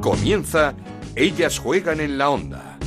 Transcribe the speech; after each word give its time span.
Comienza 0.00 0.72
Ellas 1.14 1.58
juegan 1.58 2.00
en 2.00 2.16
la 2.16 2.30
onda. 2.30 2.78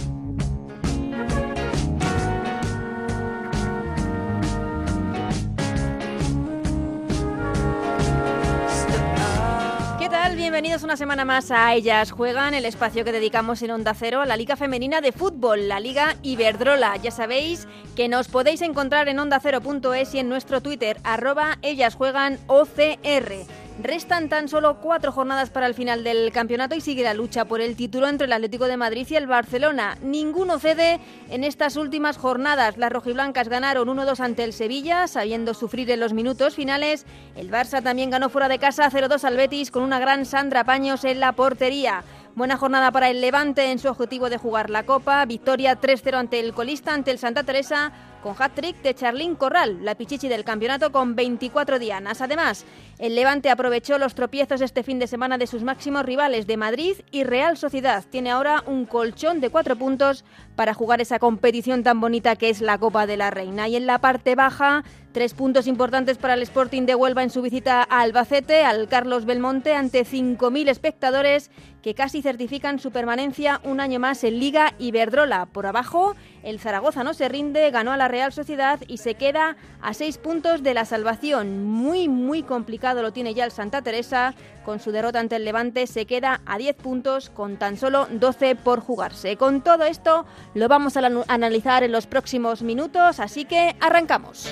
¿Qué 9.99 10.09
tal? 10.09 10.35
Bienvenidos 10.35 10.81
una 10.81 10.97
semana 10.97 11.23
más 11.23 11.51
a 11.51 11.75
Ellas 11.75 12.11
Juegan, 12.11 12.55
el 12.55 12.65
espacio 12.65 13.05
que 13.05 13.11
dedicamos 13.11 13.61
en 13.61 13.69
Onda 13.69 13.93
Cero 13.93 14.21
a 14.21 14.25
la 14.25 14.35
Liga 14.35 14.55
Femenina 14.55 14.99
de 14.99 15.11
Fútbol, 15.11 15.67
la 15.67 15.79
Liga 15.79 16.15
Iberdrola. 16.23 16.97
Ya 16.97 17.11
sabéis 17.11 17.67
que 17.95 18.07
nos 18.07 18.27
podéis 18.27 18.63
encontrar 18.63 19.07
en 19.07 19.19
ondacero.es 19.19 20.15
y 20.15 20.19
en 20.19 20.29
nuestro 20.29 20.61
Twitter, 20.61 20.99
arroba 21.03 21.59
Ellas 21.61 21.93
Juegan 21.93 22.39
OCR. 22.47 23.45
Restan 23.81 24.29
tan 24.29 24.47
solo 24.49 24.77
cuatro 24.79 25.11
jornadas 25.11 25.49
para 25.49 25.65
el 25.65 25.73
final 25.73 26.03
del 26.03 26.31
campeonato 26.31 26.75
y 26.75 26.81
sigue 26.81 27.03
la 27.03 27.15
lucha 27.15 27.45
por 27.45 27.59
el 27.59 27.75
título 27.75 28.07
entre 28.07 28.27
el 28.27 28.33
Atlético 28.33 28.65
de 28.65 28.77
Madrid 28.77 29.07
y 29.09 29.15
el 29.15 29.25
Barcelona. 29.25 29.97
Ninguno 30.03 30.59
cede 30.59 30.99
en 31.31 31.43
estas 31.43 31.75
últimas 31.75 32.17
jornadas. 32.17 32.77
Las 32.77 32.91
rojiblancas 32.91 33.49
ganaron 33.49 33.87
1-2 33.87 34.19
ante 34.19 34.43
el 34.43 34.53
Sevilla, 34.53 35.07
sabiendo 35.07 35.55
sufrir 35.55 35.89
en 35.89 35.99
los 35.99 36.13
minutos 36.13 36.53
finales. 36.53 37.07
El 37.35 37.49
Barça 37.49 37.81
también 37.81 38.11
ganó 38.11 38.29
fuera 38.29 38.47
de 38.47 38.59
casa 38.59 38.91
0-2 38.91 39.23
al 39.23 39.37
Betis 39.37 39.71
con 39.71 39.81
una 39.81 39.99
gran 39.99 40.27
Sandra 40.27 40.63
Paños 40.63 41.03
en 41.03 41.19
la 41.19 41.31
portería. 41.31 42.03
Buena 42.35 42.57
jornada 42.57 42.91
para 42.91 43.09
el 43.09 43.21
Levante 43.21 43.71
en 43.71 43.79
su 43.79 43.87
objetivo 43.87 44.29
de 44.29 44.37
jugar 44.37 44.69
la 44.69 44.83
Copa. 44.83 45.25
Victoria 45.25 45.81
3-0 45.81 46.13
ante 46.13 46.39
el 46.39 46.53
colista, 46.53 46.93
ante 46.93 47.09
el 47.09 47.17
Santa 47.17 47.43
Teresa, 47.43 47.91
con 48.23 48.35
hat-trick 48.39 48.81
de 48.81 48.95
Charlín 48.95 49.35
Corral, 49.35 49.83
la 49.83 49.95
pichichi 49.95 50.29
del 50.29 50.45
campeonato 50.45 50.91
con 50.91 51.15
24 51.15 51.77
dianas. 51.77 52.21
Además, 52.21 52.65
el 52.97 53.15
Levante 53.15 53.49
aprovechó 53.49 53.97
los 53.97 54.15
tropiezos 54.15 54.61
este 54.61 54.81
fin 54.81 54.97
de 54.97 55.07
semana 55.07 55.37
de 55.37 55.45
sus 55.45 55.61
máximos 55.61 56.05
rivales 56.05 56.47
de 56.47 56.57
Madrid 56.57 56.95
y 57.11 57.25
Real 57.25 57.57
Sociedad. 57.57 58.03
Tiene 58.09 58.31
ahora 58.31 58.63
un 58.65 58.85
colchón 58.85 59.41
de 59.41 59.49
cuatro 59.49 59.75
puntos 59.75 60.23
para 60.55 60.73
jugar 60.73 61.01
esa 61.01 61.19
competición 61.19 61.83
tan 61.83 61.99
bonita 61.99 62.35
que 62.37 62.49
es 62.49 62.61
la 62.61 62.77
Copa 62.77 63.05
de 63.05 63.17
la 63.17 63.29
Reina. 63.29 63.67
Y 63.67 63.75
en 63.75 63.85
la 63.85 63.99
parte 63.99 64.35
baja, 64.35 64.83
tres 65.11 65.33
puntos 65.33 65.67
importantes 65.67 66.17
para 66.17 66.35
el 66.35 66.41
Sporting 66.43 66.83
de 66.83 66.95
Huelva 66.95 67.23
en 67.23 67.29
su 67.29 67.41
visita 67.41 67.85
a 67.89 68.01
Albacete, 68.01 68.63
al 68.63 68.87
Carlos 68.87 69.25
Belmonte, 69.25 69.73
ante 69.73 70.05
5.000 70.05 70.69
espectadores 70.69 71.51
que 71.81 71.93
casi 71.93 72.21
certifican 72.21 72.79
su 72.79 72.91
permanencia 72.91 73.59
un 73.63 73.81
año 73.81 73.99
más 73.99 74.23
en 74.23 74.39
Liga 74.39 74.73
Iberdrola. 74.79 75.47
Por 75.47 75.65
abajo, 75.65 76.15
el 76.43 76.59
Zaragoza 76.59 77.03
no 77.03 77.13
se 77.13 77.29
rinde, 77.29 77.71
ganó 77.71 77.91
a 77.91 77.97
la 77.97 78.07
Real 78.07 78.31
Sociedad 78.33 78.79
y 78.87 78.97
se 78.97 79.15
queda 79.15 79.55
a 79.81 79.93
seis 79.93 80.17
puntos 80.17 80.61
de 80.61 80.73
la 80.73 80.85
salvación. 80.85 81.63
Muy, 81.63 82.09
muy 82.09 82.43
complicado 82.43 83.01
lo 83.01 83.13
tiene 83.13 83.33
ya 83.33 83.45
el 83.45 83.51
Santa 83.51 83.81
Teresa. 83.81 84.35
Con 84.65 84.79
su 84.79 84.91
derrota 84.91 85.19
ante 85.19 85.37
el 85.37 85.45
Levante 85.45 85.87
se 85.87 86.05
queda 86.05 86.41
a 86.45 86.57
10 86.57 86.75
puntos 86.75 87.29
con 87.29 87.57
tan 87.57 87.77
solo 87.77 88.07
12 88.09 88.55
por 88.55 88.79
jugarse. 88.79 89.35
Con 89.35 89.61
todo 89.61 89.83
esto 89.83 90.25
lo 90.53 90.67
vamos 90.67 90.95
a 90.97 91.01
analizar 91.27 91.83
en 91.83 91.91
los 91.91 92.07
próximos 92.07 92.61
minutos, 92.61 93.19
así 93.19 93.45
que 93.45 93.75
arrancamos. 93.79 94.49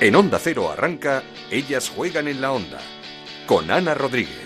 En 0.00 0.14
Onda 0.16 0.38
Cero 0.38 0.70
arranca 0.70 1.22
Ellas 1.50 1.88
juegan 1.88 2.28
en 2.28 2.40
la 2.40 2.52
onda 2.52 2.78
con 3.46 3.70
Ana 3.70 3.94
Rodríguez. 3.94 4.43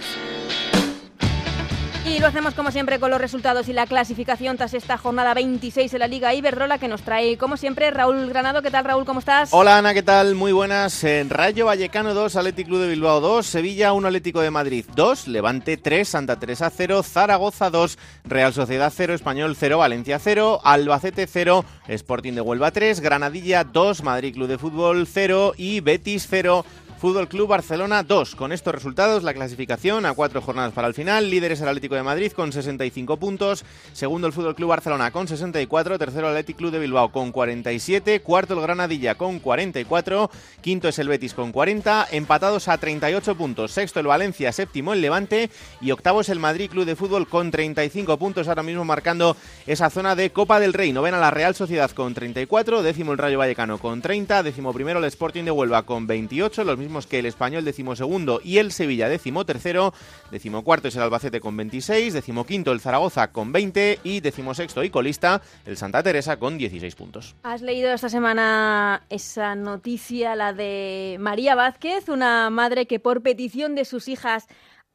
Y 2.09 2.20
lo 2.20 2.27
hacemos 2.27 2.55
como 2.55 2.70
siempre 2.70 2.98
con 2.98 3.11
los 3.11 3.20
resultados 3.20 3.69
y 3.69 3.75
la 3.75 3.87
clasificación 3.87 4.56
tras 4.56 4.73
esta 4.73 4.97
jornada 4.97 5.34
26 5.34 5.92
en 5.92 5.98
la 5.98 6.06
Liga 6.06 6.33
Iberdrola 6.33 6.78
que 6.78 6.89
nos 6.89 7.03
trae 7.03 7.37
como 7.37 7.59
siempre 7.59 7.91
Raúl 7.91 8.31
Granado. 8.31 8.62
¿Qué 8.62 8.70
tal 8.70 8.87
Raúl? 8.87 9.05
¿Cómo 9.05 9.20
estás? 9.20 9.50
Hola 9.53 9.77
Ana, 9.77 9.92
¿qué 9.92 10.03
tal? 10.03 10.34
Muy 10.34 10.53
buenas. 10.53 11.05
En 11.05 11.28
Rayo 11.28 11.67
Vallecano 11.67 12.15
2, 12.15 12.34
Atlético 12.37 12.69
Club 12.70 12.81
de 12.81 12.89
Bilbao 12.89 13.20
2, 13.20 13.47
Sevilla 13.47 13.92
1, 13.92 14.09
Atlético 14.09 14.41
de 14.41 14.50
Madrid 14.50 14.87
2, 14.95 15.28
Levante 15.28 15.77
3, 15.77 16.09
Santa 16.09 16.39
Teresa 16.39 16.70
0, 16.75 17.03
Zaragoza 17.03 17.69
2, 17.69 17.98
Real 18.25 18.55
Sociedad 18.55 18.91
0, 18.95 19.12
Español 19.12 19.55
0, 19.55 19.77
Valencia 19.77 20.19
0, 20.19 20.61
Albacete 20.65 21.27
0, 21.27 21.67
Sporting 21.88 22.33
de 22.33 22.41
Huelva 22.41 22.71
3, 22.71 23.00
Granadilla 23.00 23.65
2, 23.65 24.03
Madrid 24.03 24.33
Club 24.33 24.49
de 24.49 24.56
Fútbol 24.56 25.06
0 25.06 25.53
y 25.59 25.81
Betis 25.81 26.27
0. 26.31 26.65
Fútbol 26.98 27.28
Club 27.28 27.47
Barcelona 27.47 28.03
2. 28.03 28.34
Con 28.34 28.50
estos 28.50 28.75
resultados, 28.75 29.22
la 29.22 29.32
clasificación 29.32 30.04
a 30.04 30.14
cuatro 30.14 30.42
jornadas 30.42 30.72
para 30.72 30.88
el 30.88 30.94
final. 30.94 31.31
Líderes 31.31 31.60
el 31.60 31.69
Atlético 31.69 31.94
de 31.94 32.03
Madrid 32.03 32.32
con 32.32 32.50
65 32.50 33.19
puntos. 33.19 33.64
Segundo 33.92 34.26
el 34.26 34.32
Fútbol 34.32 34.56
Club 34.56 34.70
Barcelona 34.70 35.12
con 35.12 35.28
64. 35.28 35.97
Tercero 35.97 36.26
el 36.26 36.32
Atlético 36.32 36.59
Club 36.59 36.72
de 36.72 36.81
Bilbao 36.81 37.12
con 37.12 37.31
47. 37.31 38.19
Cuarto 38.20 38.54
el 38.54 38.60
Granadilla 38.62 39.14
con 39.14 39.38
44. 39.38 40.28
Quinto 40.60 40.88
es 40.88 40.98
el 40.98 41.06
Betis 41.06 41.34
con 41.34 41.53
40. 41.53 42.09
Empatados 42.10 42.66
a 42.66 42.76
38 42.76 43.36
puntos. 43.36 43.70
Sexto 43.70 44.00
el 44.00 44.09
Valencia. 44.09 44.50
Séptimo 44.50 44.92
el 44.92 45.00
Levante. 45.00 45.50
Y 45.80 45.92
octavo 45.92 46.22
es 46.22 46.28
el 46.30 46.41
Madrid 46.41 46.69
Club 46.69 46.84
de 46.84 46.97
Fútbol 46.97 47.28
con 47.28 47.53
35 47.53 48.19
puntos. 48.19 48.48
Ahora 48.48 48.65
mismo 48.65 48.84
marcando 48.84 49.36
esa 49.69 49.88
zona 49.88 50.16
de 50.16 50.30
Copa 50.30 50.59
del 50.59 50.72
Rey. 50.72 50.92
Novena 50.92 51.20
la 51.20 51.30
Real 51.30 51.54
Sociedad 51.54 51.92
con 51.92 52.12
34. 52.12 52.82
Décimo 52.82 53.12
el 53.12 53.19
Rayo 53.19 53.38
Vallecano 53.38 53.78
con 53.78 54.03
30. 54.03 54.42
Décimo 54.42 54.72
primero 54.72 54.98
el 54.98 55.04
Sporting 55.04 55.44
de 55.44 55.53
Huelva 55.53 55.84
con 55.84 56.09
28. 56.09 56.65
Los 56.65 56.88
que 57.06 57.19
el 57.19 57.26
Español 57.26 57.65
decimosegundo 57.65 58.41
y 58.43 58.59
el 58.59 58.72
Sevilla 58.72 59.09
decimotercero, 59.09 59.93
decimocuarto 60.31 60.88
es 60.88 60.97
el 60.97 61.03
Albacete 61.03 61.41
con 61.41 61.56
26, 61.56 62.12
decimoquinto 62.12 62.72
el 62.72 62.81
Zaragoza 62.81 63.31
con 63.31 63.53
20 63.53 64.00
y 64.03 64.21
decimosexto 64.21 64.82
y 64.82 64.91
colista 64.91 65.43
el 65.66 65.77
Santa 65.77 66.03
Teresa 66.03 66.38
con 66.38 66.59
16 66.59 66.94
puntos. 66.94 67.37
¿Has 67.43 67.62
leído 67.62 67.93
esta 67.93 68.09
semana 68.09 69.04
esa 69.10 69.54
noticia, 69.54 70.34
la 70.34 70.53
de 70.53 71.16
María 71.21 71.54
Vázquez, 71.54 72.09
una 72.09 72.50
madre 72.50 72.87
que 72.87 73.00
por 73.00 73.22
petición 73.22 73.75
de 73.75 73.84
sus 73.84 74.09
hijas 74.09 74.47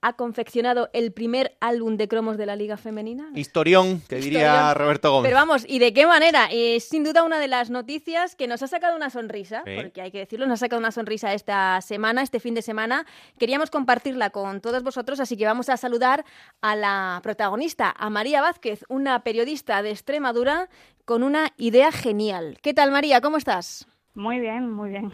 ha 0.04 0.14
confeccionado 0.14 0.90
el 0.92 1.14
primer 1.14 1.56
álbum 1.62 1.96
de 1.96 2.10
cromos 2.10 2.38
de 2.38 2.46
la 2.46 2.58
Liga 2.58 2.76
Femenina. 2.76 3.30
Historión, 3.36 4.02
que 4.02 4.18
diría 4.18 4.74
Roberto 4.74 5.10
Gómez. 5.10 5.30
Pero 5.30 5.38
vamos, 5.38 5.64
¿y 5.66 5.80
de 5.80 5.94
qué 5.94 6.06
manera? 6.06 6.50
Es 6.52 6.84
sin 6.90 7.06
duda 7.06 7.24
una 7.24 7.40
de 7.40 7.48
las 7.48 7.70
noticias 7.70 8.36
que 8.36 8.46
nos 8.46 8.62
ha 8.62 8.68
sacado 8.68 8.98
una 8.98 9.10
sonrisa, 9.10 9.64
porque 9.64 10.02
hay 10.02 10.12
que 10.12 10.20
decirlo, 10.20 10.46
nos 10.46 10.60
ha 10.60 10.66
sacado 10.66 10.82
una 10.82 10.92
sonrisa 10.92 11.34
esta 11.34 11.80
semana, 11.80 12.22
este 12.22 12.42
fin 12.42 12.54
de 12.54 12.62
semana. 12.62 13.06
Queríamos 13.40 13.72
compartirla 13.72 14.30
con 14.30 14.60
todos 14.60 14.84
vosotros, 14.84 15.22
así 15.22 15.38
que 15.38 15.46
vamos 15.46 15.70
a 15.70 15.78
saludar 15.78 16.26
a 16.60 16.76
la 16.76 17.22
protagonista, 17.24 17.96
a 17.98 18.10
María 18.10 18.42
Vázquez, 18.42 18.84
una 18.90 19.24
periodista 19.24 19.82
de 19.82 19.92
Extremadura 19.92 20.68
con 21.06 21.24
una 21.24 21.54
idea 21.56 21.94
genial. 21.94 22.58
¿Qué 22.62 22.74
tal, 22.74 22.92
María? 22.92 23.22
¿Cómo 23.22 23.38
estás? 23.38 23.88
Muy 24.16 24.42
bien, 24.42 24.70
muy 24.70 24.90
bien. 24.90 25.14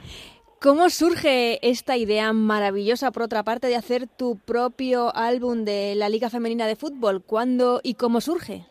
¿Cómo 0.62 0.90
surge 0.90 1.58
esta 1.62 1.96
idea 1.96 2.34
maravillosa, 2.34 3.12
por 3.12 3.24
otra 3.24 3.44
parte, 3.44 3.68
de 3.68 3.78
hacer 3.78 4.08
tu 4.08 4.38
propio 4.38 5.16
álbum 5.16 5.64
de 5.64 5.94
la 5.96 6.09
Liga 6.09 6.30
Femenina 6.30 6.68
de 6.68 6.75
Fútbol? 6.75 7.24
¿Cuándo 7.24 7.80
y 7.81 7.94
cómo 7.94 8.20
surge? 8.20 8.66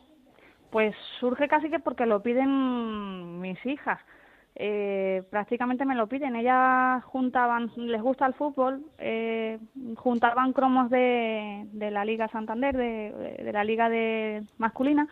Pues 0.70 0.94
surge 1.18 1.48
casi 1.48 1.70
que 1.70 1.78
porque 1.78 2.04
lo 2.04 2.22
piden 2.22 3.40
mis 3.40 3.64
hijas. 3.64 3.98
Eh, 4.54 5.22
prácticamente 5.30 5.86
me 5.86 5.94
lo 5.94 6.08
piden. 6.08 6.36
Ellas 6.36 7.02
juntaban, 7.04 7.70
les 7.76 8.02
gusta 8.02 8.26
el 8.26 8.34
fútbol, 8.34 8.84
eh, 8.98 9.58
juntaban 9.96 10.52
cromos 10.52 10.90
de, 10.90 11.64
de 11.72 11.90
la 11.90 12.04
Liga 12.04 12.28
Santander, 12.28 12.76
de, 12.76 13.38
de 13.44 13.52
la 13.52 13.64
Liga 13.64 13.88
de 13.88 14.42
masculina, 14.58 15.08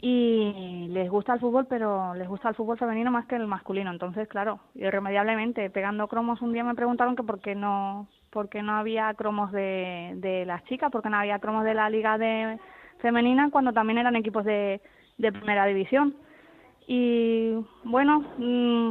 y 0.00 0.88
les 0.90 1.10
gusta 1.10 1.34
el 1.34 1.40
fútbol, 1.40 1.66
pero 1.68 2.14
les 2.14 2.28
gusta 2.28 2.48
el 2.48 2.54
fútbol 2.54 2.78
femenino 2.78 3.10
más 3.10 3.26
que 3.26 3.36
el 3.36 3.46
masculino. 3.46 3.90
Entonces, 3.90 4.28
claro, 4.28 4.60
irremediablemente, 4.74 5.70
pegando 5.70 6.08
cromos, 6.08 6.42
un 6.42 6.52
día 6.52 6.64
me 6.64 6.74
preguntaron 6.74 7.16
que 7.16 7.22
por 7.22 7.40
qué 7.40 7.54
no, 7.54 8.06
por 8.30 8.48
qué 8.48 8.62
no 8.62 8.72
había 8.76 9.12
cromos 9.14 9.52
de, 9.52 10.12
de 10.16 10.44
las 10.44 10.64
chicas, 10.64 10.90
por 10.90 11.02
qué 11.02 11.10
no 11.10 11.18
había 11.18 11.38
cromos 11.38 11.64
de 11.64 11.74
la 11.74 11.88
liga 11.88 12.18
de 12.18 12.58
femenina 12.98 13.50
cuando 13.50 13.72
también 13.72 13.98
eran 13.98 14.16
equipos 14.16 14.44
de, 14.44 14.80
de 15.18 15.32
primera 15.32 15.66
división. 15.66 16.14
Y 16.86 17.54
bueno, 17.84 18.24
mmm, 18.38 18.90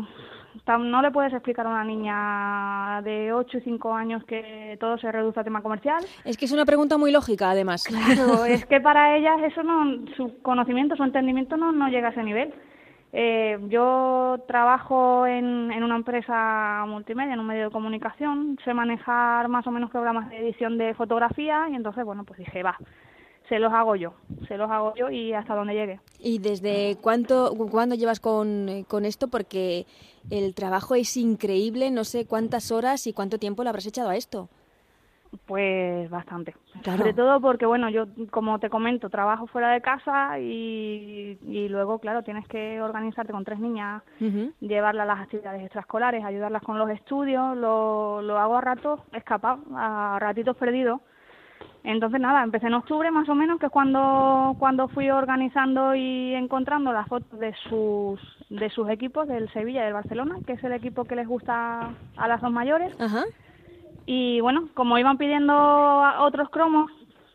no 0.79 1.01
le 1.01 1.11
puedes 1.11 1.33
explicar 1.33 1.65
a 1.65 1.69
una 1.69 1.83
niña 1.83 3.01
de 3.03 3.33
8 3.33 3.57
y 3.57 3.61
5 3.61 3.93
años 3.93 4.23
que 4.25 4.77
todo 4.79 4.97
se 4.97 5.11
reduce 5.11 5.39
a 5.39 5.43
tema 5.43 5.61
comercial. 5.61 6.03
Es 6.23 6.37
que 6.37 6.45
es 6.45 6.51
una 6.51 6.65
pregunta 6.65 6.97
muy 6.97 7.11
lógica, 7.11 7.51
además. 7.51 7.83
Claro, 7.83 8.45
es 8.45 8.65
que 8.65 8.81
para 8.81 9.17
ellas 9.17 9.41
eso 9.43 9.63
no, 9.63 10.05
su 10.15 10.41
conocimiento, 10.41 10.95
su 10.95 11.03
entendimiento 11.03 11.57
no, 11.57 11.71
no 11.71 11.89
llega 11.89 12.09
a 12.09 12.11
ese 12.11 12.23
nivel. 12.23 12.53
Eh, 13.17 13.57
yo 13.69 14.43
trabajo 14.45 15.25
en, 15.25 15.71
en 15.71 15.83
una 15.83 15.95
empresa 15.95 16.83
multimedia, 16.85 17.33
en 17.33 17.39
un 17.39 17.47
medio 17.47 17.65
de 17.65 17.71
comunicación, 17.71 18.59
sé 18.65 18.73
manejar 18.73 19.47
más 19.47 19.65
o 19.67 19.71
menos 19.71 19.89
programas 19.89 20.29
de 20.29 20.39
edición 20.39 20.77
de 20.77 20.93
fotografía 20.95 21.69
y 21.69 21.75
entonces, 21.75 22.03
bueno, 22.03 22.25
pues 22.25 22.39
dije, 22.39 22.61
va, 22.61 22.77
se 23.49 23.59
los 23.59 23.71
hago 23.71 23.95
yo, 23.95 24.13
se 24.47 24.57
los 24.57 24.69
hago 24.69 24.93
yo 24.95 25.09
y 25.09 25.33
hasta 25.33 25.55
donde 25.55 25.73
llegue. 25.73 25.99
¿Y 26.19 26.39
desde 26.39 26.97
cuánto, 27.01 27.53
cuándo 27.71 27.95
llevas 27.95 28.19
con, 28.19 28.85
con 28.87 29.05
esto? 29.05 29.27
Porque 29.27 29.85
el 30.29 30.53
trabajo 30.55 30.95
es 30.95 31.15
increíble, 31.17 31.91
no 31.91 32.03
sé 32.03 32.25
cuántas 32.25 32.71
horas 32.71 33.07
y 33.07 33.13
cuánto 33.13 33.37
tiempo 33.37 33.63
le 33.63 33.69
habrás 33.69 33.85
echado 33.85 34.09
a 34.09 34.15
esto. 34.15 34.49
Pues 35.47 36.09
bastante. 36.09 36.55
Claro. 36.81 36.99
Sobre 36.99 37.13
todo 37.13 37.41
porque, 37.41 37.65
bueno, 37.65 37.89
yo, 37.89 38.05
como 38.31 38.57
te 38.59 38.69
comento, 38.69 39.09
trabajo 39.09 39.47
fuera 39.47 39.71
de 39.71 39.81
casa 39.81 40.39
y, 40.39 41.37
y 41.45 41.67
luego, 41.67 41.99
claro, 41.99 42.23
tienes 42.23 42.47
que 42.47 42.81
organizarte 42.81 43.33
con 43.33 43.43
tres 43.43 43.59
niñas, 43.59 44.01
uh 44.21 44.23
-huh. 44.23 44.53
llevarlas 44.61 45.03
a 45.03 45.13
las 45.13 45.19
actividades 45.23 45.61
extraescolares, 45.63 46.23
ayudarlas 46.23 46.63
con 46.63 46.77
los 46.77 46.89
estudios, 46.89 47.57
lo, 47.57 48.21
lo 48.21 48.39
hago 48.39 48.55
a 48.55 48.61
ratos 48.61 49.01
escapado, 49.11 49.59
a 49.75 50.17
ratitos 50.21 50.55
perdidos 50.55 51.01
Entonces 51.85 52.19
nada, 52.19 52.43
empecé 52.43 52.65
en 52.67 52.73
octubre 52.73 53.11
más 53.11 53.29
o 53.29 53.35
menos, 53.35 53.59
que 53.59 53.67
es 53.67 53.71
cuando, 53.71 54.55
cuando 54.57 54.87
fui 54.87 55.09
organizando 55.11 55.93
y 55.93 56.33
encontrando 56.33 56.91
las 56.91 57.07
fotos 57.07 57.39
de 57.39 57.53
sus, 57.69 58.19
de 58.49 58.69
sus 58.71 58.89
equipos, 58.89 59.27
del 59.27 59.49
Sevilla 59.53 59.81
y 59.81 59.85
del 59.85 59.93
Barcelona, 59.93 60.37
que 60.47 60.53
es 60.53 60.63
el 60.63 60.71
equipo 60.73 61.05
que 61.05 61.15
les 61.15 61.27
gusta 61.27 61.89
a 62.17 62.27
las 62.27 62.41
dos 62.41 62.51
mayores. 62.51 62.91
Ajá. 62.99 63.23
Y 64.07 64.39
bueno, 64.41 64.69
como 64.73 64.97
iban 64.97 65.17
pidiendo 65.17 65.53
a- 65.53 66.23
otros 66.23 66.49
cromos, 66.49 66.91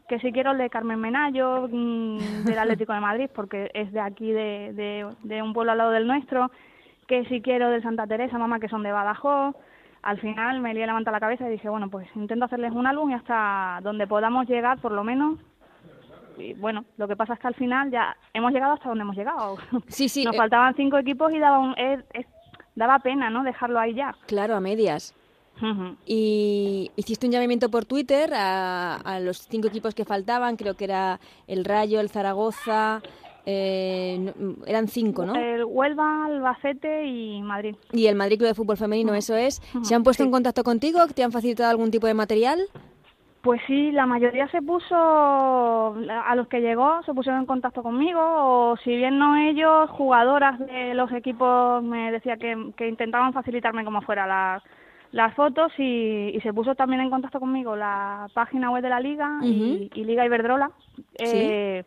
que 0.08 0.18
si 0.18 0.32
quiero 0.32 0.50
el 0.50 0.58
de 0.58 0.70
Carmen 0.70 1.00
Menayo, 1.00 1.68
mm, 1.70 2.44
del 2.44 2.58
Atlético 2.58 2.92
de 2.92 3.00
Madrid, 3.00 3.30
porque 3.32 3.70
es 3.74 3.92
de 3.92 4.00
aquí, 4.00 4.32
de, 4.32 4.72
de, 4.74 5.06
de 5.22 5.42
un 5.42 5.52
pueblo 5.52 5.70
al 5.72 5.78
lado 5.78 5.90
del 5.92 6.06
nuestro, 6.08 6.50
que 7.06 7.24
si 7.26 7.40
quiero 7.40 7.70
del 7.70 7.82
Santa 7.82 8.06
Teresa, 8.08 8.36
mamá, 8.38 8.58
que 8.58 8.68
son 8.68 8.82
de 8.82 8.90
Badajoz. 8.92 9.54
Al 10.02 10.18
final 10.18 10.60
me 10.60 10.72
lié 10.74 10.86
levanta 10.86 11.10
la 11.10 11.20
cabeza 11.20 11.46
y 11.46 11.52
dije, 11.52 11.68
bueno, 11.68 11.90
pues 11.90 12.08
intento 12.14 12.46
hacerles 12.46 12.72
un 12.72 12.86
álbum 12.86 13.10
y 13.10 13.14
hasta 13.14 13.80
donde 13.82 14.06
podamos 14.06 14.48
llegar, 14.48 14.78
por 14.80 14.92
lo 14.92 15.04
menos. 15.04 15.38
Y 16.38 16.54
bueno, 16.54 16.84
lo 16.96 17.06
que 17.06 17.16
pasa 17.16 17.34
es 17.34 17.38
que 17.40 17.48
al 17.48 17.54
final 17.54 17.90
ya 17.90 18.16
hemos 18.32 18.52
llegado 18.52 18.72
hasta 18.72 18.88
donde 18.88 19.02
hemos 19.02 19.16
llegado. 19.16 19.58
Sí, 19.88 20.08
sí, 20.08 20.24
Nos 20.24 20.34
eh, 20.34 20.38
faltaban 20.38 20.74
cinco 20.74 20.96
equipos 20.96 21.32
y 21.34 21.38
daba, 21.38 21.58
un, 21.58 21.74
es- 21.76 22.04
es- 22.14 22.26
daba 22.74 22.98
pena, 23.00 23.28
¿no? 23.28 23.42
Dejarlo 23.42 23.78
ahí 23.78 23.94
ya. 23.94 24.14
Claro, 24.26 24.56
a 24.56 24.60
medias. 24.60 25.14
Y 26.06 26.90
hiciste 26.96 27.26
un 27.26 27.32
llamamiento 27.32 27.70
por 27.70 27.84
Twitter 27.84 28.32
a, 28.32 28.96
a 28.96 29.20
los 29.20 29.46
cinco 29.48 29.68
equipos 29.68 29.94
que 29.94 30.06
faltaban, 30.06 30.56
creo 30.56 30.74
que 30.74 30.84
era 30.84 31.20
el 31.46 31.66
Rayo, 31.66 32.00
el 32.00 32.08
Zaragoza, 32.08 33.02
eh, 33.46 34.18
no- 34.36 34.54
eran 34.66 34.88
cinco, 34.88 35.24
¿no? 35.24 35.34
El 35.34 35.64
Huelva, 35.64 36.26
Albacete 36.26 37.06
y 37.06 37.40
Madrid. 37.42 37.74
Y 37.92 38.06
el 38.06 38.14
Madrid 38.16 38.38
Club 38.38 38.48
de 38.48 38.54
Fútbol 38.54 38.76
Femenino, 38.76 39.14
eso 39.14 39.34
es. 39.36 39.60
¿Se 39.82 39.94
han 39.94 40.02
puesto 40.02 40.22
Sí. 40.22 40.26
en 40.28 40.32
contacto 40.32 40.62
contigo? 40.64 41.00
¿Te 41.14 41.22
han 41.24 41.32
facilitado 41.32 41.70
algún 41.70 41.90
tipo 41.90 42.06
de 42.06 42.14
material? 42.14 42.60
Pues 43.42 43.58
sí, 43.66 43.90
la 43.92 44.04
mayoría 44.04 44.46
se 44.48 44.60
puso, 44.60 44.94
a 44.94 46.34
los 46.36 46.46
que 46.48 46.60
llegó, 46.60 47.02
se 47.04 47.14
pusieron 47.14 47.40
en 47.40 47.46
contacto 47.46 47.82
conmigo, 47.82 48.20
o 48.22 48.76
si 48.84 48.94
bien 48.94 49.18
no 49.18 49.34
ellos, 49.36 49.88
jugadoras 49.90 50.58
de 50.58 50.92
los 50.92 51.10
equipos 51.12 51.82
me 51.82 52.12
decía 52.12 52.36
que, 52.36 52.72
que 52.76 52.86
intentaban 52.86 53.32
facilitarme 53.32 53.82
como 53.82 54.02
fuera 54.02 54.26
las, 54.26 54.62
las 55.12 55.34
fotos 55.34 55.72
y, 55.78 56.32
y 56.36 56.40
se 56.42 56.52
puso 56.52 56.74
también 56.74 57.00
en 57.00 57.08
contacto 57.08 57.40
conmigo 57.40 57.76
la 57.76 58.26
página 58.34 58.70
web 58.70 58.82
de 58.82 58.88
la 58.90 59.00
liga 59.00 59.38
y, 59.42 59.90
y 59.94 60.04
Liga 60.04 60.26
Iberdrola. 60.26 60.70
Eh, 61.18 61.82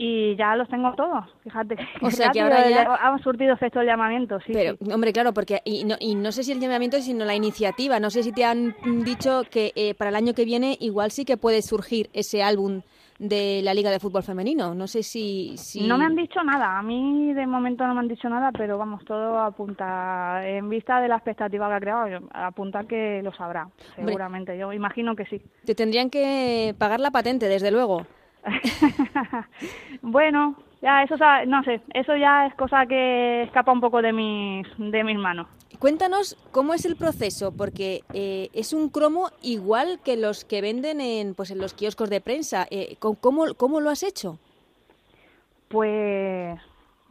Y 0.00 0.36
ya 0.36 0.54
los 0.54 0.68
tengo 0.68 0.94
todos, 0.94 1.24
fíjate. 1.42 1.74
O 2.02 2.10
sea 2.12 2.30
que 2.30 2.40
ahora 2.40 2.70
ya- 2.70 2.82
Ha 2.94 3.18
surtido 3.18 3.52
efecto 3.52 3.80
el 3.80 3.86
llamamiento, 3.88 4.38
sí. 4.46 4.52
Pero, 4.52 4.76
sí. 4.80 4.92
hombre, 4.92 5.12
claro, 5.12 5.34
porque 5.34 5.60
y 5.64 5.82
no, 5.84 5.96
y 5.98 6.14
no 6.14 6.30
sé 6.30 6.44
si 6.44 6.52
el 6.52 6.60
llamamiento, 6.60 7.00
sino 7.00 7.24
la 7.24 7.34
iniciativa. 7.34 7.98
No 7.98 8.08
sé 8.08 8.22
si 8.22 8.30
te 8.30 8.44
han 8.44 8.76
dicho 9.04 9.42
que 9.50 9.72
eh, 9.74 9.94
para 9.94 10.10
el 10.10 10.16
año 10.16 10.34
que 10.34 10.44
viene 10.44 10.76
igual 10.78 11.10
sí 11.10 11.24
que 11.24 11.36
puede 11.36 11.62
surgir 11.62 12.10
ese 12.12 12.44
álbum 12.44 12.82
de 13.18 13.60
la 13.64 13.74
Liga 13.74 13.90
de 13.90 13.98
Fútbol 13.98 14.22
Femenino. 14.22 14.72
No 14.76 14.86
sé 14.86 15.02
si... 15.02 15.56
si... 15.56 15.88
No 15.88 15.98
me 15.98 16.04
han 16.04 16.14
dicho 16.14 16.40
nada, 16.44 16.78
a 16.78 16.82
mí 16.82 17.32
de 17.34 17.48
momento 17.48 17.84
no 17.84 17.92
me 17.94 17.98
han 17.98 18.06
dicho 18.06 18.28
nada, 18.28 18.52
pero 18.52 18.78
vamos, 18.78 19.04
todo 19.04 19.40
apunta, 19.40 20.48
en 20.48 20.68
vista 20.68 21.00
de 21.00 21.08
la 21.08 21.16
expectativa 21.16 21.68
que 21.68 21.74
ha 21.74 21.80
creado, 21.80 22.28
apunta 22.32 22.84
que 22.84 23.20
lo 23.24 23.32
sabrá, 23.32 23.68
seguramente, 23.96 24.56
yo 24.56 24.72
imagino 24.72 25.16
que 25.16 25.24
sí. 25.26 25.42
Te 25.64 25.74
tendrían 25.74 26.10
que 26.10 26.76
pagar 26.78 27.00
la 27.00 27.10
patente, 27.10 27.48
desde 27.48 27.72
luego. 27.72 28.06
bueno, 30.02 30.54
ya 30.82 31.02
eso, 31.02 31.16
no 31.46 31.62
sé, 31.64 31.80
eso 31.94 32.16
ya 32.16 32.46
es 32.46 32.54
cosa 32.54 32.86
que 32.86 33.42
escapa 33.42 33.72
un 33.72 33.80
poco 33.80 34.00
de 34.02 34.12
mis, 34.12 34.66
de 34.78 35.04
mis 35.04 35.18
manos. 35.18 35.46
Cuéntanos 35.78 36.36
cómo 36.50 36.74
es 36.74 36.84
el 36.84 36.96
proceso, 36.96 37.52
porque 37.56 38.02
eh, 38.12 38.48
es 38.52 38.72
un 38.72 38.88
cromo 38.88 39.30
igual 39.42 40.00
que 40.04 40.16
los 40.16 40.44
que 40.44 40.60
venden 40.60 41.00
en, 41.00 41.34
pues, 41.34 41.50
en 41.50 41.58
los 41.58 41.74
kioscos 41.74 42.10
de 42.10 42.20
prensa. 42.20 42.66
Eh, 42.70 42.96
¿cómo- 42.98 43.16
¿cómo, 43.20 43.54
¿Cómo 43.54 43.80
lo 43.80 43.90
has 43.90 44.02
hecho? 44.02 44.38
Pues 45.68 46.58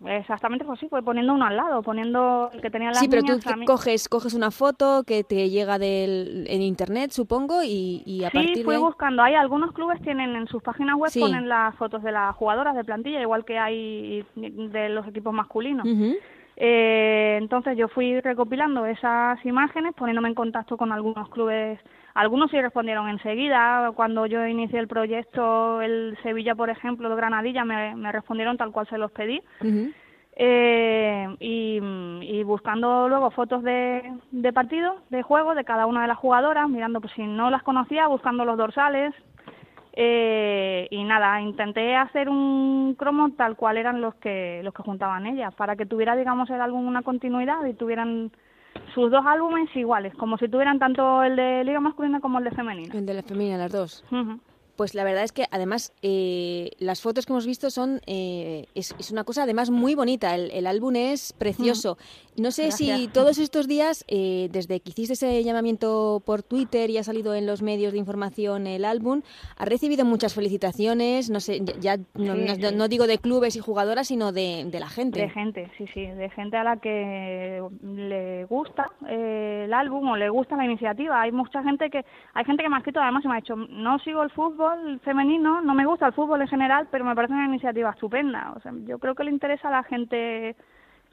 exactamente 0.05 0.63
pues 0.65 0.79
sí, 0.79 0.87
pues 0.89 1.03
poniendo 1.03 1.33
uno 1.33 1.45
al 1.45 1.57
lado, 1.57 1.81
poniendo 1.81 2.49
el 2.53 2.61
que 2.61 2.69
tenía 2.69 2.89
las 2.89 2.99
Sí, 2.99 3.07
pero 3.09 3.23
tú 3.23 3.33
niñas, 3.33 3.57
mí- 3.57 3.65
coges, 3.65 4.07
coges 4.07 4.33
una 4.33 4.51
foto 4.51 5.03
que 5.05 5.23
te 5.23 5.49
llega 5.49 5.79
del, 5.79 6.45
en 6.49 6.61
internet, 6.61 7.11
supongo, 7.11 7.63
y, 7.63 8.03
y 8.05 8.23
a 8.23 8.29
Sí, 8.29 8.37
partir 8.37 8.63
fui 8.63 8.73
de 8.73 8.75
ahí... 8.75 8.83
buscando. 8.83 9.23
Hay 9.23 9.33
algunos 9.35 9.71
clubes 9.73 10.01
tienen 10.01 10.35
en 10.35 10.47
sus 10.47 10.61
páginas 10.61 10.95
web 10.97 11.09
Sí. 11.11 11.19
ponen 11.19 11.49
las 11.49 11.75
fotos 11.75 12.03
de 12.03 12.11
las 12.11 12.35
jugadoras 12.35 12.75
de 12.75 12.83
plantilla, 12.83 13.21
igual 13.21 13.43
que 13.45 13.57
hay 13.57 14.23
de 14.35 14.89
los 14.89 15.07
equipos 15.07 15.33
masculinos. 15.33 15.87
Ujú. 15.87 16.15
Eh, 16.59 17.37
entonces 17.39 17.77
yo 17.77 17.87
fui 17.87 18.19
recopilando 18.19 18.83
esas 18.87 19.43
imágenes, 19.45 19.93
poniéndome 19.93 20.29
en 20.29 20.35
contacto 20.35 20.75
con 20.75 20.91
algunos 20.91 21.29
clubes. 21.29 21.79
Algunos 22.15 22.49
sí 22.49 22.59
respondieron 22.59 23.07
enseguida. 23.09 23.91
Cuando 23.95 24.25
yo 24.25 24.45
inicié 24.47 24.79
el 24.79 24.87
proyecto, 24.87 25.81
el 25.83 26.17
Sevilla, 26.23 26.55
por 26.55 26.71
ejemplo, 26.71 27.07
el 27.07 27.15
Granadilla, 27.15 27.63
me, 27.63 27.95
me 27.95 28.11
respondieron 28.11 28.57
tal 28.57 28.71
cual 28.71 28.87
se 28.87 28.97
los 28.97 29.11
pedí. 29.11 29.39
Eh, 30.39 31.35
y, 31.39 31.79
y 32.21 32.43
buscando 32.43 33.07
luego 33.07 33.31
fotos 33.31 33.63
de, 33.63 34.11
de 34.31 34.53
partido, 34.53 34.97
de 35.09 35.21
juego, 35.21 35.53
de 35.53 35.63
cada 35.63 35.85
una 35.85 36.01
de 36.01 36.07
las 36.07 36.17
jugadoras, 36.17 36.67
mirando 36.69 37.01
pues 37.01 37.13
si 37.13 37.23
no 37.23 37.51
las 37.51 37.61
conocía, 37.61 38.07
buscando 38.07 38.45
los 38.45 38.57
dorsales. 38.57 39.13
Eh, 39.99 40.87
y 40.91 41.03
nada, 41.03 41.41
intenté 41.41 41.95
hacer 41.95 42.29
un 42.29 42.93
cromo 42.99 43.31
tal 43.31 43.55
cual 43.55 43.77
eran 43.77 43.99
los 43.99 44.13
que 44.15 44.61
los 44.63 44.71
que 44.71 44.83
juntaban 44.83 45.25
ellas, 45.25 45.55
para 45.55 45.75
que 45.75 45.87
tuviera, 45.87 46.15
digamos, 46.15 46.47
el 46.51 46.61
álbum 46.61 46.85
una 46.85 47.01
continuidad 47.01 47.65
y 47.65 47.73
tuvieran 47.73 48.31
sus 48.93 49.09
dos 49.09 49.25
álbumes 49.25 49.75
iguales, 49.75 50.13
como 50.13 50.37
si 50.37 50.49
tuvieran 50.49 50.77
tanto 50.77 51.23
el 51.23 51.35
de 51.35 51.63
Liga 51.63 51.79
Masculina 51.79 52.19
como 52.19 52.37
el 52.37 52.43
de 52.43 52.51
Femenina. 52.51 52.93
El 52.93 53.07
de 53.07 53.13
la 53.15 53.23
femenina, 53.23 53.57
las 53.57 53.71
dos. 53.71 54.05
Pues 54.75 54.93
la 54.93 55.03
verdad 55.03 55.23
es 55.23 55.31
que 55.31 55.45
además 55.49 55.91
eh, 56.03 56.69
las 56.77 57.01
fotos 57.01 57.25
que 57.25 57.33
hemos 57.33 57.47
visto 57.47 57.71
son 57.71 57.99
eh, 58.05 58.67
es, 58.75 58.93
es 58.99 59.09
una 59.09 59.23
cosa 59.23 59.41
además 59.41 59.71
muy 59.71 59.95
bonita. 59.95 60.35
El, 60.35 60.51
el 60.51 60.67
álbum 60.67 60.95
es 60.95 61.33
precioso. 61.33 61.97
No 62.39 62.51
sé 62.51 62.71
si 62.71 63.07
todos 63.07 63.39
estos 63.39 63.67
días, 63.67 64.05
eh, 64.07 64.47
desde 64.51 64.79
que 64.79 64.91
hiciste 64.91 65.13
ese 65.13 65.43
llamamiento 65.43 66.21
por 66.25 66.43
Twitter 66.43 66.89
y 66.91 66.97
ha 66.99 67.03
salido 67.03 67.33
en 67.33 67.47
los 67.47 67.63
medios 67.63 67.93
de 67.93 67.97
información 67.99 68.67
el 68.67 68.85
álbum, 68.85 69.23
ha 69.57 69.65
recibido 69.65 70.05
muchas 70.05 70.35
felicitaciones. 70.35 71.29
No 71.31 71.39
sé, 71.39 71.61
ya 71.79 71.97
no, 71.97 72.35
Sí, 72.35 72.45
no- 72.45 72.55
sí. 72.69 72.75
no 72.75 72.87
digo 72.87 73.07
de 73.07 73.17
clubes 73.17 73.55
y 73.55 73.59
jugadoras, 73.59 74.07
sino 74.09 74.31
de, 74.31 74.65
de 74.71 74.79
la 74.79 74.87
gente. 74.87 75.19
De 75.19 75.29
gente, 75.29 75.71
sí, 75.77 75.85
sí, 75.93 76.05
de 76.05 76.29
gente 76.29 76.57
a 76.57 76.63
la 76.63 76.77
que 76.77 77.61
le 77.83 78.45
gusta 78.45 78.91
eh, 79.09 79.63
el 79.65 79.73
álbum 79.73 80.07
o 80.09 80.15
le 80.15 80.29
gusta 80.29 80.55
la 80.55 80.65
iniciativa. 80.65 81.21
Hay 81.21 81.31
mucha 81.31 81.63
gente 81.63 81.89
que, 81.89 82.05
hay 82.35 82.45
gente 82.45 82.61
que 82.61 82.69
me 82.69 82.75
ha 82.75 82.79
escrito 82.79 82.99
además 83.01 83.25
y 83.25 83.27
me 83.29 83.33
ha 83.33 83.37
dicho, 83.41 83.55
no 83.55 83.97
sigo 83.99 84.21
el 84.21 84.29
fútbol 84.29 84.99
femenino, 85.03 85.61
no 85.61 85.73
me 85.73 85.85
gusta 85.87 86.05
el 86.07 86.13
fútbol 86.13 86.41
en 86.41 86.47
general, 86.47 86.87
pero 86.91 87.03
me 87.03 87.15
parece 87.15 87.33
una 87.33 87.45
iniciativa 87.47 87.89
estupenda. 87.89 88.53
O 88.55 88.61
sea, 88.61 88.71
yo 88.85 88.99
creo 88.99 89.15
que 89.15 89.23
le 89.23 89.31
interesa 89.31 89.69
a 89.69 89.71
la 89.71 89.83
gente 89.83 90.55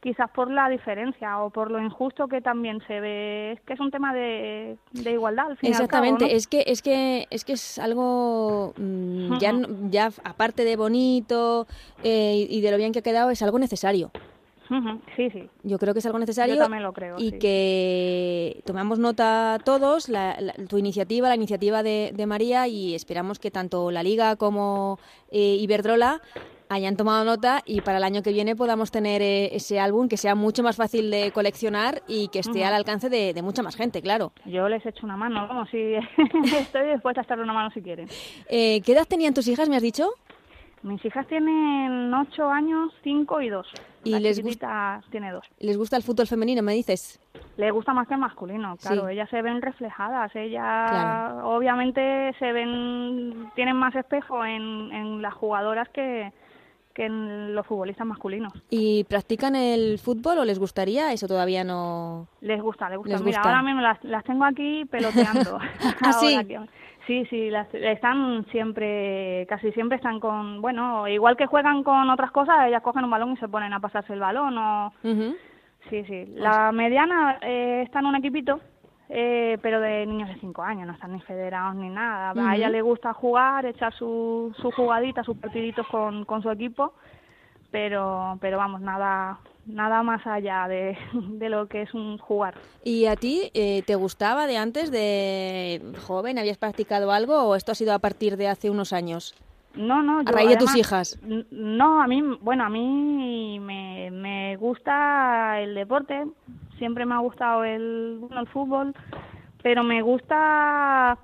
quizás 0.04 0.30
por 0.30 0.50
la 0.50 0.68
diferencia 0.68 1.38
o 1.42 1.48
por 1.48 1.70
lo 1.70 1.80
injusto 1.82 2.28
que 2.28 2.42
también 2.42 2.78
se 2.86 3.00
ve. 3.00 3.52
Es 3.52 3.60
que 3.62 3.72
es 3.72 3.80
un 3.80 3.90
tema 3.90 4.12
de, 4.12 4.76
de 4.92 5.10
igualdad, 5.12 5.46
al 5.46 5.56
fin 5.56 5.70
y 5.70 5.72
al 5.72 5.88
cabo, 5.88 6.04
Exactamente, 6.04 6.24
¿no? 6.26 6.30
es 6.30 6.46
que 6.46 6.62
es 6.66 6.82
que 6.82 7.26
es 7.30 7.44
que 7.46 7.54
es 7.54 7.78
algo 7.78 8.74
mm, 8.76 9.38
ya 9.38 9.52
Ujú. 9.54 9.64
n- 9.64 9.90
ya 9.90 10.10
aparte 10.22 10.64
de 10.64 10.76
bonito 10.76 11.66
eh, 12.02 12.46
y 12.50 12.60
de 12.60 12.70
lo 12.70 12.76
bien 12.76 12.92
que 12.92 12.98
ha 12.98 13.02
quedado 13.02 13.30
es 13.30 13.40
algo 13.42 13.58
necesario. 13.58 14.10
Sí, 15.14 15.30
sí. 15.30 15.48
Yo 15.62 15.78
creo 15.78 15.92
que 15.92 16.00
es 16.00 16.06
algo 16.06 16.18
necesario 16.18 16.54
Yo 16.54 16.60
también 16.62 16.82
lo 16.82 16.92
creo, 16.92 17.16
y 17.18 17.30
sí. 17.32 17.38
que 17.38 18.62
tomamos 18.66 18.98
nota 18.98 19.58
todos, 19.64 20.08
la- 20.08 20.36
la- 20.40 20.54
tu 20.68 20.78
iniciativa, 20.78 21.28
la 21.28 21.34
iniciativa 21.36 21.82
de, 21.82 22.12
de 22.14 22.26
María 22.26 22.66
y 22.66 22.94
esperamos 22.94 23.38
que 23.38 23.50
tanto 23.50 23.90
la 23.90 24.02
Liga 24.02 24.36
como 24.36 24.98
eh, 25.30 25.56
Iberdrola 25.60 26.20
hayan 26.68 26.96
tomado 26.96 27.24
nota 27.24 27.60
y 27.66 27.80
para 27.82 27.98
el 27.98 28.04
año 28.04 28.22
que 28.22 28.32
viene 28.32 28.56
podamos 28.56 28.90
tener 28.90 29.22
eh, 29.22 29.54
ese 29.54 29.78
álbum 29.78 30.08
que 30.08 30.16
sea 30.16 30.34
mucho 30.34 30.62
más 30.62 30.76
fácil 30.76 31.10
de 31.10 31.30
coleccionar 31.32 32.02
y 32.08 32.28
que 32.28 32.38
esté 32.40 32.64
al 32.64 32.74
alcance 32.74 33.08
de, 33.10 33.34
de 33.34 33.42
mucha 33.42 33.62
más 33.62 33.76
gente, 33.76 34.00
claro. 34.02 34.32
Yo 34.46 34.68
les 34.68 34.84
echo 34.86 35.04
una 35.04 35.16
mano, 35.16 35.46
vamos, 35.46 35.68
sí, 35.70 35.94
estoy 36.58 36.92
dispuesta 36.92 37.20
a 37.20 37.24
echarle 37.24 37.44
una 37.44 37.52
mano 37.52 37.70
si 37.70 37.82
quieren. 37.82 38.08
Eh, 38.48 38.80
¿Qué 38.82 38.92
edad 38.92 39.06
tenían 39.06 39.34
tus 39.34 39.46
hijas, 39.48 39.68
me 39.68 39.76
has 39.76 39.82
dicho? 39.82 40.08
Mis 40.82 41.02
hijas 41.04 41.26
tienen 41.28 42.12
8 42.12 42.50
años, 42.50 42.92
5 43.04 43.40
y 43.40 43.48
2. 43.48 43.66
¿Y 44.04 44.10
la 44.10 44.20
les 44.20 44.36
chiquitita 44.36 45.00
tiene 45.10 45.32
2. 45.32 45.42
¿Les 45.60 45.78
gusta 45.78 45.96
el 45.96 46.02
fútbol 46.02 46.26
femenino, 46.26 46.62
me 46.62 46.74
dices? 46.74 47.18
Le 47.56 47.70
gusta 47.70 47.94
más 47.94 48.06
que 48.06 48.12
el 48.12 48.20
masculino, 48.20 48.76
claro. 48.76 49.06
Sí. 49.06 49.12
Ellas 49.14 49.30
se 49.30 49.40
ven 49.40 49.62
reflejadas. 49.62 50.30
Ellas, 50.36 50.90
Claro. 50.90 51.48
obviamente, 51.56 52.34
se 52.38 52.52
ven, 52.52 53.50
tienen 53.54 53.76
más 53.76 53.94
espejo 53.94 54.44
en, 54.44 54.92
en 54.92 55.22
las 55.22 55.32
jugadoras 55.32 55.88
que, 55.88 56.30
que 56.94 57.06
en 57.06 57.54
los 57.54 57.66
futbolistas 57.66 58.06
masculinos. 58.06 58.52
¿Y 58.70 59.04
practican 59.04 59.56
el 59.56 59.98
fútbol 59.98 60.38
o 60.38 60.44
les 60.44 60.58
gustaría? 60.58 61.12
Eso 61.12 61.26
todavía 61.26 61.64
no... 61.64 62.28
Les 62.40 62.62
gusta, 62.62 62.88
les 62.88 62.98
gusta. 62.98 63.12
Les 63.12 63.22
Mira, 63.22 63.38
gusta. 63.38 63.50
ahora 63.50 63.62
mismo 63.62 63.80
las, 63.80 64.02
las 64.04 64.24
tengo 64.24 64.44
aquí 64.44 64.84
peloteando. 64.86 65.58
¿Ah, 66.00 66.12
sí? 66.12 66.38
Sí, 67.06 67.26
sí, 67.26 67.50
las, 67.50 67.66
están 67.74 68.46
siempre, 68.50 69.44
casi 69.46 69.72
siempre 69.72 69.96
están 69.96 70.20
con, 70.20 70.62
bueno, 70.62 71.06
igual 71.06 71.36
que 71.36 71.46
juegan 71.46 71.82
con 71.82 72.08
otras 72.08 72.30
cosas, 72.30 72.66
ellas 72.66 72.80
cogen 72.80 73.04
un 73.04 73.10
balón 73.10 73.32
y 73.32 73.36
se 73.36 73.48
ponen 73.48 73.74
a 73.74 73.80
pasarse 73.80 74.14
el 74.14 74.20
balón 74.20 74.56
o... 74.56 74.92
Sí, 75.90 76.02
sí. 76.04 76.24
La 76.34 76.72
mediana 76.72 77.38
eh, 77.42 77.82
está 77.84 77.98
en 77.98 78.06
un 78.06 78.16
equipito 78.16 78.58
eh, 79.08 79.58
pero 79.62 79.80
de 79.80 80.06
niños 80.06 80.28
de 80.28 80.36
5 80.40 80.62
años, 80.62 80.86
no 80.86 80.92
están 80.94 81.12
ni 81.12 81.20
federados 81.20 81.74
ni 81.76 81.88
nada. 81.88 82.32
A 82.48 82.56
ella 82.56 82.68
le 82.68 82.82
gusta 82.82 83.12
jugar, 83.12 83.66
echar 83.66 83.92
sus 83.94 84.56
su 84.56 84.70
jugaditas, 84.70 85.26
sus 85.26 85.36
partiditos 85.36 85.86
con, 85.88 86.24
con 86.24 86.42
su 86.42 86.50
equipo, 86.50 86.92
pero, 87.70 88.38
pero 88.40 88.58
vamos, 88.58 88.80
nada 88.80 89.38
nada 89.66 90.02
más 90.02 90.26
allá 90.26 90.68
de, 90.68 90.96
de 91.12 91.48
lo 91.48 91.66
que 91.66 91.82
es 91.82 91.94
un 91.94 92.18
jugar. 92.18 92.54
¿Y 92.82 93.06
a 93.06 93.16
ti 93.16 93.50
eh, 93.54 93.82
te 93.86 93.94
gustaba 93.94 94.46
de 94.46 94.56
antes, 94.56 94.90
de 94.90 95.80
joven? 96.06 96.38
¿Habías 96.38 96.58
practicado 96.58 97.12
algo 97.12 97.42
o 97.42 97.54
esto 97.54 97.72
ha 97.72 97.74
sido 97.74 97.94
a 97.94 97.98
partir 97.98 98.36
de 98.36 98.48
hace 98.48 98.70
unos 98.70 98.92
años? 98.92 99.34
No, 99.74 100.02
no. 100.02 100.20
a 100.20 100.22
raíz 100.30 100.50
de 100.50 100.56
tus 100.56 100.76
hijas. 100.76 101.18
No, 101.50 102.00
a 102.00 102.06
mí, 102.06 102.22
bueno, 102.40 102.64
a 102.64 102.68
mí 102.68 103.58
me, 103.60 104.10
me 104.12 104.56
gusta 104.56 105.60
el 105.60 105.74
deporte. 105.74 106.24
Siempre 106.78 107.06
me 107.06 107.14
ha 107.14 107.18
gustado 107.18 107.64
el, 107.64 108.18
bueno, 108.20 108.40
el 108.40 108.46
fútbol, 108.48 108.94
pero 109.62 109.82
me 109.82 110.02
gusta, 110.02 111.18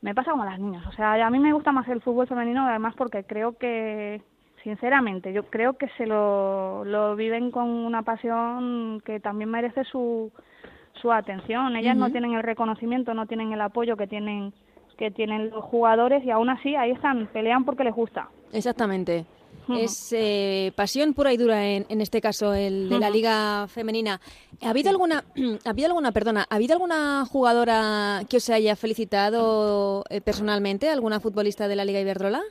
me 0.00 0.14
pasa 0.14 0.30
como 0.30 0.42
a 0.42 0.50
las 0.50 0.58
niñas. 0.58 0.86
O 0.86 0.92
sea, 0.92 1.14
a 1.24 1.30
mí 1.30 1.38
me 1.38 1.52
gusta 1.52 1.72
más 1.72 1.88
el 1.88 2.00
fútbol 2.00 2.26
femenino, 2.26 2.66
además 2.66 2.94
porque 2.96 3.24
creo 3.24 3.56
que, 3.56 4.22
sinceramente, 4.62 5.32
yo 5.32 5.44
creo 5.44 5.74
que 5.74 5.88
se 5.96 6.06
lo, 6.06 6.84
lo 6.84 7.16
viven 7.16 7.50
con 7.50 7.68
una 7.68 8.02
pasión 8.02 9.00
que 9.04 9.20
también 9.20 9.50
merece 9.50 9.84
su, 9.84 10.32
su 11.00 11.12
atención. 11.12 11.76
Ellas 11.76 11.96
no 11.96 12.10
tienen 12.10 12.32
el 12.34 12.42
reconocimiento, 12.42 13.14
no 13.14 13.26
tienen 13.26 13.52
el 13.52 13.60
apoyo 13.60 13.96
que 13.96 14.06
tienen 14.06 14.52
que 14.96 15.10
tienen 15.10 15.50
los 15.50 15.64
jugadores 15.64 16.24
y 16.24 16.30
aún 16.30 16.50
así 16.50 16.76
ahí 16.76 16.92
están, 16.92 17.26
pelean 17.32 17.64
porque 17.64 17.84
les 17.84 17.94
gusta. 17.94 18.28
Exactamente. 18.52 19.26
Es 19.68 20.12
eh, 20.12 20.72
pasión 20.76 21.14
pura 21.14 21.32
y 21.32 21.36
dura 21.36 21.64
en, 21.64 21.86
en 21.88 22.00
este 22.00 22.20
caso 22.20 22.54
el 22.54 22.88
de 22.88 22.98
la 22.98 23.10
liga 23.10 23.66
femenina. 23.68 24.20
¿Ha 24.62 24.70
habido 24.70 24.90
alguna, 24.90 25.24
ha 25.64 25.70
habido 25.70 25.88
alguna, 25.88 26.12
perdona, 26.12 26.46
ha 26.48 26.54
habido 26.54 26.74
alguna 26.74 27.24
jugadora 27.26 28.20
que 28.28 28.36
os 28.36 28.50
haya 28.50 28.76
felicitado 28.76 30.04
eh, 30.10 30.20
personalmente, 30.20 30.90
alguna 30.90 31.20
futbolista 31.20 31.68
de 31.68 31.76
la 31.76 31.84
liga 31.84 32.00
Iberdrola? 32.00 32.42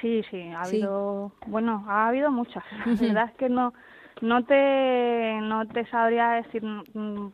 Sí, 0.00 0.22
sí, 0.30 0.40
ha 0.50 0.62
habido, 0.62 1.32
bueno, 1.46 1.84
ha 1.88 2.08
habido 2.08 2.30
muchas. 2.30 2.64
La 2.86 2.94
verdad 2.94 3.30
es 3.30 3.36
que 3.36 3.48
no, 3.48 3.72
no 4.20 4.44
te, 4.44 5.38
no 5.42 5.66
te 5.68 5.86
sabría 5.86 6.42
decir 6.42 6.64
mm, 6.64 7.32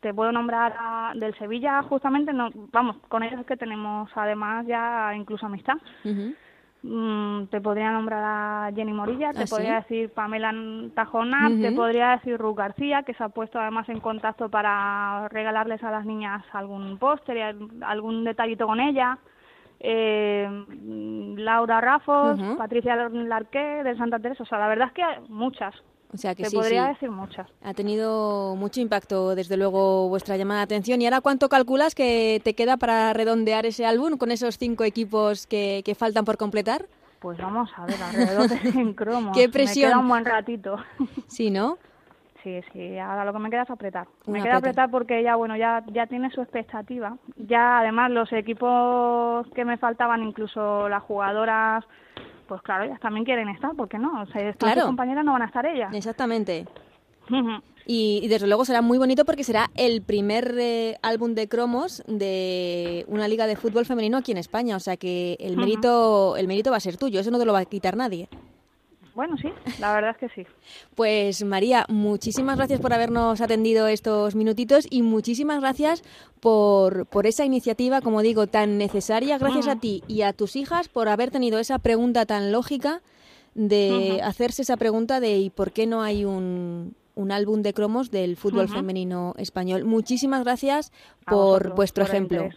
te 0.00 0.14
puedo 0.14 0.32
nombrar 0.32 0.74
a, 0.78 1.12
del 1.14 1.36
Sevilla 1.38 1.82
justamente 1.82 2.32
no 2.32 2.50
vamos 2.72 2.96
con 3.08 3.22
ellos 3.22 3.44
que 3.46 3.56
tenemos 3.56 4.10
además 4.14 4.66
ya 4.66 5.14
incluso 5.14 5.46
amistad 5.46 5.76
mm, 6.82 7.44
te 7.46 7.60
podría 7.60 7.92
nombrar 7.92 8.22
a 8.24 8.72
Jenny 8.74 8.92
Morilla 8.92 9.32
te 9.32 9.42
¿Ah, 9.42 9.46
podría 9.48 9.74
decir 9.76 10.10
Pamela 10.12 10.54
Tajonar 10.94 11.52
te 11.60 11.72
podría 11.72 12.10
decir 12.10 12.38
Ruth 12.38 12.56
García 12.56 13.02
que 13.02 13.14
se 13.14 13.24
ha 13.24 13.28
puesto 13.28 13.58
además 13.58 13.88
en 13.88 14.00
contacto 14.00 14.48
para 14.48 15.28
regalarles 15.28 15.82
a 15.82 15.90
las 15.90 16.04
niñas 16.04 16.44
algún 16.52 16.98
póster 16.98 17.36
y 17.36 17.82
algún 17.82 18.24
detallito 18.24 18.66
con 18.66 18.80
ella. 18.80 19.18
Eh, 19.82 20.46
Laura 21.36 21.80
Rafos, 21.80 22.38
Patricia 22.58 22.96
Larqué 23.08 23.82
de 23.82 23.96
Santa 23.96 24.18
Teresa, 24.18 24.42
o 24.42 24.46
sea, 24.46 24.58
la 24.58 24.68
verdad 24.68 24.88
es 24.88 24.92
que 24.92 25.04
muchas, 25.30 25.74
o 26.12 26.16
sea 26.16 26.34
que 26.34 26.44
Te 26.44 26.50
sí, 26.50 26.56
podría 26.56 26.86
decir 26.88 27.10
muchas. 27.10 27.46
Ha 27.62 27.74
tenido 27.74 28.56
mucho 28.56 28.80
impacto, 28.80 29.34
desde 29.34 29.56
luego, 29.56 30.08
vuestra 30.08 30.36
llamada 30.36 30.60
de 30.60 30.64
atención. 30.64 31.00
¿Y 31.00 31.06
ahora 31.06 31.20
cuánto 31.20 31.48
calculas 31.48 31.94
que 31.94 32.40
te 32.42 32.54
queda 32.54 32.76
para 32.76 33.12
redondear 33.12 33.66
ese 33.66 33.86
álbum 33.86 34.16
con 34.16 34.30
esos 34.30 34.58
cinco 34.58 34.84
equipos 34.84 35.46
que, 35.46 35.82
que 35.84 35.94
faltan 35.94 36.24
por 36.24 36.36
completar? 36.36 36.86
Pues 37.20 37.38
vamos 37.38 37.70
a 37.76 37.84
ver, 37.84 38.02
alrededor 38.02 38.48
de 38.48 38.58
100 38.58 38.92
cromos. 38.94 39.36
¿Qué 39.36 39.48
presión? 39.48 39.90
Me 39.90 39.94
queda 39.94 40.00
un 40.00 40.08
buen 40.08 40.24
ratito. 40.24 40.76
Sí, 41.28 41.50
¿no? 41.50 41.78
Sí, 42.42 42.60
sí, 42.72 42.98
ahora 42.98 43.26
lo 43.26 43.34
que 43.34 43.38
me 43.38 43.50
queda 43.50 43.62
es 43.62 43.70
apretar. 43.70 44.08
me 44.26 44.42
queda 44.42 44.56
apretar 44.56 44.90
porque 44.90 45.22
ya, 45.22 45.36
bueno, 45.36 45.56
ya, 45.56 45.84
ya 45.92 46.06
tiene 46.06 46.30
su 46.30 46.40
expectativa. 46.40 47.18
Ya, 47.36 47.80
además, 47.80 48.10
los 48.10 48.32
equipos 48.32 49.46
que 49.54 49.64
me 49.66 49.76
faltaban, 49.76 50.22
incluso 50.22 50.88
las 50.88 51.02
jugadoras 51.02 51.84
pues 52.50 52.62
claro, 52.62 52.82
ellas 52.82 52.98
también 52.98 53.24
quieren 53.24 53.48
estar, 53.48 53.76
¿por 53.76 53.88
qué 53.88 53.96
no? 53.96 54.22
O 54.22 54.26
sea, 54.26 54.52
claro. 54.54 54.80
sus 54.80 54.88
compañeras 54.88 55.24
no 55.24 55.34
van 55.34 55.42
a 55.42 55.46
estar 55.46 55.64
ellas. 55.64 55.94
Exactamente. 55.94 56.66
y, 57.86 58.26
desde 58.26 58.48
luego 58.48 58.64
será 58.64 58.82
muy 58.82 58.98
bonito 58.98 59.24
porque 59.24 59.44
será 59.44 59.70
el 59.76 60.02
primer 60.02 60.56
eh, 60.58 60.96
álbum 61.00 61.36
de 61.36 61.48
cromos 61.48 62.02
de 62.08 63.04
una 63.06 63.28
liga 63.28 63.46
de 63.46 63.54
fútbol 63.54 63.86
femenino 63.86 64.18
aquí 64.18 64.32
en 64.32 64.38
España, 64.38 64.74
o 64.74 64.80
sea 64.80 64.96
que 64.96 65.36
el 65.38 65.56
mérito 65.56 66.36
el 66.36 66.48
mérito 66.48 66.72
va 66.72 66.78
a 66.78 66.80
ser 66.80 66.96
tuyo, 66.96 67.20
eso 67.20 67.30
no 67.30 67.38
te 67.38 67.44
lo 67.44 67.52
va 67.52 67.60
a 67.60 67.64
quitar 67.66 67.96
nadie. 67.96 68.28
Bueno, 69.14 69.36
sí, 69.36 69.48
la 69.80 69.92
verdad 69.92 70.10
es 70.12 70.16
que 70.18 70.28
sí. 70.42 70.48
Pues 70.94 71.42
María, 71.44 71.84
muchísimas 71.88 72.56
gracias 72.56 72.80
por 72.80 72.92
habernos 72.92 73.40
atendido 73.40 73.88
estos 73.88 74.34
minutitos 74.34 74.86
y 74.88 75.02
muchísimas 75.02 75.60
gracias 75.60 76.02
por, 76.40 77.06
por 77.06 77.26
esa 77.26 77.44
iniciativa, 77.44 78.00
como 78.00 78.22
digo, 78.22 78.46
tan 78.46 78.78
necesaria. 78.78 79.38
Gracias 79.38 79.68
a 79.68 79.76
ti 79.76 80.02
y 80.06 80.22
a 80.22 80.32
tus 80.32 80.56
hijas 80.56 80.88
por 80.88 81.08
haber 81.08 81.30
tenido 81.30 81.58
esa 81.58 81.78
pregunta 81.78 82.24
tan 82.26 82.52
lógica 82.52 83.02
de 83.54 84.20
hacerse 84.22 84.62
esa 84.62 84.76
pregunta 84.76 85.20
de 85.20 85.38
¿y 85.38 85.50
por 85.50 85.72
qué 85.72 85.86
no 85.86 86.02
hay 86.02 86.24
un, 86.24 86.94
un 87.14 87.32
álbum 87.32 87.62
de 87.62 87.74
cromos 87.74 88.10
del 88.10 88.36
fútbol 88.36 88.68
femenino 88.68 89.34
español? 89.38 89.84
Muchísimas 89.84 90.44
gracias 90.44 90.92
por 91.26 91.74
vuestro 91.74 92.04
ejemplo. 92.04 92.48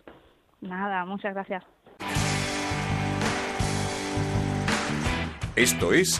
Nada, 0.62 1.04
muchas 1.06 1.34
gracias. 1.34 1.64
Esto 5.56 5.94
es 5.94 6.20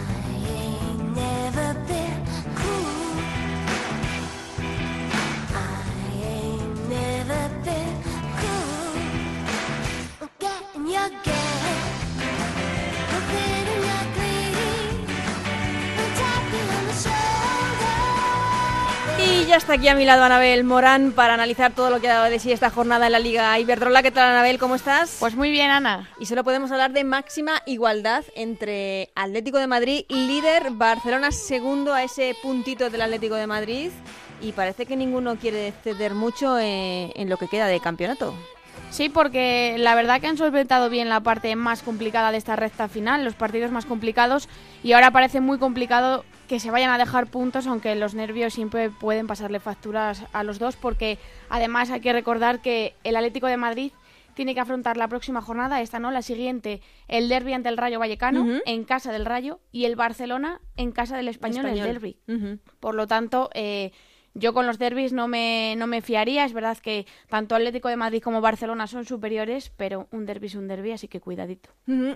Ya 19.51 19.57
está 19.57 19.73
aquí 19.73 19.89
a 19.89 19.95
mi 19.95 20.05
lado 20.05 20.23
Anabel 20.23 20.63
Morán 20.63 21.11
para 21.11 21.33
analizar 21.33 21.73
todo 21.73 21.89
lo 21.89 21.99
que 21.99 22.07
ha 22.07 22.13
dado 22.13 22.29
de 22.29 22.39
sí 22.39 22.53
esta 22.53 22.69
jornada 22.69 23.07
en 23.07 23.11
la 23.11 23.19
Liga 23.19 23.59
Iberdrola. 23.59 24.01
¿Qué 24.01 24.09
tal, 24.09 24.29
Anabel? 24.29 24.57
¿Cómo 24.57 24.75
estás? 24.75 25.17
Pues 25.19 25.35
muy 25.35 25.51
bien, 25.51 25.69
Ana. 25.69 26.09
Y 26.21 26.25
solo 26.25 26.45
podemos 26.45 26.71
hablar 26.71 26.93
de 26.93 27.03
máxima 27.03 27.61
igualdad 27.65 28.23
entre 28.37 29.09
Atlético 29.13 29.57
de 29.57 29.67
Madrid, 29.67 30.05
líder, 30.07 30.71
Barcelona 30.71 31.33
segundo 31.33 31.93
a 31.93 32.01
ese 32.01 32.33
puntito 32.41 32.89
del 32.89 33.01
Atlético 33.01 33.35
de 33.35 33.45
Madrid. 33.45 33.91
Y 34.39 34.53
parece 34.53 34.85
que 34.85 34.95
ninguno 34.95 35.35
quiere 35.35 35.73
ceder 35.83 36.13
mucho 36.13 36.57
en, 36.57 37.11
en 37.13 37.29
lo 37.29 37.35
que 37.35 37.49
queda 37.49 37.67
de 37.67 37.81
campeonato. 37.81 38.33
Sí, 38.89 39.09
porque 39.09 39.75
la 39.77 39.95
verdad 39.95 40.21
que 40.21 40.27
han 40.27 40.37
solventado 40.37 40.89
bien 40.89 41.09
la 41.09 41.19
parte 41.19 41.53
más 41.57 41.81
complicada 41.81 42.31
de 42.31 42.37
esta 42.37 42.55
recta 42.55 42.87
final, 42.87 43.25
los 43.25 43.35
partidos 43.35 43.71
más 43.71 43.85
complicados, 43.85 44.47
y 44.81 44.93
ahora 44.93 45.11
parece 45.11 45.41
muy 45.41 45.59
complicado 45.59 46.23
que 46.51 46.59
se 46.59 46.69
vayan 46.69 46.91
a 46.91 46.97
dejar 46.97 47.27
puntos, 47.27 47.65
aunque 47.65 47.95
los 47.95 48.13
nervios 48.13 48.53
siempre 48.53 48.89
pueden 48.89 49.25
pasarle 49.25 49.61
facturas 49.61 50.25
a 50.33 50.43
los 50.43 50.59
dos, 50.59 50.75
porque 50.75 51.17
además 51.47 51.89
hay 51.91 52.01
que 52.01 52.11
recordar 52.11 52.61
que 52.61 52.93
el 53.05 53.15
Atlético 53.15 53.47
de 53.47 53.55
Madrid 53.55 53.93
tiene 54.33 54.53
que 54.53 54.59
afrontar 54.59 54.97
la 54.97 55.07
próxima 55.07 55.41
jornada, 55.41 55.79
esta 55.79 55.99
no, 55.99 56.11
la 56.11 56.21
siguiente, 56.21 56.81
el 57.07 57.29
derby 57.29 57.53
ante 57.53 57.69
el 57.69 57.77
Rayo 57.77 57.99
Vallecano, 57.99 58.59
en 58.65 58.83
casa 58.83 59.13
del 59.13 59.23
Rayo, 59.23 59.61
y 59.71 59.85
el 59.85 59.95
Barcelona 59.95 60.59
en 60.75 60.91
casa 60.91 61.15
del 61.15 61.29
Español, 61.29 61.67
el 61.67 61.79
derby. 61.79 62.17
Por 62.81 62.95
lo 62.95 63.07
tanto, 63.07 63.49
eh, 63.53 63.93
yo 64.33 64.53
con 64.53 64.65
los 64.65 64.79
derbis 64.79 65.11
no 65.13 65.27
me, 65.27 65.75
no 65.77 65.87
me 65.87 66.01
fiaría. 66.01 66.45
Es 66.45 66.53
verdad 66.53 66.77
que 66.77 67.05
tanto 67.27 67.55
Atlético 67.55 67.89
de 67.89 67.97
Madrid 67.97 68.21
como 68.21 68.41
Barcelona 68.41 68.87
son 68.87 69.05
superiores, 69.05 69.71
pero 69.75 70.07
un 70.11 70.25
derby 70.25 70.47
es 70.47 70.55
un 70.55 70.67
derby, 70.67 70.91
así 70.91 71.07
que 71.07 71.19
cuidadito. 71.19 71.69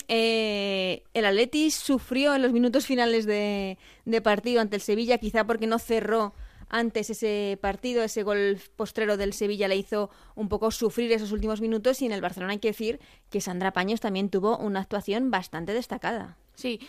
Eh, 0.07 1.03
el 1.13 1.25
Atleti 1.25 1.71
sufrió 1.71 2.35
en 2.35 2.41
los 2.41 2.53
minutos 2.53 2.85
finales 2.85 3.25
de, 3.25 3.77
partido 4.23 4.61
ante 4.61 4.77
el 4.77 4.81
Sevilla, 4.81 5.17
quizá 5.17 5.45
porque 5.45 5.67
no 5.67 5.79
cerró 5.79 6.33
antes 6.69 7.09
ese 7.09 7.59
partido, 7.61 8.03
ese 8.03 8.23
gol 8.23 8.59
postrero 8.75 9.17
del 9.17 9.33
Sevilla 9.33 9.67
le 9.67 9.75
hizo 9.75 10.09
un 10.33 10.49
poco 10.49 10.71
sufrir 10.71 11.11
esos 11.11 11.31
últimos 11.31 11.61
minutos 11.61 12.01
y 12.01 12.05
en 12.05 12.11
el 12.11 12.21
Barcelona 12.21 12.53
hay 12.53 12.59
que 12.59 12.69
decir 12.69 12.99
que 13.29 13.39
Sandra 13.39 13.71
Paños 13.71 14.01
también 14.01 14.29
tuvo 14.29 14.57
una 14.57 14.79
actuación 14.79 15.29
bastante 15.29 15.73
destacada. 15.73 16.37
Sí, 16.55 16.79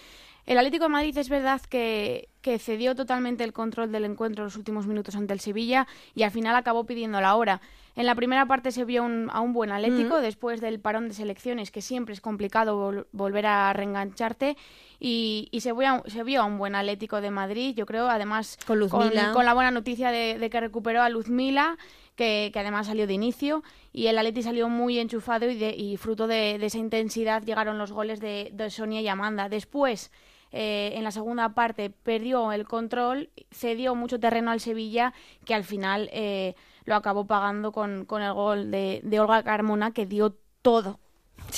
el 0.47 0.59
Atlético 0.59 0.85
de 0.85 0.91
Madrid 0.91 1.19
es 1.19 1.29
verdad 1.29 1.61
que, 1.61 2.29
cedió 2.61 2.95
totalmente 2.95 3.43
el 3.43 3.53
control 3.53 3.91
del 3.91 4.05
encuentro 4.05 4.45
en 4.45 4.47
los 4.47 4.57
últimos 4.57 4.87
minutos 4.87 5.17
ante 5.17 5.33
el 5.33 5.41
Sevilla 5.41 5.88
y 6.15 6.23
al 6.23 6.31
final 6.31 6.55
acabó 6.55 6.87
pidiendo 6.87 7.21
la 7.21 7.35
hora. 7.35 7.61
En 7.97 8.07
la 8.07 8.15
primera 8.15 8.47
parte 8.47 8.71
se 8.71 8.85
vio 8.85 9.03
a 9.03 9.41
un 9.41 9.53
buen 9.53 9.73
Atlético 9.73 10.21
después 10.21 10.61
del 10.61 10.79
parón 10.79 11.09
de 11.09 11.15
selecciones, 11.15 11.73
que 11.73 11.83
siempre 11.83 12.15
es 12.15 12.21
complicado 12.21 13.05
volver 13.11 13.47
a 13.47 13.73
reengancharte, 13.73 14.57
y, 15.00 15.49
se, 15.61 15.73
vio 15.73 15.88
a, 15.88 16.03
se, 16.07 16.23
vio 16.23 16.43
a, 16.43 16.45
un 16.45 16.59
buen 16.59 16.76
Atlético 16.76 17.21
de 17.21 17.33
Madrid, 17.33 17.75
yo 17.75 17.85
creo, 17.85 18.09
además 18.09 18.57
con, 18.65 18.79
la 18.81 19.55
buena 19.55 19.73
noticia 19.73 20.12
de, 20.12 20.49
que 20.49 20.61
recuperó 20.61 21.03
a 21.03 21.09
Luzmila. 21.09 21.76
Que, 22.15 22.49
que, 22.50 22.61
además 22.61 22.87
salió 22.87 23.07
de 23.07 23.12
inicio 23.12 23.62
y 23.93 24.07
el 24.07 24.17
Atleti 24.17 24.43
salió 24.43 24.71
muy 24.71 24.99
enchufado 24.99 25.50
y, 25.50 25.62
y 25.62 25.99
fruto 25.99 26.26
de, 26.26 26.55
esa 26.65 26.79
intensidad 26.79 27.43
llegaron 27.43 27.76
los 27.76 27.93
goles 27.93 28.21
de, 28.21 28.49
de 28.55 28.71
Sonia 28.71 29.03
y 29.03 29.09
Amanda. 29.09 29.50
Después 29.50 30.11
eh, 30.53 30.93
en 30.95 31.05
la 31.05 31.11
segunda 31.11 31.50
parte 31.50 31.91
perdió 31.91 32.53
el 32.53 32.67
control, 32.67 33.31
cedió 33.50 33.95
mucho 33.95 34.21
terreno 34.21 34.50
al 34.50 34.61
Sevilla, 34.61 35.12
que 35.45 35.55
al 35.55 35.65
final 35.65 36.09
eh, 36.12 36.55
lo 36.85 36.95
acabó 36.95 37.26
pagando 37.26 37.73
con, 37.73 38.05
con 38.05 38.23
el 38.23 38.33
gol 38.33 38.71
de, 38.71 39.00
de 39.03 39.21
Olga 39.21 39.43
Carmona, 39.43 39.93
que 39.93 40.07
dio 40.07 40.37
todo 40.62 40.99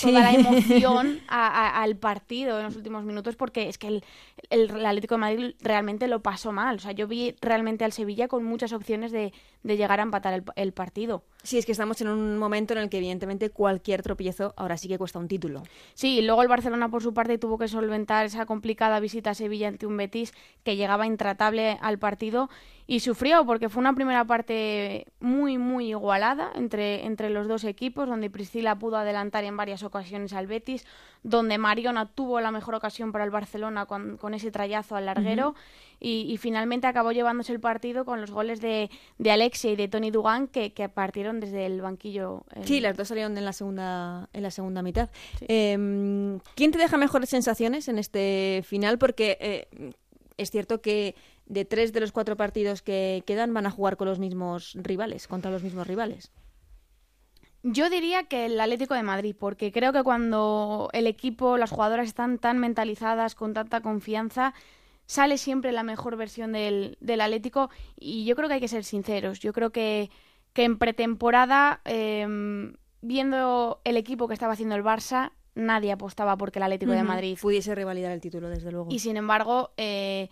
toda 0.00 0.20
la 0.20 0.32
emoción 0.32 1.20
al 1.28 1.96
partido 1.96 2.58
en 2.58 2.64
los 2.64 2.76
últimos 2.76 3.04
minutos 3.04 3.36
porque 3.36 3.68
es 3.68 3.78
que 3.78 3.88
el, 3.88 4.04
el, 4.50 4.84
Atlético 4.84 5.14
de 5.14 5.20
Madrid 5.20 5.54
realmente 5.60 6.08
lo 6.08 6.20
pasó 6.20 6.52
mal. 6.52 6.76
O 6.76 6.78
sea, 6.78 6.92
yo 6.92 7.06
vi 7.06 7.34
realmente 7.40 7.84
al 7.84 7.92
Sevilla 7.92 8.28
con 8.28 8.44
muchas 8.44 8.72
opciones 8.72 9.12
de, 9.12 9.32
de 9.62 9.76
llegar 9.76 10.00
a 10.00 10.02
empatar 10.02 10.34
el, 10.34 10.44
el, 10.56 10.72
partido. 10.72 11.24
Sí, 11.42 11.58
es 11.58 11.66
que 11.66 11.72
estamos 11.72 12.00
en 12.00 12.08
un 12.08 12.38
momento 12.38 12.74
en 12.74 12.80
el 12.80 12.88
que 12.88 12.98
evidentemente 12.98 13.50
cualquier 13.50 14.02
tropiezo 14.02 14.54
ahora 14.56 14.76
sí 14.76 14.88
que 14.88 14.98
cuesta 14.98 15.18
un 15.18 15.28
título. 15.28 15.62
Sí, 15.94 16.22
luego 16.22 16.42
el 16.42 16.48
Barcelona 16.48 16.88
por 16.88 17.02
su 17.02 17.12
parte 17.12 17.38
tuvo 17.38 17.58
que 17.58 17.68
solventar 17.68 18.26
esa 18.26 18.46
complicada 18.46 19.00
visita 19.00 19.30
a 19.30 19.34
Sevilla 19.34 19.68
ante 19.68 19.86
un 19.86 19.96
Betis 19.96 20.32
que 20.64 20.76
llegaba 20.76 21.06
intratable 21.06 21.78
al 21.80 21.98
partido 21.98 22.48
y 22.86 23.00
sufrió 23.00 23.44
porque 23.44 23.68
fue 23.68 23.80
una 23.80 23.94
primera 23.94 24.24
parte 24.24 25.06
muy, 25.20 25.58
muy 25.58 25.90
igualada 25.90 26.50
entre, 26.54 27.04
entre 27.04 27.28
los 27.28 27.46
dos 27.46 27.64
equipos, 27.64 28.08
donde 28.08 28.30
Priscila 28.30 28.78
pudo 28.78 28.96
adelantar 28.96 29.44
en 29.44 29.58
varias 29.58 29.82
ocasiones 29.82 30.32
al 30.32 30.46
Betis, 30.46 30.86
donde 31.22 31.58
Mariona 31.58 32.06
tuvo 32.06 32.40
la 32.40 32.50
mejor 32.50 32.74
ocasión 32.74 33.12
para 33.12 33.24
el 33.24 33.30
Barcelona 33.30 33.86
con, 33.86 34.16
con 34.16 34.34
ese 34.34 34.50
trayazo 34.50 34.96
al 34.96 35.06
larguero 35.06 35.54
y, 36.00 36.26
y, 36.28 36.36
finalmente 36.36 36.86
acabó 36.86 37.10
llevándose 37.10 37.52
el 37.52 37.58
partido 37.60 38.04
con 38.04 38.20
los 38.20 38.30
goles 38.30 38.60
de, 38.60 38.88
de 39.18 39.30
Alexia 39.32 39.72
y 39.72 39.76
de 39.76 39.88
Tony 39.88 40.10
Dugan 40.12 40.46
que, 40.46 40.72
que 40.72 40.88
partieron 40.88 41.40
desde 41.40 41.66
el 41.66 41.80
banquillo. 41.80 42.44
El... 42.54 42.66
Sí, 42.66 42.80
las 42.80 42.96
dos 42.96 43.08
salieron 43.08 43.36
en 43.36 43.44
la 43.44 43.52
segunda, 43.52 44.28
en 44.32 44.42
la 44.44 44.52
segunda 44.52 44.82
mitad. 44.82 45.10
Sí. 45.38 45.46
Eh, 45.48 46.38
¿Quién 46.54 46.70
te 46.70 46.78
deja 46.78 46.96
mejores 46.96 47.30
sensaciones 47.30 47.88
en 47.88 47.98
este 47.98 48.62
final? 48.64 48.98
Porque 48.98 49.38
eh, 49.40 49.92
es 50.36 50.50
cierto 50.50 50.80
que 50.80 51.16
de 51.46 51.64
tres 51.64 51.92
de 51.92 52.00
los 52.00 52.12
cuatro 52.12 52.36
partidos 52.36 52.82
que 52.82 53.22
quedan 53.26 53.52
van 53.52 53.66
a 53.66 53.70
jugar 53.70 53.96
con 53.96 54.08
los 54.08 54.18
mismos 54.18 54.74
rivales, 54.74 55.26
contra 55.26 55.50
los 55.50 55.62
mismos 55.62 55.86
rivales. 55.86 56.30
Yo 57.62 57.90
diría 57.90 58.24
que 58.24 58.46
el 58.46 58.60
Atlético 58.60 58.94
de 58.94 59.02
Madrid, 59.02 59.34
porque 59.38 59.72
creo 59.72 59.92
que 59.92 60.02
cuando 60.02 60.90
el 60.92 61.06
equipo, 61.06 61.58
las 61.58 61.70
jugadoras 61.70 62.06
están 62.06 62.38
tan 62.38 62.58
mentalizadas, 62.58 63.34
con 63.34 63.52
tanta 63.52 63.80
confianza, 63.80 64.54
sale 65.06 65.38
siempre 65.38 65.72
la 65.72 65.82
mejor 65.82 66.16
versión 66.16 66.52
del, 66.52 66.96
del 67.00 67.20
Atlético 67.20 67.70
y 67.96 68.24
yo 68.26 68.36
creo 68.36 68.48
que 68.48 68.54
hay 68.54 68.60
que 68.60 68.68
ser 68.68 68.84
sinceros. 68.84 69.40
Yo 69.40 69.52
creo 69.52 69.70
que, 69.70 70.10
que 70.52 70.64
en 70.64 70.78
pretemporada, 70.78 71.80
eh, 71.84 72.72
viendo 73.00 73.80
el 73.84 73.96
equipo 73.96 74.28
que 74.28 74.34
estaba 74.34 74.52
haciendo 74.52 74.74
el 74.74 74.84
Barça, 74.84 75.32
nadie 75.54 75.92
apostaba 75.92 76.36
porque 76.36 76.58
el 76.58 76.64
Atlético 76.64 76.92
uh 76.92 76.94
-huh. 76.94 76.98
de 76.98 77.04
Madrid 77.04 77.38
pudiese 77.40 77.74
revalidar 77.74 78.12
el 78.12 78.20
título, 78.20 78.48
desde 78.48 78.70
luego. 78.70 78.88
Y 78.90 79.00
sin 79.00 79.16
embargo, 79.16 79.72
eh, 79.76 80.28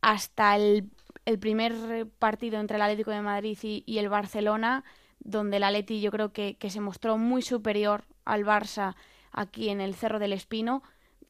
hasta 0.00 0.56
el, 0.56 0.90
el, 1.24 1.38
primer 1.38 2.06
partido 2.18 2.58
entre 2.60 2.76
el 2.76 2.82
Atlético 2.82 3.10
de 3.10 3.22
Madrid 3.22 3.58
y, 3.62 3.84
y, 3.86 3.98
el 3.98 4.08
Barcelona, 4.08 4.84
donde 5.26 5.58
el 5.58 5.64
Atleti 5.64 6.00
yo 6.00 6.10
creo 6.10 6.32
que, 6.32 6.56
que, 6.56 6.70
se 6.70 6.80
mostró 6.80 7.18
muy 7.18 7.42
superior 7.42 8.04
al 8.24 8.44
Barça 8.44 8.94
aquí 9.32 9.68
en 9.68 9.80
el 9.80 9.94
Cerro 9.94 10.18
del 10.18 10.32
Espino, 10.32 10.82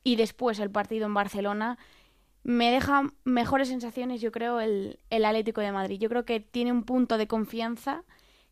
y 0.05 0.17
después 0.17 0.61
el 0.61 0.71
partido 0.71 1.07
en 1.07 1.15
Barcelona, 1.15 1.79
me 2.45 2.71
deja 2.71 3.03
mejores 3.25 3.69
sensaciones, 3.69 4.21
yo 4.21 4.31
creo, 4.31 4.61
el, 4.61 5.01
el 5.11 5.25
Atlético 5.25 5.61
de 5.61 5.73
Madrid. 5.73 5.99
Yo 5.99 6.09
creo 6.09 6.25
que 6.25 6.39
tiene 6.39 6.71
un 6.71 6.85
punto 6.85 7.19
de 7.19 7.27
confianza 7.27 8.05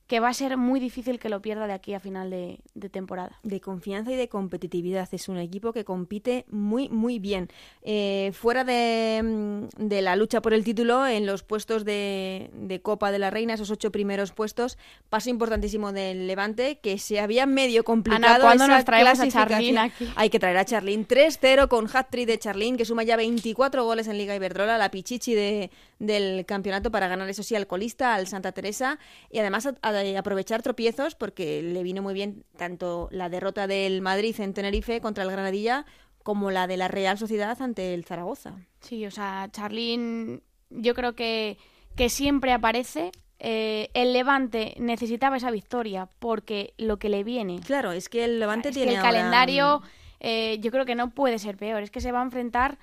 que 0.07 0.21
va 0.21 0.29
a 0.29 0.35
ser 0.35 0.59
muy 0.59 0.81
difícil 0.81 1.19
que 1.19 1.31
lo 1.31 1.41
pierda 1.41 1.67
de 1.67 1.73
aquí 1.73 1.95
a 1.95 2.01
final 2.01 2.29
de, 2.29 2.61
de, 2.75 2.91
temporada. 2.91 3.39
De 3.43 3.61
confianza 3.61 4.13
y 4.13 4.17
de 4.17 4.29
competitividad. 4.29 5.09
Es 5.13 5.29
un 5.31 5.39
equipo 5.39 5.73
que 5.73 5.85
compite 5.85 6.45
muy, 6.51 6.91
muy 6.91 7.19
bien. 7.19 7.49
Eh, 7.83 8.31
fuera 8.35 8.65
de, 8.65 9.23
mm, 9.25 9.87
de, 9.89 10.03
la 10.03 10.15
lucha 10.17 10.43
por 10.43 10.53
el 10.53 10.63
título, 10.63 11.07
en 11.07 11.25
los 11.25 11.43
puestos 11.43 11.87
de, 11.87 12.51
de, 12.53 12.83
Copa 12.83 13.13
de 13.13 13.19
la 13.19 13.31
Reina, 13.31 13.55
esos 13.55 13.71
ocho 13.71 13.91
primeros 13.91 14.33
puestos, 14.33 14.77
paso 15.09 15.31
importantísimo 15.31 15.93
del 15.93 16.27
Levante, 16.27 16.79
que 16.81 16.99
se 16.99 17.19
había 17.19 17.47
medio 17.47 17.83
complicado. 17.83 18.27
Ana, 18.27 18.41
¿cuándo 18.41 18.69
nos 18.69 18.85
traemos 18.85 19.19
a 19.21 19.29
Charlín 19.29 19.79
aquí? 19.79 20.13
Hay 20.17 20.29
que 20.29 20.39
traer 20.39 20.59
a 20.59 20.67
Charlín. 20.67 21.09
3-0 21.09 21.69
con 21.69 21.89
hat-trick 21.91 22.27
de 22.27 22.39
Charlín, 22.39 22.77
que 22.77 22.85
suma 22.85 23.05
ya 23.05 23.17
24 23.17 23.85
goles 23.85 24.07
en 24.09 24.19
Liga 24.19 24.37
Iberdrola, 24.37 24.77
la 24.77 24.91
pichichi 24.91 25.35
de, 25.35 25.71
del 25.99 26.45
campeonato 26.45 26.91
para 26.91 27.09
ganar, 27.09 27.29
eso 27.31 27.43
sí, 27.43 27.55
al 27.55 27.67
colista, 27.67 28.15
al 28.15 28.27
Santa 28.27 28.53
Teresa, 28.53 28.99
y 29.31 29.39
además 29.39 29.67
a, 29.81 29.94
a 29.95 30.19
aprovechar 30.19 30.63
tropiezos 30.63 31.15
porque 31.15 31.63
le 31.63 31.83
vino 31.83 32.03
muy 32.03 32.15
bien 32.15 32.45
tanto 32.57 33.09
la 33.11 33.29
derrota 33.29 33.67
del 33.67 34.01
Madrid 34.03 34.39
en 34.41 34.55
Tenerife 34.55 35.01
contra 35.01 35.25
el 35.25 35.31
Granadilla 35.31 35.87
como 36.23 36.51
la 36.51 36.67
de 36.67 36.77
la 36.77 36.89
Real 36.89 37.19
Sociedad 37.19 37.61
ante 37.61 37.95
el 37.95 38.05
Zaragoza. 38.05 38.55
Sí, 38.81 39.07
o 39.07 39.11
sea, 39.11 39.49
Charlín 39.53 40.43
yo 40.71 40.95
creo 40.95 41.15
que, 41.15 41.59
que 41.97 42.09
siempre 42.09 42.53
aparece. 42.53 43.13
Eh, 43.39 43.91
el 43.95 44.13
Levante 44.13 44.75
necesitaba 44.79 45.37
esa 45.37 45.51
victoria 45.51 46.09
porque 46.19 46.73
lo 46.79 46.99
que 46.99 47.11
le 47.11 47.25
viene. 47.25 47.61
Claro, 47.61 47.93
es 47.93 48.09
que 48.09 48.25
el 48.25 48.41
Levante 48.41 48.71
o 48.71 48.73
sea, 48.73 48.83
tiene. 48.83 48.93
Que 48.93 48.99
el 48.99 49.05
ahora... 49.05 49.19
calendario 49.19 49.83
eh, 50.27 50.59
yo 50.61 50.71
creo 50.71 50.87
que 50.87 50.95
no 50.95 51.11
puede 51.11 51.39
ser 51.39 51.59
peor. 51.59 51.83
Es 51.83 51.91
que 51.91 52.01
se 52.01 52.11
va 52.11 52.21
a 52.21 52.25
enfrentar 52.25 52.79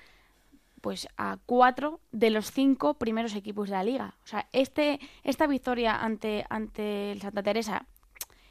pues 0.82 1.08
a 1.16 1.38
cuatro 1.46 2.00
de 2.10 2.28
los 2.28 2.50
cinco 2.50 2.94
primeros 2.94 3.34
equipos 3.34 3.70
de 3.70 3.76
la 3.76 3.84
liga. 3.84 4.16
O 4.24 4.26
sea, 4.26 4.48
este, 4.52 5.00
esta 5.22 5.46
victoria 5.46 5.96
ante, 5.96 6.44
ante 6.50 7.12
el 7.12 7.22
Santa 7.22 7.42
Teresa 7.42 7.86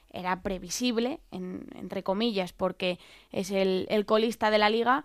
era 0.10 0.42
previsible, 0.42 1.20
en, 1.30 1.68
entre 1.76 2.04
comillas, 2.04 2.54
porque 2.54 3.00
es 3.32 3.52
el, 3.52 3.86
el, 3.90 4.06
colista 4.06 4.50
de 4.50 4.58
la 4.58 4.70
liga, 4.70 5.04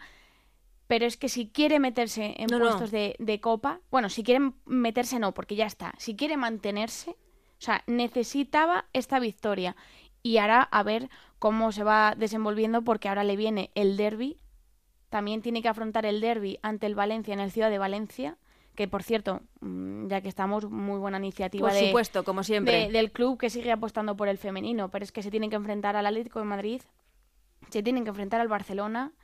pero 0.87 1.05
es 1.05 1.17
que 1.17 1.29
si 1.29 1.49
quiere 1.49 1.81
meterse 1.81 2.35
en 2.39 2.47
no, 2.47 2.61
puestos 2.61 2.93
no. 2.93 2.99
De, 2.99 3.17
de, 3.19 3.41
copa, 3.41 3.81
bueno, 3.91 4.09
si 4.09 4.23
quiere 4.23 4.53
meterse 4.65 5.19
no, 5.19 5.35
porque 5.35 5.57
ya 5.57 5.67
está, 5.67 5.95
si 5.99 6.15
quiere 6.15 6.37
mantenerse, 6.37 7.11
o 7.11 7.61
sea, 7.61 7.83
necesitaba 7.87 8.87
esta 8.93 9.19
victoria 9.19 9.77
y 10.23 10.39
ahora 10.39 10.63
a 10.63 10.83
ver 10.85 11.11
cómo 11.41 11.73
se 11.73 11.83
va 11.83 12.15
desenvolviendo 12.17 12.83
porque 12.83 13.09
ahora 13.09 13.25
le 13.25 13.37
viene 13.37 13.71
el 13.75 13.97
derby 13.97 14.39
también 15.17 15.41
tiene 15.41 15.63
que 15.63 15.69
afrontar 15.71 16.05
el 16.05 16.21
derby 16.21 16.59
ante 16.61 16.85
el 16.85 16.95
Valencia 16.95 17.33
en 17.33 17.41
el 17.41 17.51
Ciudad 17.51 17.71
de 17.71 17.79
Valencia, 17.79 18.37
que 18.75 18.87
por 18.87 19.03
cierto, 19.03 19.41
mm, 19.61 20.09
ya 20.09 20.21
que 20.21 20.29
estamos, 20.29 20.71
muy 20.71 20.99
buena 20.99 21.17
iniciativa 21.17 21.71
por 21.71 21.79
supuesto, 21.79 22.23
como 22.23 22.43
siempre. 22.43 22.89
De, 22.89 22.93
del 22.93 23.11
club 23.11 23.39
que 23.39 23.49
sigue 23.49 23.73
apostando 23.73 24.15
por 24.15 24.29
el 24.29 24.37
femenino, 24.37 24.91
pero 24.91 25.07
es 25.07 25.13
que 25.13 25.23
se 25.23 25.31
tienen 25.31 25.49
que 25.49 25.57
enfrentar 25.57 25.97
al 25.97 26.05
Atlético 26.05 26.39
de 26.41 26.45
Madrid, 26.45 26.83
se 27.71 27.83
tienen 27.83 28.05
que 28.05 28.11
enfrentar 28.11 28.43
al 28.43 28.49
Barcelona 28.49 29.15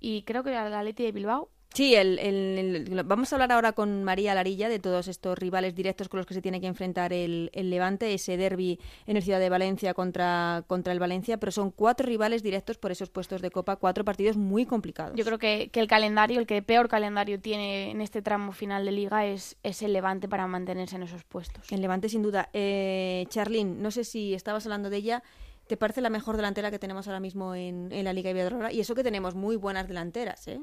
y 0.00 0.22
creo 0.22 0.42
que 0.42 0.56
al 0.56 0.74
Atleti 0.74 1.04
de 1.04 1.12
Bilbao 1.12 1.50
Sí, 1.74 1.94
el, 1.94 2.18
el, 2.18 2.88
el, 2.88 3.02
vamos 3.04 3.32
a 3.32 3.36
hablar 3.36 3.52
ahora 3.52 3.72
con 3.72 4.02
María 4.02 4.34
Larilla 4.34 4.68
de 4.68 4.78
todos 4.78 5.06
estos 5.06 5.38
rivales 5.38 5.74
directos 5.74 6.08
con 6.08 6.18
los 6.18 6.26
que 6.26 6.34
se 6.34 6.42
tiene 6.42 6.60
que 6.60 6.66
enfrentar 6.66 7.12
el, 7.12 7.50
Levante, 7.52 8.12
ese 8.14 8.36
derby 8.36 8.80
en 9.06 9.16
el 9.16 9.22
Ciudad 9.22 9.38
de 9.38 9.48
Valencia 9.48 9.94
contra, 9.94 10.64
contra 10.66 10.92
el 10.92 10.98
Valencia, 10.98 11.36
pero 11.36 11.52
son 11.52 11.70
cuatro 11.70 12.06
rivales 12.06 12.42
directos 12.42 12.78
por 12.78 12.90
esos 12.90 13.10
puestos 13.10 13.42
de 13.42 13.50
Copa, 13.50 13.76
cuatro 13.76 14.04
partidos 14.04 14.36
muy 14.36 14.66
complicados. 14.66 15.14
Yo 15.14 15.24
creo 15.24 15.38
que, 15.38 15.68
que 15.70 15.80
el 15.80 15.88
calendario, 15.88 16.40
el 16.40 16.46
que 16.46 16.62
peor 16.62 16.88
calendario 16.88 17.38
tiene 17.38 17.90
en 17.90 18.00
este 18.00 18.22
tramo 18.22 18.52
final 18.52 18.84
de 18.84 18.92
Liga 18.92 19.26
es, 19.26 19.56
es 19.62 19.82
el 19.82 19.92
Levante 19.92 20.28
para 20.28 20.46
mantenerse 20.46 20.96
en 20.96 21.02
esos 21.02 21.22
puestos. 21.24 21.70
El 21.70 21.82
Levante, 21.82 22.08
sin 22.08 22.22
duda. 22.22 22.48
Eh, 22.54 23.26
Charlene, 23.28 23.76
no 23.76 23.90
sé 23.90 24.04
si 24.04 24.34
estabas 24.34 24.64
hablando 24.66 24.90
de 24.90 24.96
ella. 24.96 25.22
¿Te 25.68 25.76
parece 25.76 26.00
la 26.00 26.08
mejor 26.08 26.36
delantera 26.36 26.70
que 26.70 26.78
tenemos 26.78 27.06
ahora 27.08 27.20
mismo 27.20 27.54
en, 27.54 27.92
en 27.92 28.04
la 28.04 28.14
Liga 28.14 28.30
Iberdrola? 28.30 28.72
Y 28.72 28.80
eso 28.80 28.94
que 28.94 29.04
tenemos 29.04 29.34
muy 29.34 29.56
buenas 29.56 29.86
delanteras, 29.86 30.48
¿eh? 30.48 30.60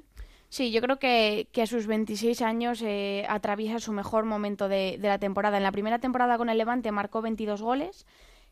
Sí, 0.49 0.71
yo 0.71 0.81
creo 0.81 0.99
que, 0.99 1.49
que, 1.51 1.61
a 1.63 1.67
sus 1.67 1.85
26 1.87 2.41
años 2.41 2.81
eh, 2.81 3.25
atraviesa 3.27 3.79
su 3.79 3.91
mejor 3.91 4.25
momento 4.25 4.69
de, 4.69 4.97
de, 4.99 5.07
la 5.07 5.19
temporada. 5.19 5.57
En 5.57 5.63
la 5.63 5.71
primera 5.71 5.99
temporada 5.99 6.37
con 6.37 6.49
el 6.49 6.57
Levante 6.57 6.91
marcó 6.91 7.21
22 7.21 7.61
goles, 7.61 8.05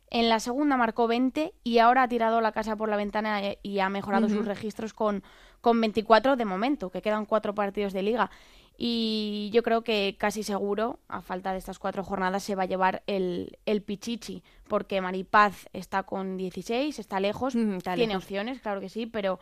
en 0.10 0.30
la 0.30 0.40
segunda 0.40 0.78
marcó 0.78 1.08
20 1.08 1.54
y 1.64 1.78
ahora 1.80 2.04
ha 2.04 2.08
tirado 2.08 2.40
la 2.42 2.52
casa 2.52 2.76
por 2.76 2.90
la 2.90 2.98
ventana 2.98 3.42
y 3.64 3.80
ha 3.80 3.90
mejorado 3.90 4.28
uh 4.28 4.30
-huh. 4.30 4.38
sus 4.38 4.46
registros 4.46 4.94
con, 4.94 5.24
con 5.62 5.80
24 5.82 6.36
de 6.36 6.46
momento, 6.46 6.90
que 6.92 7.02
quedan 7.02 7.26
cuatro 7.26 7.56
partidos 7.56 7.94
de 7.94 8.04
liga. 8.04 8.30
Y 8.78 9.50
yo 9.54 9.62
creo 9.64 9.84
que 9.84 10.16
casi 10.20 10.44
seguro, 10.44 11.00
a 11.08 11.22
falta 11.22 11.52
de 11.52 11.60
estas 11.60 11.80
cuatro 11.80 12.04
jornadas, 12.04 12.44
se 12.44 12.56
va 12.56 12.64
a 12.64 12.68
llevar 12.68 13.04
el, 13.08 13.58
el 13.66 13.82
Pichichi, 13.82 14.44
porque 14.68 15.00
Maripaz 15.00 15.68
está 15.74 16.04
con 16.04 16.38
16, 16.38 16.98
está 17.00 17.20
lejos, 17.20 17.56
uh 17.56 17.60
-huh, 17.60 17.78
está 17.78 17.94
tiene 17.96 18.14
lejos. 18.14 18.24
opciones, 18.24 18.60
claro 18.62 18.82
que 18.82 18.90
sí, 18.90 19.06
pero 19.06 19.40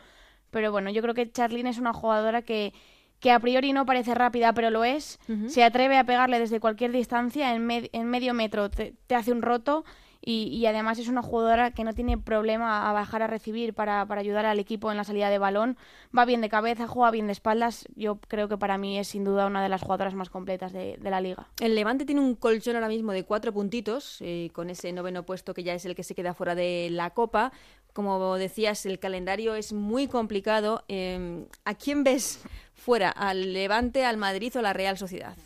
pero 0.51 0.71
bueno, 0.71 0.89
yo 0.89 1.01
creo 1.01 1.13
que 1.13 1.31
Charlene 1.31 1.69
es 1.69 1.79
una 1.79 1.93
jugadora 1.93 2.41
que, 2.43 2.73
que 3.19 3.31
a 3.31 3.39
priori 3.39 3.73
no 3.73 3.85
parece 3.85 4.13
rápida, 4.13 4.53
pero 4.53 4.69
lo 4.69 4.83
es. 4.83 5.19
Uh 5.27 5.33
-huh. 5.33 5.49
Se 5.49 5.63
atreve 5.63 5.97
a 5.97 6.03
pegarle 6.03 6.39
desde 6.39 6.59
cualquier 6.59 6.91
distancia, 6.91 7.55
en, 7.55 7.65
med 7.65 7.85
en 7.93 8.07
medio 8.07 8.33
metro 8.33 8.69
te, 8.69 8.93
te, 9.07 9.15
hace 9.15 9.31
un 9.31 9.41
roto 9.41 9.83
y, 10.23 10.43
y, 10.55 10.67
además 10.67 10.99
es 10.99 11.07
una 11.07 11.23
jugadora 11.23 11.71
que 11.71 11.83
no 11.83 11.93
tiene 11.93 12.15
problema 12.15 12.87
a 12.87 12.93
bajar 12.93 13.23
a 13.23 13.27
recibir 13.27 13.73
para, 13.73 14.05
para, 14.05 14.21
ayudar 14.21 14.45
al 14.45 14.59
equipo 14.59 14.91
en 14.91 14.97
la 14.97 15.03
salida 15.03 15.31
de 15.31 15.39
balón. 15.39 15.77
Va 16.15 16.25
bien 16.25 16.41
de 16.41 16.49
cabeza, 16.49 16.87
juega 16.87 17.09
bien 17.09 17.25
de 17.25 17.31
espaldas. 17.31 17.85
Yo 17.95 18.19
creo 18.27 18.47
que 18.47 18.57
para 18.57 18.77
mí 18.77 18.99
es 18.99 19.07
sin 19.07 19.23
duda 19.23 19.47
una 19.47 19.63
de 19.63 19.69
las 19.69 19.81
jugadoras 19.81 20.13
más 20.13 20.29
completas 20.29 20.73
de, 20.73 20.97
de 20.97 21.09
la 21.09 21.21
liga. 21.21 21.47
El 21.59 21.73
Levante 21.73 22.05
tiene 22.05 22.21
un 22.21 22.35
colchón 22.35 22.75
ahora 22.75 22.87
mismo 22.87 23.13
de 23.13 23.23
cuatro 23.23 23.51
puntitos, 23.51 24.17
eh, 24.21 24.51
con 24.53 24.69
ese 24.69 24.91
noveno 24.93 25.23
puesto 25.23 25.55
que 25.55 25.63
ya 25.63 25.73
es 25.73 25.85
el 25.85 25.95
que 25.95 26.03
se 26.03 26.13
queda 26.13 26.35
fuera 26.35 26.53
de 26.53 26.89
la 26.91 27.09
Copa 27.09 27.51
como 27.93 28.35
decías, 28.37 28.85
el 28.85 28.99
calendario 28.99 29.55
es 29.55 29.73
muy 29.73 30.07
complicado. 30.07 30.83
Eh, 30.87 31.45
¿A 31.65 31.73
quién 31.75 32.03
ves 32.03 32.39
fuera 32.73 33.09
al 33.09 33.53
Levante, 33.53 34.03
al 34.05 34.17
Madrid 34.17 34.55
o 34.57 34.61
la 34.61 34.73
Real 34.73 34.97
Sociedad. 34.97 35.37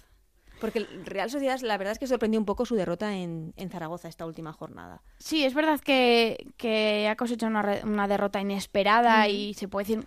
Porque 0.62 0.79
el 0.79 1.05
Real 1.05 1.29
Sociedad, 1.29 1.60
la 1.60 1.77
verdad 1.77 1.91
es 1.91 1.99
que 1.99 2.08
sorprendió 2.08 2.39
un 2.39 2.45
poco 2.45 2.65
su 2.65 2.75
derrota 2.75 3.13
en, 3.13 3.53
en 3.58 3.69
Zaragoza 3.69 4.08
esta 4.08 4.25
última 4.25 4.53
jornada. 4.53 5.01
Sí, 5.17 5.43
es 5.43 5.53
verdad 5.53 5.81
que, 5.81 6.47
que 6.55 7.10
ha 7.10 7.15
cosechado 7.17 7.49
una, 7.49 7.79
una 7.84 8.08
derrota 8.08 8.39
inesperada 8.39 9.27
y 9.27 9.53
se 9.53 9.67
puede 9.67 9.86
decir, 9.86 10.05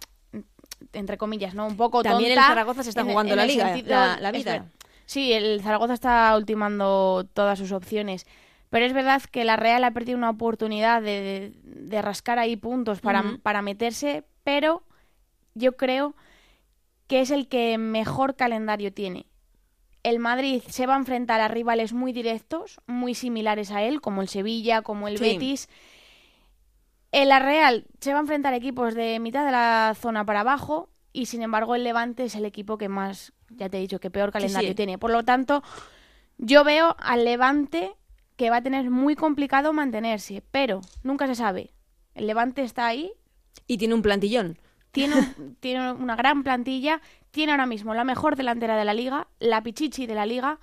entre 0.95 1.19
comillas, 1.19 1.55
¿no? 1.55 1.67
Un 1.67 1.77
poco 1.77 2.03
También 2.03 2.31
el 2.33 2.37
tonta 2.37 2.49
Zaragoza 2.49 2.83
se 2.83 2.89
está 2.89 3.03
en- 3.03 3.09
jugando 3.11 3.33
en 3.35 3.37
la 3.37 3.43
el 3.43 3.49
liga, 3.49 3.75
sentido- 3.75 3.95
la- 4.21 4.33
vida. 4.33 4.67
Sí, 5.05 5.33
el 5.35 5.61
Zaragoza 5.63 5.93
está 5.95 6.35
ultimando 6.37 7.27
todas 7.35 7.59
sus 7.59 7.73
opciones. 7.73 8.27
Pero 8.71 8.85
es 8.85 8.93
verdad 8.93 9.23
que 9.23 9.45
la 9.45 9.57
Real 9.57 9.83
ha 9.85 9.93
perdido 9.93 10.19
una 10.19 10.31
oportunidad 10.31 11.01
de, 11.03 11.21
de- 11.21 11.53
de 11.63 12.03
rascar 12.03 12.39
ahí 12.39 12.57
puntos 12.57 13.01
para, 13.01 13.39
para 13.43 13.63
meterse, 13.63 14.25
pero 14.45 14.83
yo 15.55 15.77
creo 15.77 16.15
que 17.07 17.21
es 17.23 17.31
el 17.31 17.49
que 17.49 17.79
mejor 17.79 18.37
calendario 18.37 18.93
tiene. 18.93 19.27
El 20.03 20.19
Madrid 20.19 20.63
se 20.69 20.87
va 20.87 20.95
a 20.95 20.99
enfrentar 20.99 21.41
a 21.41 21.49
rivales 21.49 21.93
muy 21.93 22.13
directos, 22.13 22.81
muy 22.87 23.15
similares 23.15 23.71
a 23.71 23.83
él, 23.83 24.01
como 24.01 24.21
el 24.23 24.29
Sevilla, 24.29 24.83
como 24.83 25.09
el 25.09 25.17
Sí. 25.19 25.25
Betis. 25.25 25.69
En 27.11 27.29
la 27.31 27.39
Real 27.39 27.87
se 28.01 28.13
va 28.13 28.19
a 28.19 28.23
enfrentar 28.23 28.53
equipos 28.55 28.95
de 28.95 29.19
mitad 29.19 29.47
de 29.47 29.53
la 29.53 29.95
zona 29.99 30.25
para 30.27 30.41
abajo 30.41 30.91
y 31.13 31.27
sin 31.27 31.43
embargo 31.43 31.75
el 31.75 31.85
Levante 31.85 32.25
es 32.25 32.35
el 32.37 32.45
equipo 32.45 32.77
que 32.77 32.89
más, 32.91 33.33
ya 33.49 33.69
te 33.71 33.79
he 33.79 33.81
dicho, 33.81 33.99
que 33.99 34.11
peor 34.11 34.31
calendario 34.31 34.71
sí. 34.71 34.75
tiene. 34.75 34.99
Por 34.99 35.11
lo 35.11 35.25
tanto, 35.25 35.63
yo 36.37 36.65
veo 36.65 36.95
al 36.99 37.25
Levante 37.25 37.95
que 38.39 38.49
va 38.51 38.57
a 38.59 38.63
tener 38.63 38.89
muy 38.89 39.17
complicado 39.17 39.73
mantenerse, 39.75 40.43
pero 40.51 40.81
nunca 41.03 41.27
se 41.27 41.35
sabe. 41.35 41.73
El 42.15 42.27
Levante 42.29 42.63
está 42.63 42.87
ahí, 42.87 43.13
Y 43.67 43.77
tiene 43.79 43.95
un 43.95 44.01
plantillón. 44.03 44.57
tiene, 44.93 45.17
un- 45.17 45.57
tiene 45.61 45.93
una 45.93 46.15
gran 46.17 46.43
plantilla, 46.45 47.03
tiene 47.33 47.53
ahora 47.53 47.67
mismo 47.67 47.93
la 47.95 48.05
mejor 48.05 48.37
delantera 48.37 48.77
de 48.77 48.85
la 48.85 48.95
liga, 48.95 49.27
la 49.41 49.63
pichichi 49.63 50.07
de 50.07 50.15
la 50.15 50.25
liga, 50.25 50.61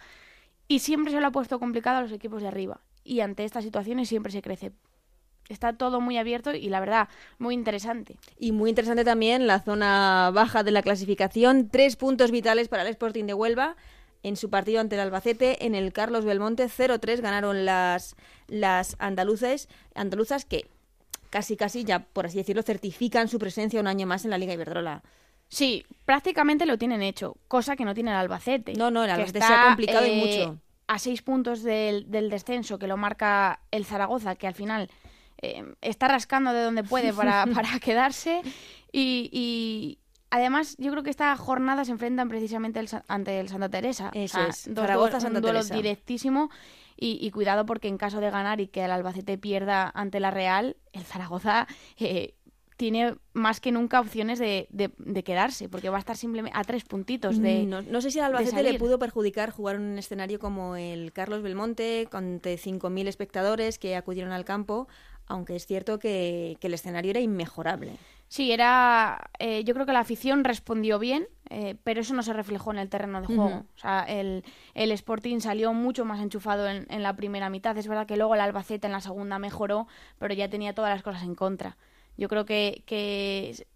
y 0.69 0.79
siempre 0.79 1.11
se 1.13 1.19
lo 1.19 1.27
ha 1.27 1.31
puesto 1.31 1.59
complicado 1.59 1.97
a 1.97 2.01
los 2.01 2.11
equipos 2.13 2.41
de 2.41 2.47
arriba. 2.47 2.79
Y 3.03 3.19
ante 3.19 3.43
estas 3.43 3.63
situaciones 3.63 4.07
siempre 4.09 4.31
se 4.31 4.41
crece. 4.41 4.71
Está 5.49 5.73
todo 5.73 6.01
muy 6.01 6.17
abierto 6.17 6.55
y 6.55 6.69
la 6.69 6.79
verdad, 6.79 7.07
muy 7.37 7.53
interesante. 7.53 8.17
Y 8.39 8.51
muy 8.51 8.69
interesante 8.71 9.03
también 9.03 9.45
la 9.45 9.59
zona 9.59 10.31
baja 10.33 10.63
de 10.63 10.71
la 10.71 10.81
clasificación. 10.81 11.69
Tres 11.69 11.97
puntos 11.97 12.31
vitales 12.31 12.67
para 12.67 12.81
el 12.81 12.87
Sporting 12.87 13.25
de 13.25 13.35
Huelva 13.35 13.75
en 14.25 14.37
su 14.37 14.49
partido 14.49 14.81
ante 14.81 14.95
el 14.95 15.01
Albacete. 15.01 15.65
En 15.65 15.75
el 15.75 15.93
Carlos 15.93 16.25
Belmonte 16.25 16.65
0-3 16.65 17.21
ganaron 17.21 17.63
las, 17.63 18.15
las 18.47 18.95
andaluces, 18.97 19.69
andaluzas 19.93 20.45
que 20.45 20.67
casi 21.29 21.55
casi 21.55 21.83
ya, 21.83 21.99
por 21.99 22.25
así 22.25 22.39
decirlo, 22.39 22.63
certifican 22.63 23.27
su 23.27 23.37
presencia 23.37 23.79
un 23.79 23.85
año 23.85 24.07
más 24.07 24.25
en 24.25 24.31
la 24.31 24.39
Liga 24.39 24.53
Iberdrola. 24.53 25.03
Sí, 25.47 25.85
prácticamente 26.05 26.65
lo 26.65 26.79
tienen 26.79 27.03
hecho, 27.03 27.37
cosa 27.47 27.75
que 27.75 27.85
no 27.85 27.93
tiene 27.93 28.09
el 28.09 28.17
Albacete. 28.17 28.73
No, 28.73 28.89
no, 28.89 29.03
el 29.03 29.11
Albacete 29.11 29.39
está, 29.39 29.47
se 29.47 29.53
ha 29.53 29.65
complicado 29.67 30.07
y 30.07 30.09
eh, 30.09 30.15
mucho. 30.15 30.59
A 30.87 30.97
seis 30.97 31.21
puntos 31.21 31.61
del, 31.61 32.09
del 32.09 32.31
descenso 32.31 32.79
que 32.79 32.87
lo 32.87 32.97
marca 32.97 33.59
el 33.69 33.85
Zaragoza, 33.85 34.35
que 34.35 34.47
al 34.47 34.55
final 34.55 34.89
eh, 35.39 35.63
está 35.81 36.07
rascando 36.07 36.51
de 36.51 36.63
donde 36.63 36.83
puede 36.83 37.13
para, 37.13 37.45
para 37.53 37.79
quedarse. 37.79 38.41
Y, 38.91 39.29
y 39.31 39.99
además, 40.35 40.75
yo 40.77 40.91
creo 40.91 41.03
que 41.03 41.09
esta 41.09 41.35
jornada 41.35 41.85
se 41.85 41.91
enfrentan 41.91 42.29
precisamente 42.29 42.79
el 42.79 42.87
ante 43.07 43.39
el 43.39 43.49
Santa 43.49 43.69
Teresa. 43.69 44.11
Eso 44.13 44.39
es, 44.47 44.65
dos 44.73 44.83
Zaragoza, 44.85 45.19
Santa 45.19 45.39
un 45.39 45.41
duelo 45.43 45.59
Teresa. 45.59 45.75
directísimo. 45.75 46.49
Y, 46.97 47.17
y 47.21 47.31
cuidado 47.31 47.65
porque 47.65 47.89
en 47.89 47.97
caso 47.97 48.21
de 48.21 48.29
ganar 48.29 48.61
y 48.61 48.67
que 48.67 48.85
el 48.85 48.91
Albacete 48.91 49.37
pierda 49.37 49.91
ante 49.93 50.19
la 50.21 50.31
Real, 50.31 50.77
el 50.93 51.03
Zaragoza 51.03 51.67
eh, 51.97 52.35
tiene 52.77 53.15
más 53.33 53.59
que 53.59 53.71
nunca 53.73 53.99
opciones 53.99 54.39
de, 54.39 54.67
de- 54.69 54.91
de 54.97 55.23
quedarse, 55.23 55.67
porque 55.67 55.89
va 55.89 55.97
a 55.97 55.99
estar 55.99 56.15
simplemente 56.15 56.57
a 56.57 56.63
tres 56.63 56.83
puntitos 56.85 57.41
de... 57.41 57.63
no, 57.65 57.81
no 57.81 57.99
sé 58.01 58.11
si 58.11 58.19
al 58.19 58.27
Albacete 58.35 58.63
le 58.63 58.79
pudo 58.79 58.97
perjudicar 58.99 59.49
jugar 59.51 59.75
en 59.75 59.81
un 59.81 59.97
escenario 59.97 60.39
como 60.39 60.75
el 60.77 61.11
Carlos 61.11 61.41
Belmonte, 61.41 62.07
con 62.09 62.39
de 62.39 62.57
5.000 62.57 63.07
espectadores 63.07 63.77
que 63.77 63.95
acudieron 63.97 64.31
al 64.31 64.45
campo, 64.45 64.87
aunque 65.27 65.55
es 65.57 65.65
cierto 65.65 65.99
que, 65.99 66.55
que 66.61 66.67
el 66.67 66.73
escenario 66.75 67.11
era 67.11 67.19
inmejorable. 67.19 67.97
Sí, 68.35 68.51
era. 68.51 69.29
eh, 69.39 69.63
yo 69.63 69.73
creo 69.73 69.85
que 69.85 69.93
la 69.93 70.01
afición 70.01 70.43
respondió 70.43 70.99
bien, 70.99 71.25
eh, 71.49 71.75
pero 71.85 72.01
eso 72.01 72.13
no 72.13 72.21
se 72.21 72.33
reflejó 72.33 72.71
en 72.71 72.79
el 72.79 72.89
terreno 72.89 73.21
de 73.21 73.27
juego. 73.27 73.63
O 73.75 73.79
sea, 73.79 74.03
el, 74.09 74.43
el 74.73 74.91
Sporting 74.91 75.39
salió 75.39 75.71
mucho 75.71 76.03
más 76.03 76.19
enchufado 76.21 76.67
en, 76.67 76.85
en 76.89 77.01
la 77.01 77.15
primera 77.15 77.49
mitad. 77.49 77.77
Es 77.77 77.87
verdad 77.87 78.05
que 78.07 78.17
luego 78.17 78.35
el 78.35 78.41
Albacete 78.41 78.87
en 78.87 78.91
la 78.93 78.99
segunda 78.99 79.39
mejoró, 79.39 79.87
pero 80.19 80.33
ya 80.33 80.49
tenía 80.49 80.75
todas 80.75 80.91
las 80.93 81.01
cosas 81.01 81.23
en 81.23 81.35
contra. 81.35 81.77
Yo 82.17 82.27
creo 82.27 82.45
que, 82.45 82.83
que 82.85 83.51
s- 83.51 83.67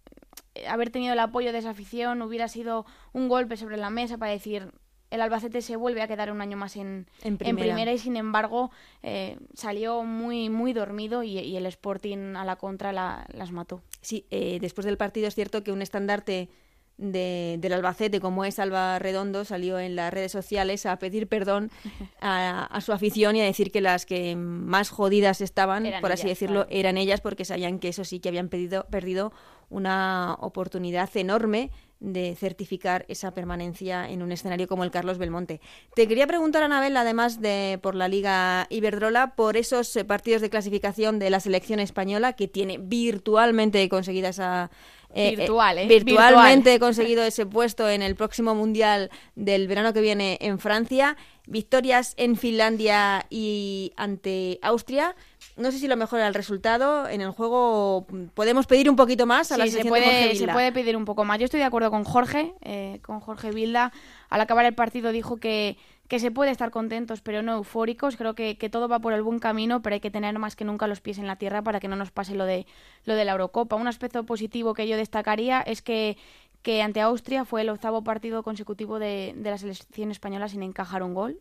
haber 0.68 0.90
tenido 0.90 1.14
el 1.14 1.20
apoyo 1.20 1.52
de 1.52 1.58
esa 1.58 1.70
afición 1.70 2.20
hubiera 2.20 2.46
sido 2.48 2.84
un 3.14 3.28
golpe 3.28 3.56
sobre 3.56 3.78
la 3.78 3.88
mesa 3.88 4.18
para 4.18 4.32
decir. 4.32 4.72
El 5.10 5.20
Albacete 5.20 5.60
se 5.62 5.76
vuelve 5.76 6.02
a 6.02 6.08
quedar 6.08 6.30
un 6.30 6.40
año 6.40 6.56
más 6.56 6.76
en, 6.76 7.06
En 7.22 7.36
primera. 7.36 7.92
y 7.92 7.98
sin 7.98 8.16
embargo 8.16 8.70
eh, 9.02 9.36
salió 9.54 10.04
muy 10.04 10.48
muy 10.50 10.72
dormido 10.72 11.22
y, 11.22 11.38
y 11.38 11.56
el 11.56 11.66
Sporting 11.66 12.36
a 12.36 12.44
la 12.44 12.56
contra 12.56 12.92
la- 12.92 13.26
las 13.32 13.50
mató. 13.52 13.82
Sí, 14.00 14.24
eh, 14.30 14.58
después 14.60 14.84
del 14.84 14.96
partido 14.96 15.26
es 15.28 15.34
cierto 15.34 15.64
que 15.64 15.72
un 15.72 15.82
estandarte 15.82 16.48
de- 16.96 17.56
del 17.60 17.72
Albacete, 17.72 18.20
como 18.20 18.44
es 18.44 18.58
Alba 18.58 18.98
Redondo, 18.98 19.44
salió 19.46 19.78
en 19.78 19.96
las 19.96 20.12
redes 20.12 20.30
sociales 20.32 20.84
a 20.86 20.98
pedir 20.98 21.28
perdón 21.28 21.70
a, 22.20 22.66
a 22.66 22.80
su 22.82 22.92
afición 22.92 23.36
y 23.36 23.40
a 23.40 23.44
decir 23.44 23.72
que 23.72 23.80
las 23.80 24.04
que 24.06 24.36
más 24.36 24.90
jodidas 24.90 25.40
estaban, 25.40 25.86
Eran 25.86 26.02
por 26.02 26.12
así 26.12 26.26
ellas, 26.26 26.38
decirlo, 26.38 26.66
claro. 26.66 26.78
eran 26.78 26.98
ellas 26.98 27.20
porque 27.20 27.44
sabían 27.46 27.78
que 27.78 27.88
eso 27.88 28.04
sí 28.04 28.20
que 28.20 28.28
habían 28.28 28.48
pedido- 28.48 28.86
perdido 28.90 29.32
una 29.70 30.36
oportunidad 30.40 31.08
enorme 31.16 31.70
de 32.00 32.34
certificar 32.34 33.04
esa 33.08 33.32
permanencia 33.32 34.08
en 34.08 34.22
un 34.22 34.32
escenario 34.32 34.66
como 34.66 34.84
el 34.84 34.90
Carlos 34.90 35.18
Belmonte. 35.18 35.60
Te 35.94 36.08
quería 36.08 36.26
preguntar, 36.26 36.62
Anabel, 36.62 36.96
además 36.96 37.40
de 37.40 37.78
por 37.82 37.94
la 37.94 38.08
Liga 38.08 38.66
Iberdrola, 38.70 39.34
por 39.36 39.56
esos 39.56 39.94
eh, 39.96 40.04
partidos 40.04 40.40
de 40.40 40.50
clasificación 40.50 41.18
de 41.18 41.30
la 41.30 41.40
selección 41.40 41.78
española 41.78 42.32
que 42.32 42.48
tiene 42.48 42.78
virtualmente 42.78 43.88
conseguida 43.88 44.30
esa... 44.30 44.70
Virtual, 45.12 45.76
¿eh? 45.76 45.86
Virtualmente 45.88 46.78
conseguido 46.78 47.24
ese 47.24 47.44
puesto 47.44 47.88
en 47.88 48.00
el 48.00 48.14
próximo 48.14 48.54
Mundial 48.54 49.10
del 49.34 49.66
verano 49.66 49.92
que 49.92 50.00
viene 50.00 50.38
en 50.40 50.60
Francia. 50.60 51.16
Victorias 51.48 52.14
en 52.16 52.36
Finlandia 52.36 53.26
y 53.28 53.92
ante 53.96 54.60
Austria. 54.62 55.16
No 55.60 55.70
sé 55.70 55.78
si 55.78 55.86
lo 55.88 55.96
mejor 55.96 56.18
era 56.18 56.28
el 56.28 56.34
resultado. 56.34 57.08
En 57.08 57.20
el 57.20 57.30
juego 57.30 58.06
podemos 58.34 58.66
pedir 58.66 58.88
un 58.90 58.96
poquito 58.96 59.26
más 59.26 59.52
a 59.52 59.58
la 59.58 59.64
Sí, 59.64 59.70
se 59.70 59.82
selección 59.82 59.94
de 59.94 60.00
Jorge 60.04 60.20
puede, 60.24 60.36
se 60.36 60.48
puede 60.48 60.72
pedir 60.72 60.96
un 60.96 61.04
poco 61.04 61.24
más. 61.24 61.38
Yo 61.38 61.44
estoy 61.44 61.60
de 61.60 61.66
acuerdo 61.66 61.90
con 61.90 62.04
Jorge, 62.04 62.54
eh, 62.62 63.00
con 63.02 63.20
Jorge 63.20 63.50
Vilda. 63.52 63.92
Al 64.28 64.40
acabar 64.40 64.64
el 64.64 64.74
partido 64.74 65.12
dijo 65.12 65.36
que, 65.36 65.76
que 66.08 66.18
se 66.18 66.30
puede 66.30 66.50
estar 66.50 66.70
contentos, 66.70 67.20
pero 67.20 67.42
no 67.42 67.54
eufóricos. 67.54 68.16
Creo 68.16 68.34
que, 68.34 68.56
que 68.58 68.68
todo 68.70 68.88
va 68.88 68.98
por 68.98 69.12
el 69.12 69.22
buen 69.22 69.38
camino, 69.38 69.82
pero 69.82 69.94
hay 69.94 70.00
que 70.00 70.10
tener 70.10 70.38
más 70.38 70.56
que 70.56 70.64
nunca 70.64 70.86
los 70.86 71.00
pies 71.00 71.18
en 71.18 71.26
la 71.26 71.36
tierra 71.36 71.62
para 71.62 71.78
que 71.80 71.88
no 71.88 71.96
nos 71.96 72.10
pase 72.10 72.34
lo 72.34 72.44
de, 72.46 72.66
lo 73.04 73.14
de 73.14 73.24
la 73.24 73.32
Eurocopa. 73.32 73.76
Un 73.76 73.86
aspecto 73.88 74.24
positivo 74.24 74.74
que 74.74 74.88
yo 74.88 74.96
destacaría 74.96 75.60
es 75.60 75.82
que, 75.82 76.16
que 76.62 76.82
ante 76.82 77.00
Austria 77.00 77.44
fue 77.44 77.62
el 77.62 77.70
octavo 77.70 78.02
partido 78.04 78.42
consecutivo 78.42 78.98
de, 78.98 79.32
de 79.36 79.50
la 79.50 79.56
selección 79.56 80.10
española 80.10 80.46
sin 80.48 80.62
encajar 80.62 81.02
un 81.02 81.14
gol 81.14 81.40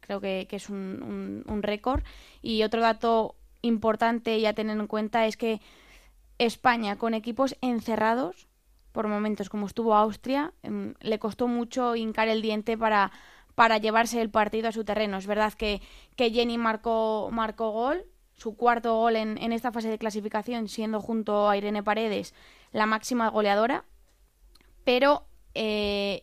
creo 0.00 0.20
que, 0.22 0.46
que 0.48 0.56
es 0.56 0.70
un, 0.70 1.02
un- 1.46 1.52
un 1.52 1.62
récord. 1.62 2.02
Y 2.40 2.62
otro 2.62 2.80
dato 2.80 3.34
importante 3.62 4.38
y 4.38 4.46
a 4.46 4.54
tener 4.54 4.78
en 4.78 4.86
cuenta 4.86 5.26
es 5.26 5.36
que 5.36 5.60
España, 6.38 6.96
con 6.96 7.14
equipos 7.14 7.56
encerrados, 7.60 8.46
por 8.92 9.08
momentos 9.08 9.48
como 9.48 9.66
estuvo 9.66 9.94
Austria, 9.94 10.52
em, 10.62 10.94
le 11.00 11.18
costó 11.18 11.48
mucho 11.48 11.96
hincar 11.96 12.28
el 12.28 12.42
diente 12.42 12.76
para, 12.78 13.10
para 13.54 13.78
llevarse 13.78 14.20
el 14.20 14.30
partido 14.30 14.68
a 14.68 14.72
su 14.72 14.84
terreno. 14.84 15.16
Es 15.18 15.26
verdad 15.26 15.52
que, 15.54 15.82
que 16.16 16.30
Jenny 16.30 16.58
marcó, 16.58 17.28
marcó 17.32 17.70
gol, 17.70 18.04
su 18.36 18.56
cuarto 18.56 18.94
gol 18.96 19.16
en, 19.16 19.36
en 19.38 19.52
esta 19.52 19.72
fase 19.72 19.88
de 19.88 19.98
clasificación, 19.98 20.68
siendo 20.68 21.00
junto 21.00 21.48
a 21.48 21.56
Irene 21.56 21.82
Paredes 21.82 22.34
la 22.72 22.86
máxima 22.86 23.28
goleadora, 23.30 23.84
pero 24.84 25.26
eh, 25.54 26.22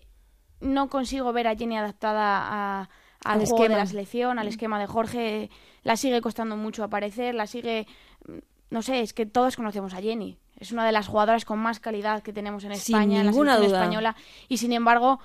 no 0.62 0.90
consigo 0.90 1.34
ver 1.34 1.48
a 1.48 1.56
Jenny 1.56 1.78
adaptada 1.78 2.40
a- 2.82 2.90
al 3.24 3.40
Al 3.42 3.48
juego 3.48 3.58
de 3.58 3.64
esquema. 3.64 3.78
la 3.80 3.86
selección, 3.88 4.40
al 4.40 4.48
esquema 4.48 4.80
de 4.80 4.88
Jorge. 4.88 5.50
La 5.86 5.96
sigue 5.96 6.20
costando 6.20 6.58
mucho 6.58 6.84
aparecer, 6.84 7.34
la 7.34 7.48
sigue... 7.48 7.88
mm, 8.28 8.40
No 8.72 8.82
sé, 8.82 9.00
es 9.00 9.14
que 9.14 9.26
todos 9.26 9.56
conocemos 9.56 9.94
a 9.94 10.02
Jenny. 10.02 10.38
Es 10.60 10.72
una 10.72 10.86
de 10.86 10.92
las 10.92 11.08
jugadoras 11.08 11.46
con 11.46 11.60
más 11.60 11.80
calidad 11.80 12.24
que 12.24 12.34
tenemos 12.34 12.64
en 12.66 12.76
Sin 12.76 12.96
España, 12.96 13.20
en 13.20 13.26
la 13.28 13.32
ninguna 13.32 13.54
selección 13.54 13.70
duda. 13.72 13.82
española. 13.84 14.16
Y 14.50 14.58
sin 14.58 14.74
embargo, 14.74 15.20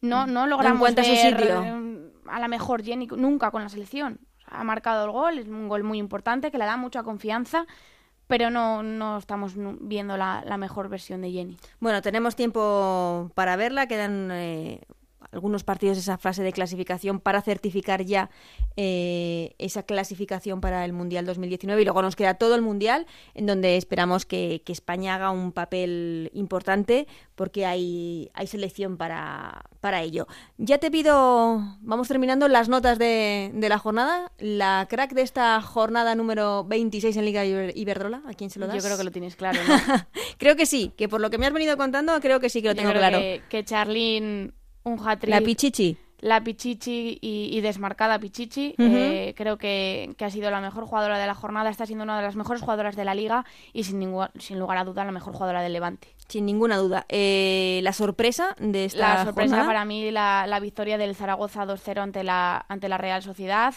no, 0.00 0.26
no 0.26 0.46
logramos 0.46 0.88
su 0.90 0.94
ver, 0.96 1.06
sitio. 1.06 1.62
eh, 1.62 2.12
a 2.28 2.38
la 2.40 2.48
mejor 2.48 2.82
Jenny 2.84 3.06
nunca 3.06 3.50
con 3.50 3.62
la 3.62 3.68
selección. 3.68 4.20
Ha 4.46 4.62
marcado 4.64 5.04
el 5.04 5.10
gol, 5.10 5.38
es 5.38 5.46
un 5.48 5.68
gol 5.68 5.82
muy 5.82 5.98
importante 5.98 6.50
que 6.50 6.58
le 6.58 6.64
da 6.64 6.76
mucha 6.76 7.02
confianza, 7.02 7.66
pero 8.26 8.50
no, 8.50 8.82
no 8.82 9.18
estamos 9.18 9.52
viendo 9.80 10.16
la, 10.16 10.42
la 10.46 10.56
mejor 10.56 10.88
versión 10.88 11.20
de 11.22 11.30
Jenny. 11.32 11.56
Bueno, 11.80 12.00
tenemos 12.02 12.36
tiempo 12.36 13.30
para 13.34 13.56
verla, 13.56 13.86
quedan 13.86 14.30
eh, 14.32 14.80
algunos 15.36 15.64
partidos 15.64 15.98
esa 15.98 16.16
fase 16.16 16.42
de 16.42 16.52
clasificación 16.52 17.20
para 17.20 17.42
certificar 17.42 18.04
ya 18.04 18.30
eh, 18.76 19.54
esa 19.58 19.82
clasificación 19.82 20.60
para 20.62 20.84
el 20.84 20.94
Mundial 20.94 21.26
2019 21.26 21.82
y 21.82 21.84
luego 21.84 22.00
nos 22.00 22.16
queda 22.16 22.34
todo 22.34 22.54
el 22.54 22.62
Mundial 22.62 23.06
en 23.34 23.46
donde 23.46 23.76
esperamos 23.76 24.24
que, 24.24 24.62
España 24.66 25.14
haga 25.14 25.30
un 25.30 25.52
papel 25.52 26.30
importante 26.34 27.06
porque 27.34 27.64
hay, 27.64 28.30
hay 28.34 28.46
selección 28.46 28.96
para, 28.98 29.64
para 29.80 30.02
ello. 30.02 30.26
Ya 30.58 30.78
te 30.78 30.90
pido, 30.90 31.62
vamos 31.80 32.08
terminando 32.08 32.48
las 32.48 32.68
notas 32.68 32.98
de, 32.98 33.50
de 33.54 33.68
la 33.68 33.78
jornada. 33.78 34.32
La 34.38 34.86
crack 34.88 35.14
de 35.14 35.22
esta 35.22 35.62
jornada 35.62 36.14
número 36.14 36.64
26 36.64 37.16
en 37.16 37.24
Liga 37.24 37.44
Iberdrola, 37.44 38.22
¿a 38.26 38.34
quién 38.34 38.50
se 38.50 38.58
lo 38.58 38.66
das? 38.66 38.76
Yo 38.76 38.82
creo 38.82 38.98
que 38.98 39.04
lo 39.04 39.12
tienes 39.12 39.36
claro, 39.36 39.60
creo 40.38 40.56
que 40.56 40.66
sí, 40.66 40.92
que 40.96 41.08
por 41.08 41.20
lo 41.20 41.30
que 41.30 41.38
me 41.38 41.46
has 41.46 41.52
venido 41.52 41.76
contando, 41.76 42.20
creo 42.20 42.40
que 42.40 42.50
sí 42.50 42.60
que 42.60 42.68
lo 42.68 42.74
tengo 42.74 42.92
claro. 42.92 43.18
Que, 43.18 43.42
que 43.48 43.64
Charlene, 43.64 44.52
un 44.86 44.98
hat 45.06 45.24
La 45.24 45.40
Pichichi 45.40 45.98
la 46.20 46.42
Pichichi 46.42 47.18
y, 47.20 47.60
desmarcada 47.60 48.18
Pichichi. 48.18 48.74
Eh, 48.78 49.34
creo 49.36 49.58
que, 49.58 50.14
ha 50.18 50.30
sido 50.30 50.50
la 50.50 50.60
mejor 50.60 50.86
jugadora 50.86 51.18
de 51.18 51.26
la 51.26 51.34
jornada, 51.34 51.70
está 51.70 51.86
siendo 51.86 52.04
una 52.04 52.16
de 52.16 52.22
las 52.22 52.36
mejores 52.36 52.62
jugadoras 52.62 52.96
de 52.96 53.04
la 53.04 53.14
liga 53.14 53.44
y 53.72 53.84
sin, 53.84 54.00
sin 54.38 54.58
lugar 54.58 54.78
a 54.78 54.84
duda 54.84 55.04
la 55.04 55.12
mejor 55.12 55.34
jugadora 55.34 55.62
del 55.62 55.72
Levante. 55.72 56.08
Sin 56.28 56.46
ninguna 56.46 56.78
duda. 56.78 57.06
Eh, 57.08 57.80
la 57.82 57.92
sorpresa 57.92 58.56
de 58.58 58.86
esta 58.86 59.14
La 59.14 59.24
sorpresa 59.24 59.64
para 59.66 59.84
mí, 59.84 60.10
la, 60.10 60.46
la 60.48 60.58
victoria 60.58 60.98
del 60.98 61.14
Zaragoza 61.14 61.64
2-0 61.66 61.98
ante 61.98 62.24
la, 62.24 62.64
ante 62.68 62.88
la 62.88 62.98
Real 62.98 63.22
Sociedad. 63.22 63.74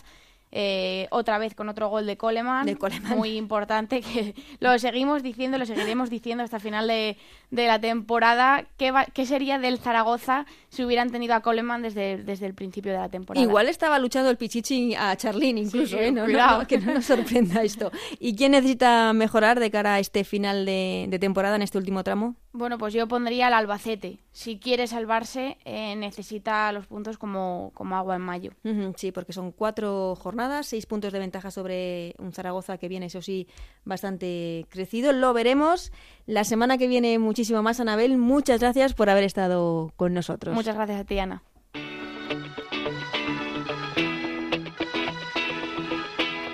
Eh, 0.52 1.08
otra 1.12 1.38
vez 1.38 1.54
con 1.54 1.70
otro 1.70 1.90
gol 1.90 2.08
de 2.08 2.18
Coleman, 2.18 2.68
muy 3.16 3.38
importante, 3.38 4.02
que 4.14 4.34
lo 4.60 4.78
seguimos 4.80 5.22
diciendo, 5.22 5.60
lo 5.60 5.66
seguiremos 5.68 6.10
diciendo 6.10 6.44
hasta 6.44 6.58
el 6.58 6.64
final 6.64 6.88
de, 6.88 7.18
la 7.52 7.80
temporada. 7.80 8.66
¿Qué, 8.78 8.92
¿Qué, 9.14 9.28
sería 9.28 9.60
del 9.60 9.78
Zaragoza 9.78 10.48
si 10.70 10.84
hubieran 10.84 11.12
tenido 11.12 11.36
a 11.36 11.42
Coleman 11.42 11.84
desde, 11.84 12.18
desde 12.18 12.48
el 12.48 12.56
principio 12.56 12.92
de 12.92 12.98
la 12.98 13.10
temporada? 13.10 13.44
Igual 13.44 13.70
estaba 13.70 14.00
luchando 14.00 14.32
el 14.32 14.38
Pichichi 14.38 14.96
a 14.96 15.16
Charlín 15.16 15.60
incluso, 15.60 15.98
¿eh? 15.98 16.12
no, 16.12 16.26
que 16.68 16.80
no 16.80 16.96
nos 16.96 17.06
sorprenda 17.06 17.62
esto. 17.62 17.92
¿Y 18.20 18.36
quién 18.36 18.54
necesita 18.54 19.14
mejorar 19.14 19.60
de 19.60 19.70
cara 19.70 19.96
a 19.96 20.00
este 20.00 20.24
final 20.24 20.66
de 20.66 21.18
temporada 21.20 21.58
en 21.58 21.62
este 21.62 21.78
último 21.78 22.04
tramo? 22.04 22.36
Bueno, 22.52 22.80
pues 22.80 22.94
yo 22.94 23.08
pondría 23.08 23.48
al 23.48 23.54
Albacete. 23.54 24.20
Si 24.32 24.58
quiere 24.58 24.88
salvarse, 24.88 25.58
eh, 25.66 25.96
necesita 25.96 26.72
los 26.72 26.88
puntos 26.88 27.20
como, 27.20 27.72
como 27.76 27.96
agua 27.96 28.16
en 28.16 28.22
mayo. 28.22 28.52
sí, 28.96 29.12
porque 29.12 29.34
son 29.34 29.52
cuatro 29.52 30.16
jornadas, 30.16 30.66
seis 30.66 30.86
puntos 30.88 31.14
de 31.14 31.20
ventaja 31.20 31.52
sobre 31.52 32.16
un 32.18 32.32
Zaragoza 32.32 32.78
que 32.78 32.88
viene, 32.88 33.06
eso 33.06 33.22
sí, 33.22 33.48
bastante 33.86 34.66
crecido. 34.70 35.14
Lo 35.14 35.34
veremos 35.34 35.92
la 36.26 36.44
semana 36.44 36.78
que 36.78 36.88
viene 36.88 37.20
muchísimo 37.20 37.62
más, 37.62 37.80
Anabel. 37.80 38.18
Muchas 38.18 38.60
gracias 38.60 38.94
por 38.94 39.10
haber 39.10 39.24
estado 39.24 39.94
con 39.96 40.14
nosotros. 40.14 40.56
Muchas 40.56 40.76
gracias 40.76 41.02
a 41.02 41.04
ti, 41.04 41.20
Ana. 41.20 41.44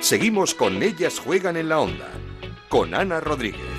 Seguimos 0.01 0.53
con 0.53 0.83
Ellas 0.83 1.19
Juegan 1.19 1.57
en 1.57 1.69
la 1.69 1.79
Onda, 1.79 2.11
con 2.69 2.93
Ana 2.93 3.21
Rodríguez. 3.21 3.74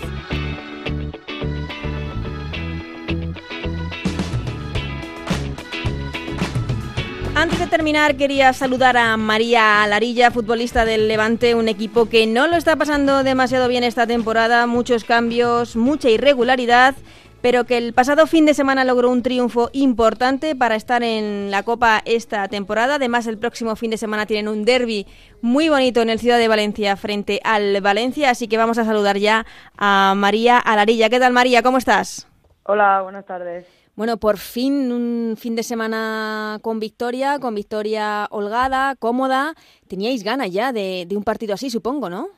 Antes 7.39 7.59
de 7.59 7.67
terminar, 7.67 8.17
quería 8.17 8.55
saludar 8.55 8.97
a 8.97 9.15
María 9.19 9.87
Larilla, 9.87 10.31
futbolista 10.31 10.87
del 10.87 11.07
Levante, 11.07 11.55
un 11.55 11.69
equipo 11.69 12.07
que 12.07 12.27
no 12.27 12.47
lo 12.47 12.57
está 12.57 12.77
pasando 12.77 13.25
demasiado 13.25 13.69
bien 13.69 13.85
esta 13.85 14.07
temporada, 14.07 14.67
muchos 14.67 15.05
cambios, 15.05 15.77
mucha 15.77 16.09
irregularidad, 16.09 16.95
pero 17.43 17.65
que 17.65 17.77
el 17.77 17.93
pasado 17.93 18.27
fin 18.27 18.47
de 18.47 18.55
semana 18.55 18.85
logró 18.85 19.11
un 19.11 19.23
triunfo 19.23 19.69
importante 19.75 20.57
para 20.57 20.77
estar 20.77 21.03
en 21.03 21.51
la 21.51 21.63
Copa 21.63 22.01
esta 22.07 22.49
temporada. 22.49 22.95
Además, 22.95 23.27
el 23.27 23.37
próximo 23.37 23.77
fin 23.77 23.91
de 23.91 23.99
semana 23.99 24.25
tienen 24.25 24.49
un 24.49 24.65
derby 24.65 25.07
muy 25.43 25.69
bonito 25.69 26.01
en 26.01 26.09
el 26.09 26.19
Ciudad 26.19 26.39
de 26.39 26.49
Valencia 26.49 26.97
frente 26.97 27.43
al 27.45 27.83
Valencia, 27.83 28.31
así 28.31 28.49
que 28.49 28.57
vamos 28.57 28.79
a 28.79 28.87
saludar 28.87 29.19
ya 29.19 29.45
a 29.77 30.15
María 30.17 30.63
Larilla. 30.65 31.11
¿Qué 31.11 31.21
tal, 31.21 31.35
María? 31.35 31.63
¿Cómo 31.63 31.77
estás? 31.77 32.27
Hola, 32.63 33.03
buenas 33.03 33.27
tardes. 33.27 33.76
Bueno, 33.97 34.19
por 34.19 34.37
fin 34.37 34.93
un 34.93 35.37
fin 35.39 35.57
de 35.57 35.63
semana 35.63 36.59
con 36.61 36.79
victoria, 36.79 37.39
con 37.39 37.55
victoria 37.55 38.29
holgada, 38.31 38.95
cómoda. 38.97 39.55
Teníais 39.89 40.23
ganas 40.23 40.53
ya 40.53 40.71
de, 40.71 41.09
un 41.17 41.25
partido 41.25 41.55
así, 41.55 41.71
supongo, 41.71 42.11
¿no? 42.11 42.29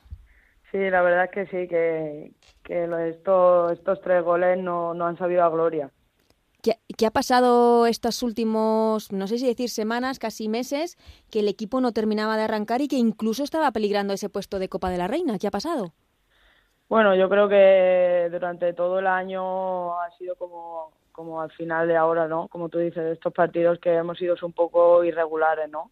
Sí, 0.71 0.77
la 0.89 1.01
verdad 1.01 1.25
es 1.25 1.31
que 1.31 1.45
sí, 1.47 1.67
que, 1.67 2.31
estos, 3.09 3.73
estos 3.73 3.99
tres 4.01 4.23
goles 4.23 4.57
no, 4.57 4.93
han 5.05 5.17
sabido 5.17 5.43
a 5.43 5.49
gloria. 5.49 5.91
¿Qué, 6.61 6.77
¿Qué, 6.97 7.05
ha 7.05 7.11
pasado 7.11 7.87
estos 7.87 8.23
últimos, 8.23 9.11
no 9.11 9.27
sé 9.27 9.37
si 9.37 9.45
decir 9.45 9.69
semanas, 9.69 10.17
casi 10.17 10.47
meses, 10.47 10.97
que 11.29 11.41
el 11.41 11.49
equipo 11.49 11.81
no 11.81 11.91
terminaba 11.91 12.37
de 12.37 12.43
arrancar 12.43 12.79
y 12.79 12.87
que 12.87 12.97
incluso 12.97 13.43
estaba 13.43 13.71
peligrando 13.71 14.13
ese 14.13 14.29
puesto 14.29 14.59
de 14.59 14.69
Copa 14.69 14.89
de 14.89 14.97
la 14.97 15.07
Reina? 15.07 15.37
¿Qué 15.39 15.47
ha 15.47 15.51
pasado? 15.51 15.93
Bueno, 16.89 17.15
yo 17.15 17.29
creo 17.29 17.47
que 17.47 18.27
durante 18.31 18.73
todo 18.73 18.99
el 18.99 19.07
año 19.07 19.99
ha 20.01 20.09
sido 20.17 20.35
como 20.35 20.91
como 21.19 21.41
al 21.41 21.51
final 21.51 21.85
de 21.85 21.97
ahora, 21.97 22.29
¿no? 22.29 22.47
Como 22.47 22.69
tú 22.69 22.77
dices, 22.77 23.03
estos 23.11 23.33
partidos 23.33 23.77
que 23.79 23.93
hemos 23.93 24.17
sido 24.17 24.37
un 24.41 24.53
poco 24.53 25.03
irregulares, 25.03 25.69
¿no? 25.69 25.91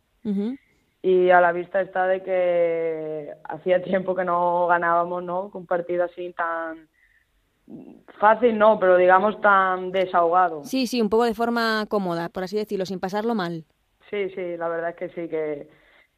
Y 1.02 1.30
a 1.32 1.42
la 1.42 1.52
vista 1.52 1.82
está 1.82 2.08
de 2.08 2.24
que 2.24 3.34
hacía 3.44 3.84
tiempo 3.84 4.16
que 4.16 4.24
no 4.24 4.68
ganábamos, 4.68 5.22
¿no? 5.26 5.52
Un 5.54 5.66
partido 5.66 6.06
así 6.06 6.32
tan 6.32 6.88
fácil, 8.20 8.58
no, 8.58 8.80
pero 8.80 8.96
digamos 8.96 9.42
tan 9.42 9.92
desahogado. 9.92 10.64
Sí, 10.64 10.88
sí, 10.88 11.02
un 11.02 11.10
poco 11.10 11.26
de 11.26 11.34
forma 11.34 11.86
cómoda, 11.90 12.30
por 12.30 12.44
así 12.46 12.56
decirlo, 12.56 12.86
sin 12.86 13.02
pasarlo 13.02 13.36
mal. 13.36 13.66
Sí, 14.10 14.30
sí, 14.30 14.56
la 14.56 14.70
verdad 14.70 14.92
es 14.92 14.96
que 14.96 15.10
sí, 15.10 15.28
que 15.28 15.68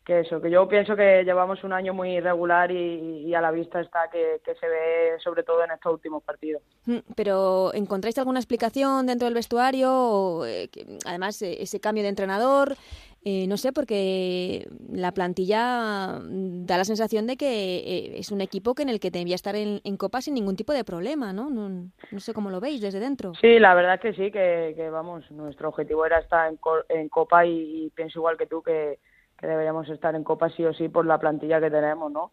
que 0.10 0.22
eso, 0.22 0.41
que 0.41 0.50
yo 0.50 0.67
pienso 0.67 0.95
que 0.95 1.24
llevamos 1.24 1.63
un 1.63 1.72
año 1.72 1.93
muy 1.93 2.17
irregular 2.17 2.72
y, 2.72 3.32
a 3.36 3.41
la 3.41 3.52
vista 3.52 3.80
está 3.80 4.10
que, 4.12 4.41
se 4.43 4.67
ve 4.67 5.19
sobre 5.24 5.43
todo 5.43 5.63
en 5.63 5.69
estos 5.69 5.93
últimos 5.93 6.24
partidos. 6.24 6.63
Mm, 6.88 6.98
pero 7.15 7.72
¿encontráis 7.76 8.17
alguna 8.17 8.39
explicación 8.39 9.06
dentro 9.06 9.26
del 9.26 9.36
vestuario? 9.36 10.48
Eh, 10.48 10.67
además, 11.06 11.39
eh, 11.43 11.62
ese 11.62 11.80
cambio 11.80 12.02
de 12.02 12.10
entrenador, 12.10 12.76
eh, 13.24 13.45
no 13.48 13.58
sé, 13.58 13.72
porque 13.72 14.67
la 14.91 15.12
plantilla 15.12 16.19
da 16.24 16.78
la 16.80 16.86
sensación 16.86 17.28
de 17.28 17.38
que 17.38 18.17
es 18.17 18.32
un 18.32 18.41
equipo 18.41 18.74
que 18.74 18.82
en 18.82 18.89
el 18.89 19.00
que 19.00 19.12
debía 19.12 19.36
estar 19.36 19.56
en, 19.56 19.98
Copa 19.98 20.22
sin 20.22 20.34
ningún 20.34 20.56
tipo 20.56 20.74
de 20.74 20.84
problema, 20.84 21.34
¿no? 21.34 21.52
¿no? 21.52 22.19
sé 22.19 22.34
cómo 22.34 22.50
lo 22.50 22.60
veis 22.60 22.82
desde 22.82 23.00
dentro. 23.00 23.34
Sí, 23.36 23.60
la 23.60 23.76
verdad 23.76 24.00
que 24.00 24.13
sí, 24.13 24.32
que, 24.32 24.89
vamos, 24.91 25.30
nuestro 25.30 25.69
objetivo 25.69 26.04
era 26.04 26.17
estar 26.17 26.52
en, 26.89 27.10
Copa 27.10 27.45
y 27.45 27.91
pienso 27.93 28.17
igual 28.17 28.38
que 28.38 28.48
tú 28.48 28.63
que 28.63 28.98
que 29.39 29.47
deberíamos 29.47 29.88
estar 29.89 30.15
en 30.15 30.23
Copa 30.23 30.49
sí 30.49 30.65
o 30.65 30.73
sí 30.73 30.89
por 30.89 31.06
la 31.06 31.17
plantilla 31.17 31.62
que 31.62 31.71
tenemos, 31.71 32.12
¿no? 32.12 32.30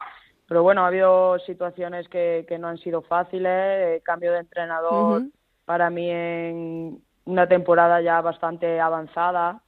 Pero 0.48 0.62
bueno, 0.62 0.82
ha 0.82 0.88
habido 0.88 1.38
situaciones 1.40 2.08
que, 2.08 2.44
que 2.48 2.58
no 2.58 2.68
han 2.68 2.78
sido 2.78 3.02
fáciles, 3.02 3.52
eh, 3.52 4.02
cambio 4.04 4.32
de 4.32 4.40
entrenador 4.40 5.22
para 5.64 5.90
mí 5.90 6.08
en 6.08 7.02
una 7.24 7.48
temporada 7.48 8.00
ya 8.00 8.20
bastante 8.20 8.80
avanzada, 8.80 9.60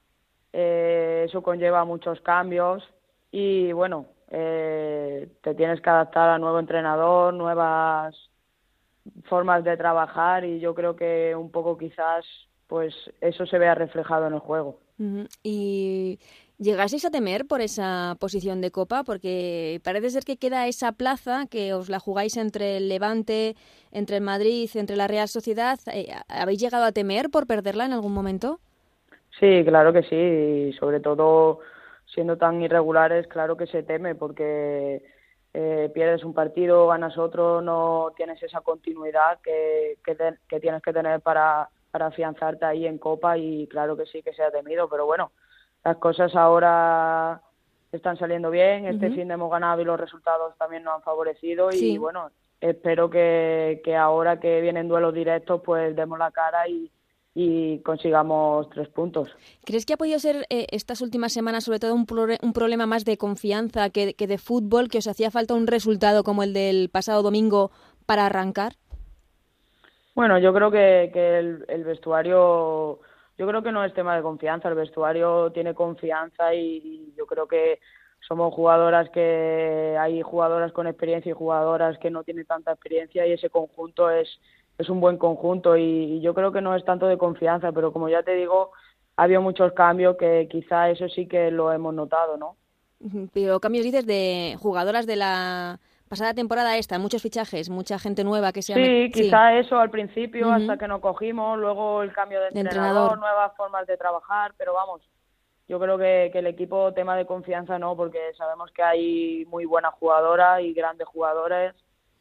eh, 0.53 1.25
eso 1.29 1.43
conlleva 1.43 1.85
muchos 1.85 2.21
cambios 2.21 2.83
y 3.33 3.73
bueno, 3.73 4.07
eh, 4.31 5.29
te 5.43 5.55
tienes 5.55 5.81
que 5.81 5.91
adaptar 5.91 6.31
a 6.31 6.39
nuevo 6.39 6.61
entrenador, 6.61 7.35
nuevas 7.35 8.15
formas 9.25 9.65
de 9.65 9.77
trabajar 9.77 10.45
y 10.45 10.61
yo 10.61 10.75
creo 10.75 10.95
que 10.95 11.35
un 11.35 11.51
poco 11.51 11.77
quizás 11.77 12.25
pues 12.69 12.95
eso 13.21 13.47
se 13.47 13.59
vea 13.59 13.75
reflejado 13.75 14.27
en 14.27 14.35
el 14.35 14.41
juego. 14.41 14.79
Y 15.43 16.19
¿Llegaseis 16.61 17.05
a 17.05 17.11
temer 17.11 17.47
por 17.47 17.61
esa 17.61 18.17
posición 18.19 18.61
de 18.61 18.73
Copa? 18.73 19.05
Porque 19.05 19.81
parece 19.85 20.11
ser 20.11 20.25
que 20.25 20.39
queda 20.39 20.67
esa 20.67 20.91
plaza 20.91 21.47
que 21.49 21.73
os 21.73 21.89
la 21.89 22.01
jugáis 22.01 22.37
entre 22.37 22.79
el 22.79 22.89
Levante, 22.89 23.55
entre 23.93 24.17
el 24.17 24.25
Madrid, 24.25 24.69
entre 24.75 24.97
la 24.97 25.07
Real 25.07 25.29
Sociedad. 25.29 25.79
Eh, 25.93 26.09
¿Habéis 26.27 26.59
llegado 26.59 26.85
a 26.85 26.91
temer 26.91 27.31
por 27.31 27.47
perderla 27.47 27.87
en 27.87 27.93
algún 27.93 28.13
momento? 28.13 28.59
Sí, 29.39 29.63
claro 29.65 29.93
que 29.93 30.03
sí. 30.03 30.17
Y 30.17 30.73
sobre 30.73 30.99
todo 30.99 31.61
siendo 32.13 32.37
tan 32.37 32.61
irregulares, 32.61 33.29
claro 33.29 33.57
que 33.57 33.69
se 33.69 33.85
teme 33.85 34.17
porque 34.17 35.05
eh, 35.55 35.91
pierdes 35.95 36.25
un 36.25 36.35
partido, 36.35 36.89
ganas 36.89 37.17
otro, 37.19 37.63
no 37.63 38.13
tienes 38.17 38.43
esa 38.43 38.63
continuidad 38.63 39.39
que, 39.45 39.99
que 40.05 40.59
tienes 40.59 40.83
que 40.83 40.93
tener 40.93 41.21
para, 41.21 41.69
para 41.93 42.07
afianzarte 42.07 42.65
ahí 42.65 42.85
en 42.85 42.99
Copa 42.99 43.39
y 43.39 43.69
claro 43.69 43.97
que 43.97 44.07
sí 44.07 44.25
que 44.25 44.33
se 44.33 44.43
ha 44.43 44.51
temido, 44.51 44.89
pero 44.89 45.07
bueno 45.07 45.31
las 45.85 45.97
cosas 45.99 46.35
ahora 46.35 47.41
están 47.93 48.19
saliendo 48.19 48.51
bien. 48.51 48.87
Este 48.87 49.11
fin 49.11 49.29
de 49.29 49.35
hemos 49.35 49.51
ganado 49.51 49.81
y 49.81 49.85
los 49.85 49.99
resultados 49.99 50.55
también 50.59 50.83
nos 50.83 50.97
han 50.97 51.03
favorecido. 51.03 51.71
Y 51.73 51.99
bueno, 51.99 52.31
espero 52.61 53.09
que, 53.09 53.81
que 53.85 53.97
ahora 53.97 54.41
que 54.41 54.61
vienen 54.61 54.89
duelos 54.89 55.15
directos, 55.15 55.63
pues 55.65 55.95
demos 55.97 56.19
la 56.19 56.31
cara 56.31 56.69
y, 56.69 56.91
y 57.41 57.79
consigamos 57.83 58.69
tres 58.71 58.89
puntos. 58.89 59.29
¿Crees 59.65 59.87
que 59.87 59.95
ha 59.95 59.97
podido 59.97 60.19
ser 60.19 60.47
eh, 60.51 60.67
estas 60.71 61.01
últimas 61.01 61.33
semanas 61.33 61.65
sobre 61.65 61.79
todo 61.79 61.95
un, 61.95 62.07
un 62.43 62.53
problema 62.53 62.87
más 62.87 63.05
de 63.05 63.17
confianza 63.17 63.91
que, 63.91 64.15
que, 64.15 64.27
de 64.27 64.39
fútbol, 64.39 64.89
que 64.89 64.99
os 64.99 65.07
hacía 65.07 65.31
falta 65.31 65.55
un 65.55 65.67
resultado 65.67 66.25
como 66.25 66.43
el 66.43 66.53
del 66.53 66.89
pasado 66.91 67.23
domingo 67.23 67.71
para 68.07 68.27
arrancar? 68.27 68.73
Bueno, 70.15 70.39
yo 70.39 70.53
creo 70.53 70.71
que, 70.73 71.11
que 71.13 71.39
el, 71.39 71.65
el, 71.69 71.85
vestuario 71.85 72.99
yo 73.39 73.47
creo 73.47 73.63
que 73.63 73.73
no 73.73 73.85
es 73.85 73.95
tema 73.95 74.17
de 74.17 74.23
confianza, 74.23 74.69
el 74.69 74.75
vestuario 74.75 75.53
tiene 75.53 75.73
confianza 75.73 76.55
y, 76.55 77.15
yo 77.17 77.25
creo 77.27 77.47
que 77.47 77.79
somos 78.21 78.53
jugadoras 78.53 79.09
que 79.11 79.97
hay 79.99 80.21
jugadoras 80.23 80.73
con 80.73 80.89
experiencia 80.89 81.31
y 81.31 81.35
jugadoras 81.35 81.97
que 81.99 82.11
no 82.11 82.25
tienen 82.25 82.47
tanta 82.47 82.73
experiencia 82.73 83.27
y 83.27 83.33
ese 83.33 83.49
conjunto 83.49 84.11
es, 84.11 84.29
es 84.77 84.89
un 84.89 85.01
buen 85.01 85.19
conjunto 85.19 85.77
y, 85.77 86.21
yo 86.21 86.35
creo 86.35 86.51
que 86.51 86.61
no 86.61 86.75
es 86.75 86.85
tanto 86.85 87.07
de 87.07 87.17
confianza, 87.17 87.71
pero 87.71 87.93
como 87.93 88.09
ya 88.09 88.25
te 88.25 88.35
digo, 88.35 88.73
ha 89.17 89.23
habido 89.23 89.41
muchos 89.41 89.73
cambios 89.73 90.17
que 90.17 90.49
quizá 90.51 90.91
eso 90.91 91.09
sí 91.09 91.27
que 91.27 91.53
lo 91.53 91.73
hemos 91.73 91.95
notado, 91.95 92.37
¿no? 92.37 92.57
Pero 93.33 93.61
cambios 93.61 93.85
dices 93.85 94.05
de 94.05 94.57
jugadoras 94.61 95.07
de 95.07 95.15
la 95.15 95.79
pasada 96.09 96.35
temporada 96.35 96.77
esta, 96.77 96.99
muchos 96.99 97.23
fichajes, 97.23 97.71
mucha 97.71 97.99
gente 97.99 98.25
nueva 98.25 98.53
que 98.53 98.63
se 98.63 98.75
Sí, 98.75 99.11
quizá 99.13 99.55
eso 99.55 99.79
al 99.79 99.91
principio, 99.91 100.51
hasta 100.51 100.77
que 100.77 100.89
nos 100.89 101.01
cogimos, 101.01 101.59
luego 101.59 102.03
el 102.03 102.13
cambio 102.13 102.41
de 102.41 102.49
entrenador, 102.49 103.19
nuevas 103.19 103.55
formas 103.57 103.87
de 103.87 103.97
trabajar, 103.97 104.55
pero 104.57 104.75
vamos, 104.75 105.03
yo 105.69 105.79
creo 105.79 105.99
que, 105.99 106.31
que, 106.33 106.41
el 106.41 106.47
equipo, 106.47 106.93
tema 106.93 107.17
de 107.17 107.27
confianza 107.27 107.79
no, 107.79 107.97
porque 107.97 108.19
sabemos 108.37 108.71
que 108.73 108.83
hay 108.83 109.45
muy 109.47 109.65
buenas 109.65 109.95
jugadoras 109.95 110.61
y 110.63 110.73
grandes 110.73 111.07
jugadores, 111.09 111.75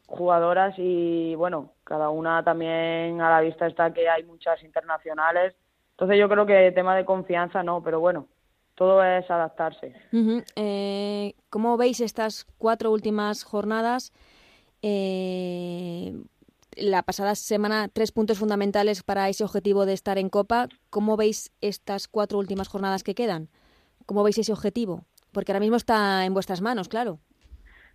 jugadoras 0.08 0.74
y 0.78 1.34
bueno, 1.34 1.72
cada 1.84 2.08
una 2.08 2.42
también 2.42 3.20
a 3.20 3.30
la 3.30 3.40
vista 3.40 3.66
está 3.66 3.92
que 3.92 4.08
hay 4.08 4.24
muchas 4.24 4.62
internacionales. 4.62 5.54
Entonces 5.90 6.18
yo 6.18 6.28
creo 6.28 6.46
que 6.46 6.72
tema 6.72 6.96
de 6.96 7.04
confianza 7.04 7.62
no, 7.62 7.82
pero 7.82 8.00
bueno, 8.00 8.26
todo 8.78 9.02
es 9.02 9.28
adaptarse. 9.28 9.92
Eh, 10.54 11.34
¿Cómo 11.50 11.76
veis 11.76 12.00
estas 12.00 12.46
cuatro 12.58 12.92
últimas 12.92 13.42
jornadas? 13.42 14.12
Eh, 14.82 16.14
la 16.76 17.02
pasada 17.02 17.34
semana, 17.34 17.88
tres 17.88 18.12
puntos 18.12 18.38
fundamentales 18.38 19.02
para 19.02 19.28
ese 19.28 19.42
objetivo 19.42 19.84
de 19.84 19.94
estar 19.94 20.16
en 20.16 20.28
Copa. 20.30 20.68
¿Cómo 20.90 21.16
veis 21.16 21.50
estas 21.60 22.06
cuatro 22.06 22.38
últimas 22.38 22.68
jornadas 22.68 23.02
que 23.02 23.16
quedan? 23.16 23.48
¿Cómo 24.06 24.22
veis 24.22 24.38
ese 24.38 24.52
objetivo? 24.52 25.02
Porque 25.32 25.50
ahora 25.50 25.60
mismo 25.60 25.76
está 25.76 26.24
en 26.24 26.32
vuestras 26.32 26.62
manos, 26.62 26.88
claro. 26.88 27.18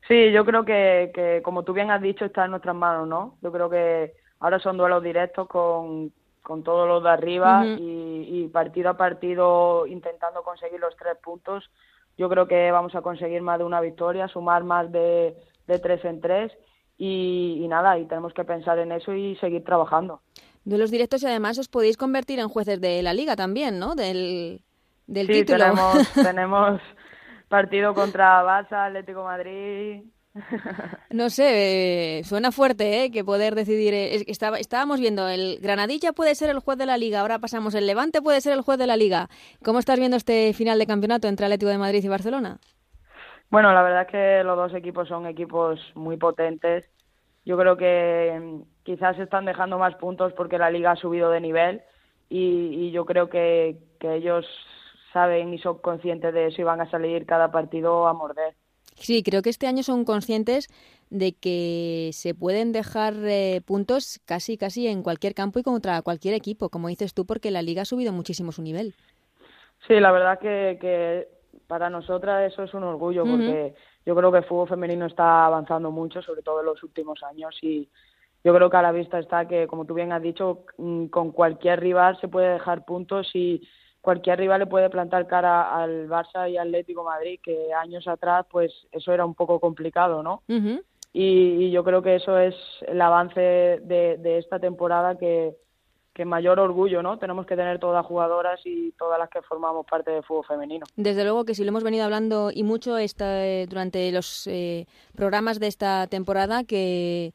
Sí, 0.10 0.34
yo 0.34 0.44
creo 0.44 0.66
que, 0.66 1.12
que 1.16 1.42
como 1.44 1.64
tú 1.64 1.72
bien 1.72 1.92
has 1.92 2.02
dicho, 2.02 2.26
está 2.26 2.44
en 2.44 2.52
nuestras 2.52 2.76
manos, 2.76 3.08
¿no? 3.08 3.38
Yo 3.42 3.54
creo 3.54 3.70
que 3.70 4.16
ahora 4.42 4.60
son 4.60 4.76
duelos 4.76 5.02
directos 5.02 5.48
con, 5.48 6.12
con 6.44 6.62
todos 6.62 6.88
los 6.88 7.02
de 7.02 7.10
arriba 7.10 7.66
y, 7.66 8.48
partido 8.52 8.92
a 8.92 8.98
partido 8.98 9.88
intentando 9.88 10.44
conseguir 10.44 10.80
los 10.80 10.96
tres 10.96 11.18
puntos. 11.24 11.72
Yo 12.18 12.30
creo 12.30 12.48
que 12.48 12.70
vamos 12.70 12.94
a 12.94 13.02
conseguir 13.02 13.42
más 13.42 13.58
de 13.58 13.66
una 13.66 13.82
victoria, 13.82 14.28
sumar 14.28 14.64
más 14.64 14.92
de, 14.92 15.36
tres 15.82 16.06
en 16.06 16.22
tres 16.22 16.52
y, 16.98 17.66
nada, 17.68 17.98
y 17.98 18.06
tenemos 18.06 18.34
que 18.34 18.44
pensar 18.44 18.78
en 18.78 18.92
eso 18.92 19.14
y 19.14 19.36
seguir 19.38 19.64
trabajando. 19.64 20.22
De 20.66 20.78
los 20.78 20.92
directos 20.92 21.24
y 21.24 21.26
además 21.26 21.58
os 21.58 21.70
podéis 21.70 21.98
convertir 21.98 22.40
en 22.40 22.50
jueces 22.50 22.80
de 22.80 23.02
la 23.02 23.14
liga 23.14 23.36
también, 23.36 23.80
¿no? 23.80 23.96
Del, 23.96 24.62
del 25.08 25.28
sí, 25.28 25.46
Tenemos, 25.46 26.14
tenemos 26.14 26.82
partido 27.48 27.94
contra 27.94 28.44
Barça, 28.44 28.88
Atlético 28.88 29.24
Madrid, 29.24 30.04
no 31.12 31.30
sé, 31.30 32.20
eh, 32.20 32.24
suena 32.24 32.52
fuerte, 32.52 33.04
¿eh? 33.04 33.12
Que 33.12 33.24
poder 33.24 33.54
decidir. 33.56 33.94
Eh, 33.94 34.26
estábamos 34.28 35.00
viendo, 35.00 35.28
el 35.28 35.60
Granadilla 35.62 36.14
puede 36.14 36.36
ser 36.36 36.50
el 36.50 36.60
juez 36.60 36.78
de 36.78 36.86
la 36.86 36.98
liga, 36.98 37.20
ahora 37.20 37.40
pasamos, 37.40 37.76
el 37.76 37.86
Levante 37.86 38.22
puede 38.22 38.42
ser 38.42 38.54
el 38.54 38.62
juez 38.62 38.80
de 38.80 38.88
la 38.88 38.98
liga. 38.98 39.28
¿Cómo 39.64 39.80
estás 39.80 40.00
viendo 40.00 40.18
este 40.18 40.54
final 40.54 40.80
de 40.80 40.88
campeonato 40.88 41.28
entre 41.28 41.46
Atlético 41.46 41.70
de 41.70 41.78
Madrid 41.78 42.04
y 42.04 42.08
Barcelona? 42.08 42.58
Bueno, 43.52 43.72
la 43.74 43.84
verdad 43.84 44.02
es 44.04 44.08
que 44.08 44.44
los 44.44 44.58
dos 44.58 44.74
equipos 44.74 45.08
son 45.08 45.28
equipos 45.28 45.80
muy 45.94 46.18
potentes. 46.18 46.86
Yo 47.46 47.58
creo 47.58 47.78
que 47.78 48.40
mm, 48.42 48.62
quizás 48.84 49.20
están 49.20 49.46
dejando 49.46 49.78
más 49.78 49.94
puntos 49.96 50.34
porque 50.34 50.58
la 50.58 50.72
liga 50.72 50.92
ha 50.92 50.96
subido 50.96 51.30
de 51.30 51.42
nivel 51.42 51.82
y, 52.30 52.90
yo 52.92 53.06
creo 53.06 53.30
que, 53.30 53.78
que 54.00 54.16
ellos 54.16 54.48
saben 55.12 55.54
y 55.54 55.60
son 55.60 55.78
conscientes 55.78 56.34
de 56.34 56.48
eso 56.48 56.62
y 56.62 56.64
van 56.64 56.82
a 56.82 56.90
salir 56.90 57.28
cada 57.28 57.52
partido 57.52 58.08
a 58.08 58.14
morder. 58.14 58.56
Sí, 59.04 59.22
creo 59.22 59.42
que 59.42 59.50
este 59.50 59.68
año 59.68 59.84
son 59.84 60.06
conscientes 60.06 60.70
de 61.10 61.34
que 61.34 62.12
se 62.14 62.34
pueden 62.34 62.72
dejar 62.72 63.14
eh, 63.26 63.60
puntos 63.66 64.22
casi 64.26 64.58
casi 64.58 64.88
en 64.88 65.04
cualquier 65.04 65.34
campo 65.34 65.60
y 65.60 65.64
contra 65.64 66.02
cualquier 66.02 66.34
equipo, 66.36 66.70
como 66.70 66.88
dices 66.88 67.14
tú, 67.14 67.26
porque 67.26 67.52
la 67.52 67.62
liga 67.62 67.82
ha 67.82 67.86
subido 67.86 68.14
muchísimo 68.14 68.54
su 68.54 68.62
nivel. 68.62 68.96
Sí, 69.86 70.00
la 70.00 70.14
verdad 70.14 70.40
que, 70.40 70.78
que 70.80 71.28
para 71.68 71.90
nosotras 71.90 72.50
eso 72.50 72.64
es 72.64 72.74
un 72.74 72.84
orgullo, 72.84 73.26
porque 73.26 73.76
yo 74.06 74.16
creo 74.16 74.32
que 74.32 74.38
el 74.38 74.46
fútbol 74.46 74.70
femenino 74.70 75.06
está 75.06 75.46
avanzando 75.46 75.92
mucho, 75.92 76.22
sobre 76.22 76.42
todo 76.42 76.62
en 76.62 76.68
los 76.68 76.82
últimos 76.82 77.22
años, 77.24 77.58
y 77.62 77.90
yo 78.42 78.56
creo 78.56 78.70
que 78.70 78.78
a 78.78 78.82
la 78.82 78.94
vista 78.94 79.20
está 79.20 79.46
que, 79.50 79.68
como 79.68 79.84
tú 79.84 79.96
bien 79.96 80.14
has 80.14 80.22
dicho, 80.22 80.64
mm, 80.78 81.08
con 81.08 81.34
cualquier 81.34 81.82
rival 81.82 82.18
se 82.22 82.30
puede 82.30 82.54
dejar 82.54 82.86
puntos 82.86 83.30
y 83.34 83.68
cualquier 84.04 84.38
rival 84.38 84.60
le 84.60 84.68
puede 84.68 84.90
plantar 84.90 85.28
cara 85.28 85.74
al 85.74 86.10
Barça 86.10 86.52
y 86.52 86.58
Atlético 86.58 87.06
Madrid, 87.06 87.40
que 87.42 87.74
años 87.74 88.06
atrás 88.06 88.46
pues 88.52 88.72
eso 88.92 89.14
era 89.14 89.26
un 89.26 89.34
poco 89.34 89.62
complicado, 89.62 90.22
¿no? 90.22 90.44
y, 91.14 91.72
yo 91.72 91.86
creo 91.86 92.02
que 92.02 92.18
eso 92.18 92.38
es 92.38 92.54
el 92.86 93.00
avance 93.02 93.40
de, 93.40 94.38
esta 94.38 94.60
temporada 94.60 95.18
que, 95.18 95.56
que 96.14 96.26
mayor 96.26 96.60
orgullo, 96.60 97.02
¿no? 97.02 97.18
Tenemos 97.18 97.46
que 97.46 97.56
tener 97.56 97.80
todas 97.80 97.96
las 97.96 98.06
jugadoras 98.06 98.60
y 98.66 98.92
todas 99.00 99.18
las 99.18 99.30
que 99.30 99.42
formamos 99.42 99.86
parte 99.86 100.12
del 100.12 100.24
fútbol 100.24 100.46
femenino. 100.48 100.86
Desde 100.98 101.24
luego 101.24 101.46
que 101.46 101.56
sí 101.56 101.64
lo 101.64 101.70
hemos 101.70 101.86
venido 101.86 102.04
hablando 102.04 102.52
y 102.54 102.64
mucho 102.64 102.98
esta, 102.98 103.48
eh, 103.48 103.68
durante 103.68 104.12
los 104.12 104.48
eh, 104.48 104.86
programas 105.16 105.62
de 105.62 105.68
esta 105.68 106.08
temporada 106.08 106.66
que 106.66 107.32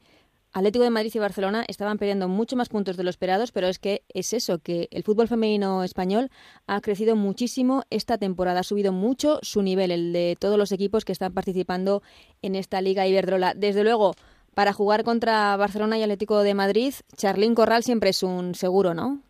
Atlético 0.51 0.83
de 0.83 0.89
Madrid 0.89 1.11
y 1.13 1.19
Barcelona 1.19 1.63
estaban 1.67 1.97
perdiendo 1.97 2.27
mucho 2.27 2.55
más 2.55 2.69
puntos 2.69 2.97
de 2.97 3.03
lo 3.03 3.09
esperados, 3.09 3.51
pero 3.51 3.67
es 3.67 3.77
que 3.77 4.03
es 4.13 4.33
eso, 4.33 4.59
que 4.59 4.87
el 4.91 5.03
fútbol 5.03 5.27
femenino 5.27 5.83
español 5.83 6.31
ha 6.65 6.81
crecido 6.81 7.15
muchísimo 7.15 7.83
esta 7.91 8.17
temporada, 8.17 8.61
ha 8.61 8.63
subido 8.63 8.91
mucho 8.91 9.39
su 9.43 9.61
nivel, 9.61 9.91
el 9.91 10.11
de 10.11 10.35
todos 10.39 10.57
los 10.57 10.71
equipos 10.71 11.05
que 11.05 11.11
están 11.11 11.33
participando 11.33 12.01
en 12.41 12.55
esta 12.55 12.81
Liga 12.81 13.05
Iberdrola. 13.05 13.53
Desde 13.53 13.83
luego, 13.83 14.15
para 14.55 14.73
jugar 14.73 15.03
contra 15.03 15.55
Barcelona 15.55 15.99
y 15.99 16.03
Atlético 16.03 16.41
de 16.41 16.55
Madrid, 16.55 16.93
Charlín 17.15 17.53
Corral 17.53 17.83
siempre 17.83 18.09
es 18.09 18.23
un 18.23 18.55
seguro, 18.55 18.95
¿no? 18.95 19.21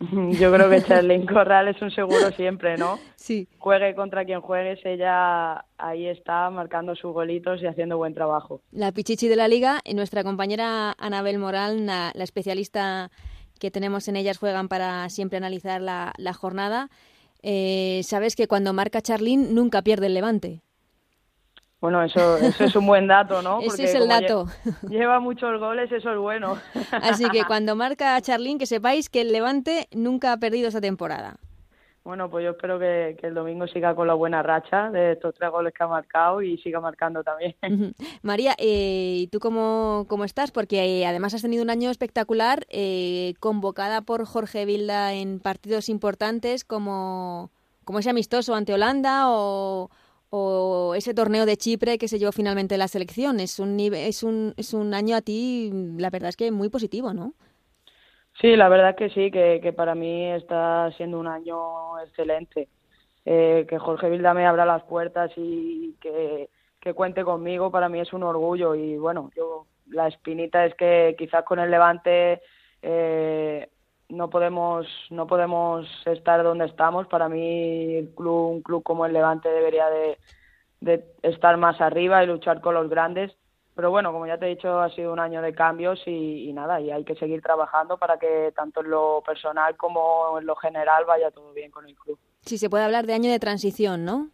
Yo 0.38 0.52
creo 0.52 0.70
que 0.70 0.82
Charlene 0.86 1.26
Corral 1.26 1.68
es 1.68 1.82
un 1.82 1.90
seguro 1.90 2.30
siempre, 2.36 2.76
¿no? 2.76 2.98
Sí. 3.16 3.48
Juegue 3.58 3.94
contra 3.94 4.24
quien 4.24 4.40
juegues, 4.40 4.78
ella 4.84 5.64
ahí 5.76 6.06
está 6.06 6.50
marcando 6.50 6.94
sus 6.94 7.12
golitos 7.12 7.60
y 7.62 7.66
haciendo 7.66 7.96
buen 7.96 8.14
trabajo. 8.14 8.60
La 8.70 8.92
pichichi 8.92 9.28
de 9.28 9.36
la 9.36 9.48
liga 9.48 9.80
y 9.84 9.94
nuestra 9.94 10.22
compañera 10.22 10.94
Anabel 10.98 11.38
Moral, 11.38 11.86
la, 11.86 12.12
especialista 12.14 13.10
que 13.58 13.70
tenemos 13.70 14.06
en 14.06 14.16
ellas, 14.16 14.38
juegan 14.38 14.68
para 14.68 15.08
siempre 15.08 15.38
analizar 15.38 15.80
la, 15.80 16.32
jornada. 16.32 16.90
Eh, 17.42 18.00
Sabes 18.04 18.36
que 18.36 18.46
cuando 18.46 18.72
marca 18.72 19.00
Charlín 19.00 19.54
nunca 19.54 19.82
pierde 19.82 20.06
el 20.06 20.14
levante. 20.14 20.62
Bueno, 21.80 22.02
eso, 22.02 22.36
eso 22.38 22.64
es 22.64 22.74
un 22.74 22.86
buen 22.86 23.06
dato, 23.06 23.40
¿no? 23.40 23.60
Ese 23.60 23.84
es 23.84 23.94
el 23.94 24.08
dato. 24.08 24.46
Lleva 24.88 25.20
muchos 25.20 25.60
goles, 25.60 25.90
eso 25.92 26.10
es 26.10 26.18
bueno. 26.18 26.58
Así 26.90 27.28
que 27.30 27.44
cuando 27.44 27.76
marca 27.76 28.16
a 28.16 28.20
Charlín, 28.20 28.58
que 28.58 28.66
sepáis 28.66 29.08
que 29.08 29.20
el 29.20 29.32
Levante 29.32 29.88
nunca 29.92 30.32
ha 30.32 30.36
perdido 30.38 30.68
esta 30.68 30.80
temporada. 30.80 31.36
Bueno, 32.08 32.30
pues 32.30 32.42
yo 32.42 32.52
espero 32.52 32.78
que, 32.78 33.18
el 33.22 33.34
domingo 33.34 33.66
siga 33.66 33.94
con 33.94 34.06
la 34.06 34.14
buena 34.14 34.42
racha 34.42 34.88
de 34.88 35.12
estos 35.12 35.34
tres 35.34 35.50
goles 35.50 35.74
que 35.74 35.84
ha 35.84 35.88
marcado 35.88 36.40
y 36.40 36.56
siga 36.56 36.80
marcando 36.80 37.22
también. 37.22 37.54
María, 38.22 38.54
eh, 38.56 39.16
¿y 39.18 39.26
tú 39.26 39.40
cómo, 39.40 40.06
cómo, 40.08 40.24
estás? 40.24 40.50
Porque 40.50 40.82
eh, 40.82 41.06
además 41.06 41.34
has 41.34 41.42
tenido 41.42 41.62
un 41.62 41.68
año 41.68 41.90
espectacular, 41.90 42.64
eh, 42.70 43.34
convocada 43.40 44.00
por 44.00 44.24
Jorge 44.24 44.64
Vilda 44.64 45.12
en 45.12 45.38
partidos 45.38 45.90
importantes 45.90 46.64
como, 46.64 47.50
como 47.84 47.98
ese 47.98 48.08
amistoso 48.08 48.54
ante 48.54 48.72
Holanda 48.72 49.24
o 49.28 49.90
o 50.30 50.94
ese 50.94 51.14
torneo 51.14 51.46
de 51.46 51.56
Chipre 51.56 51.98
que 51.98 52.08
se 52.08 52.18
llevó 52.18 52.32
finalmente 52.32 52.76
la 52.76 52.88
selección. 52.88 53.40
Es 53.40 53.58
un, 53.58 53.78
es 53.80 54.22
un, 54.22 54.54
es 54.56 54.74
un 54.74 54.94
año 54.94 55.16
a 55.16 55.22
ti, 55.22 55.70
la 55.96 56.10
verdad 56.10 56.30
es 56.30 56.36
que 56.36 56.50
muy 56.50 56.68
positivo, 56.68 57.12
¿no? 57.12 57.34
Sí, 58.40 58.54
la 58.54 58.68
verdad 58.68 58.94
que 58.96 59.10
sí, 59.10 59.30
que, 59.30 59.60
que 59.60 59.72
para 59.72 59.94
mí 59.94 60.30
está 60.32 60.90
siendo 60.96 61.18
un 61.18 61.26
año 61.26 61.98
excelente. 62.00 62.68
Eh, 63.24 63.66
que 63.68 63.78
Jorge 63.78 64.08
Vilda 64.08 64.32
me 64.32 64.46
abra 64.46 64.64
las 64.64 64.84
puertas 64.84 65.30
y 65.36 65.94
que, 66.00 66.48
que 66.80 66.94
cuente 66.94 67.24
conmigo, 67.24 67.70
para 67.70 67.88
mí 67.88 68.00
es 68.00 68.12
un 68.12 68.22
orgullo. 68.22 68.74
Y 68.74 68.96
bueno, 68.96 69.30
yo 69.36 69.66
la 69.88 70.08
espinita 70.08 70.64
es 70.64 70.74
que 70.76 71.14
quizás 71.18 71.44
con 71.44 71.58
el 71.58 71.70
Levante 71.70 72.40
eh, 72.80 73.68
no 74.08 74.30
podemos 74.30 74.86
no 75.10 75.26
podemos 75.26 75.86
estar 76.06 76.42
donde 76.42 76.66
estamos 76.66 77.06
para 77.06 77.28
mí 77.28 77.96
el 77.96 78.10
club 78.14 78.50
un 78.50 78.62
club 78.62 78.82
como 78.82 79.06
el 79.06 79.12
Levante 79.12 79.48
debería 79.48 79.86
de, 79.90 80.18
estar 81.22 81.56
más 81.56 81.80
arriba 81.80 82.22
y 82.22 82.26
luchar 82.26 82.60
con 82.60 82.74
los 82.74 82.88
grandes 82.88 83.32
pero 83.74 83.90
bueno 83.90 84.12
como 84.12 84.26
ya 84.26 84.38
te 84.38 84.46
he 84.46 84.50
dicho 84.50 84.80
ha 84.80 84.90
sido 84.90 85.12
un 85.12 85.20
año 85.20 85.42
de 85.42 85.54
cambios 85.54 86.00
y, 86.06 86.52
nada 86.52 86.80
y 86.80 86.90
hay 86.90 87.04
que 87.04 87.16
seguir 87.16 87.42
trabajando 87.42 87.98
para 87.98 88.18
que 88.18 88.52
tanto 88.56 88.80
en 88.80 88.90
lo 88.90 89.22
personal 89.26 89.76
como 89.76 90.38
en 90.38 90.46
lo 90.46 90.56
general 90.56 91.04
vaya 91.04 91.30
todo 91.30 91.52
bien 91.52 91.70
con 91.70 91.86
el 91.86 91.94
club 91.96 92.18
sí 92.42 92.58
se 92.58 92.70
puede 92.70 92.84
hablar 92.84 93.06
de 93.06 93.14
año 93.14 93.30
de 93.30 93.38
transición 93.38 94.04
no 94.04 94.30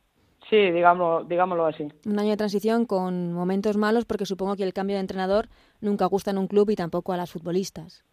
Sí, 0.51 0.71
digamos, 0.73 1.27
digámoslo 1.27 1.65
así. 1.65 1.89
Un 2.05 2.19
año 2.19 2.29
de 2.29 2.37
transición 2.37 2.85
con 2.85 3.33
momentos 3.33 3.79
malos 3.79 4.05
porque 4.05 4.27
supongo 4.27 4.57
que 4.57 4.63
el 4.63 4.75
cambio 4.75 4.97
de 4.97 5.01
entrenador 5.01 5.49
nunca 5.81 6.05
gusta 6.05 6.33
en 6.33 6.37
un 6.37 6.49
club 6.49 6.69
y 6.69 6.77
tampoco 6.77 7.15
a 7.15 7.17
las 7.17 7.31
futbolistas. 7.31 8.05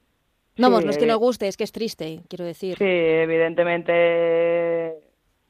Vamos, 0.61 0.85
no 0.85 0.91
es 0.91 0.97
que 0.97 1.05
nos 1.05 1.19
guste, 1.19 1.47
es 1.47 1.57
que 1.57 1.63
es 1.63 1.71
triste, 1.71 2.21
quiero 2.29 2.45
decir. 2.45 2.77
Sí, 2.77 2.85
evidentemente 2.85 4.97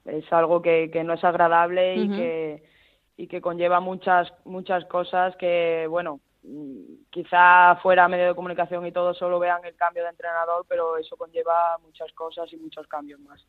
es 0.06 0.32
algo 0.32 0.62
que, 0.62 0.90
que 0.92 1.04
no 1.04 1.14
es 1.14 1.24
agradable 1.24 1.96
y 1.96 2.10
que 2.10 2.64
y 3.18 3.28
que 3.28 3.40
conlleva 3.40 3.80
muchas 3.80 4.34
muchas 4.46 4.86
cosas 4.86 5.36
que 5.36 5.86
bueno 5.88 6.22
quizá 7.12 7.76
fuera 7.84 8.08
medio 8.08 8.28
de 8.28 8.36
comunicación 8.36 8.86
y 8.88 8.92
todo 8.92 9.14
solo 9.14 9.38
vean 9.38 9.64
el 9.64 9.76
cambio 9.76 10.04
de 10.04 10.10
entrenador, 10.10 10.66
pero 10.68 10.98
eso 10.98 11.16
conlleva 11.16 11.78
muchas 11.84 12.12
cosas 12.14 12.52
y 12.52 12.58
muchos 12.58 12.88
cambios 12.88 13.20
más. 13.20 13.46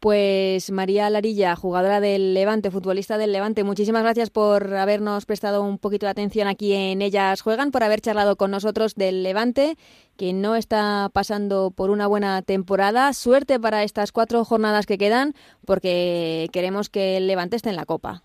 Pues 0.00 0.70
María 0.72 1.08
Larilla, 1.08 1.54
jugadora 1.54 2.00
del 2.00 2.34
Levante, 2.34 2.70
futbolista 2.70 3.16
del 3.16 3.32
Levante, 3.32 3.62
muchísimas 3.62 4.02
gracias 4.02 4.30
por 4.30 4.74
habernos 4.74 5.24
prestado 5.24 5.62
un 5.62 5.78
poquito 5.78 6.06
de 6.06 6.10
atención 6.10 6.48
aquí 6.48 6.72
en 6.72 7.00
Ellas 7.00 7.42
Juegan, 7.42 7.70
por 7.70 7.84
haber 7.84 8.00
charlado 8.00 8.36
con 8.36 8.50
nosotros 8.50 8.94
del 8.96 9.22
Levante, 9.22 9.76
que 10.16 10.32
no 10.32 10.56
está 10.56 11.10
pasando 11.12 11.70
por 11.70 11.90
una 11.90 12.06
buena 12.08 12.42
temporada. 12.42 13.12
Suerte 13.12 13.60
para 13.60 13.84
estas 13.84 14.10
cuatro 14.10 14.44
jornadas 14.44 14.86
que 14.86 14.98
quedan, 14.98 15.34
porque 15.64 16.48
queremos 16.52 16.88
que 16.88 17.18
el 17.18 17.26
Levante 17.28 17.56
esté 17.56 17.70
en 17.70 17.76
la 17.76 17.86
Copa. 17.86 18.22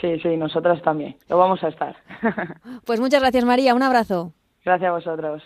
Sí, 0.00 0.18
sí, 0.20 0.36
nosotras 0.36 0.82
también. 0.82 1.16
Lo 1.28 1.38
vamos 1.38 1.62
a 1.64 1.68
estar. 1.68 1.96
pues 2.84 3.00
muchas 3.00 3.20
gracias, 3.20 3.44
María. 3.44 3.74
Un 3.74 3.82
abrazo. 3.82 4.32
Gracias 4.64 4.88
a 4.88 4.92
vosotros. 4.92 5.42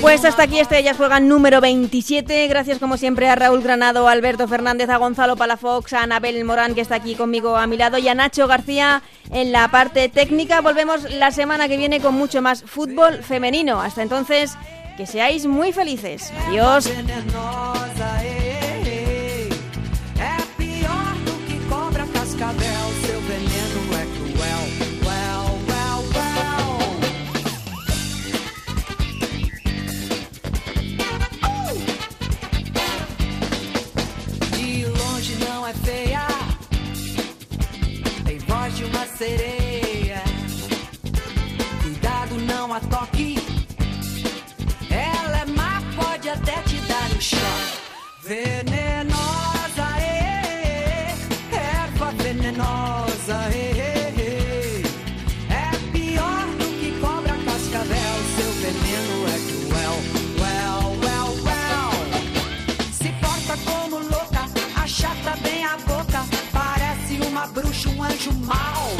Pues 0.00 0.24
hasta 0.24 0.44
aquí 0.44 0.58
este 0.58 0.78
Ellas 0.78 0.96
Juegan 0.96 1.28
número 1.28 1.60
27. 1.60 2.46
Gracias 2.48 2.78
como 2.78 2.96
siempre 2.96 3.28
a 3.28 3.34
Raúl 3.34 3.60
Granado, 3.60 4.08
a 4.08 4.12
Alberto 4.12 4.48
Fernández, 4.48 4.88
a 4.88 4.96
Gonzalo 4.96 5.36
Palafox, 5.36 5.92
a 5.92 6.02
Anabel 6.02 6.42
Morán 6.44 6.74
que 6.74 6.80
está 6.80 6.94
aquí 6.94 7.14
conmigo 7.14 7.56
a 7.56 7.66
mi 7.66 7.76
lado 7.76 7.98
y 7.98 8.08
a 8.08 8.14
Nacho 8.14 8.46
García 8.46 9.02
en 9.30 9.52
la 9.52 9.68
parte 9.70 10.08
técnica. 10.08 10.62
Volvemos 10.62 11.02
la 11.10 11.30
semana 11.30 11.68
que 11.68 11.76
viene 11.76 12.00
con 12.00 12.14
mucho 12.14 12.40
más 12.40 12.62
fútbol 12.62 13.22
femenino. 13.22 13.82
Hasta 13.82 14.02
entonces, 14.02 14.56
que 14.96 15.06
seáis 15.06 15.44
muy 15.44 15.70
felices. 15.72 16.32
Adiós. 16.48 16.88
Sereia. 39.20 40.22
Cuidado, 41.82 42.36
não 42.36 42.72
a 42.72 42.80
toque. 42.80 43.36
Ela 44.88 45.40
é 45.40 45.44
má, 45.44 45.82
pode 45.94 46.26
até 46.30 46.54
te 46.62 46.76
dar 46.88 47.10
um 47.14 47.20
choque. 47.20 47.80
Venenosa, 48.22 49.88
eh, 50.00 51.14
erva 51.52 52.12
venenosa, 52.12 53.38
eh, 53.52 54.82
é 55.50 55.70
pior 55.92 56.46
do 56.58 56.68
que 56.80 56.90
cobra 56.98 57.34
cascavel. 57.44 58.14
Seu 58.36 58.50
veneno 58.62 59.16
é 59.34 59.38
cruel, 59.48 59.96
well, 60.40 60.84
well, 61.04 61.30
well. 61.46 61.92
Se 62.90 63.12
porta 63.20 63.54
como 63.68 63.98
louca, 63.98 64.42
achata 64.82 65.36
bem 65.42 65.62
a 65.66 65.76
boca. 65.76 66.24
Parece 66.50 67.20
uma 67.28 67.46
bruxa, 67.48 67.90
um 67.90 68.02
anjo 68.02 68.32
mau. 68.32 68.99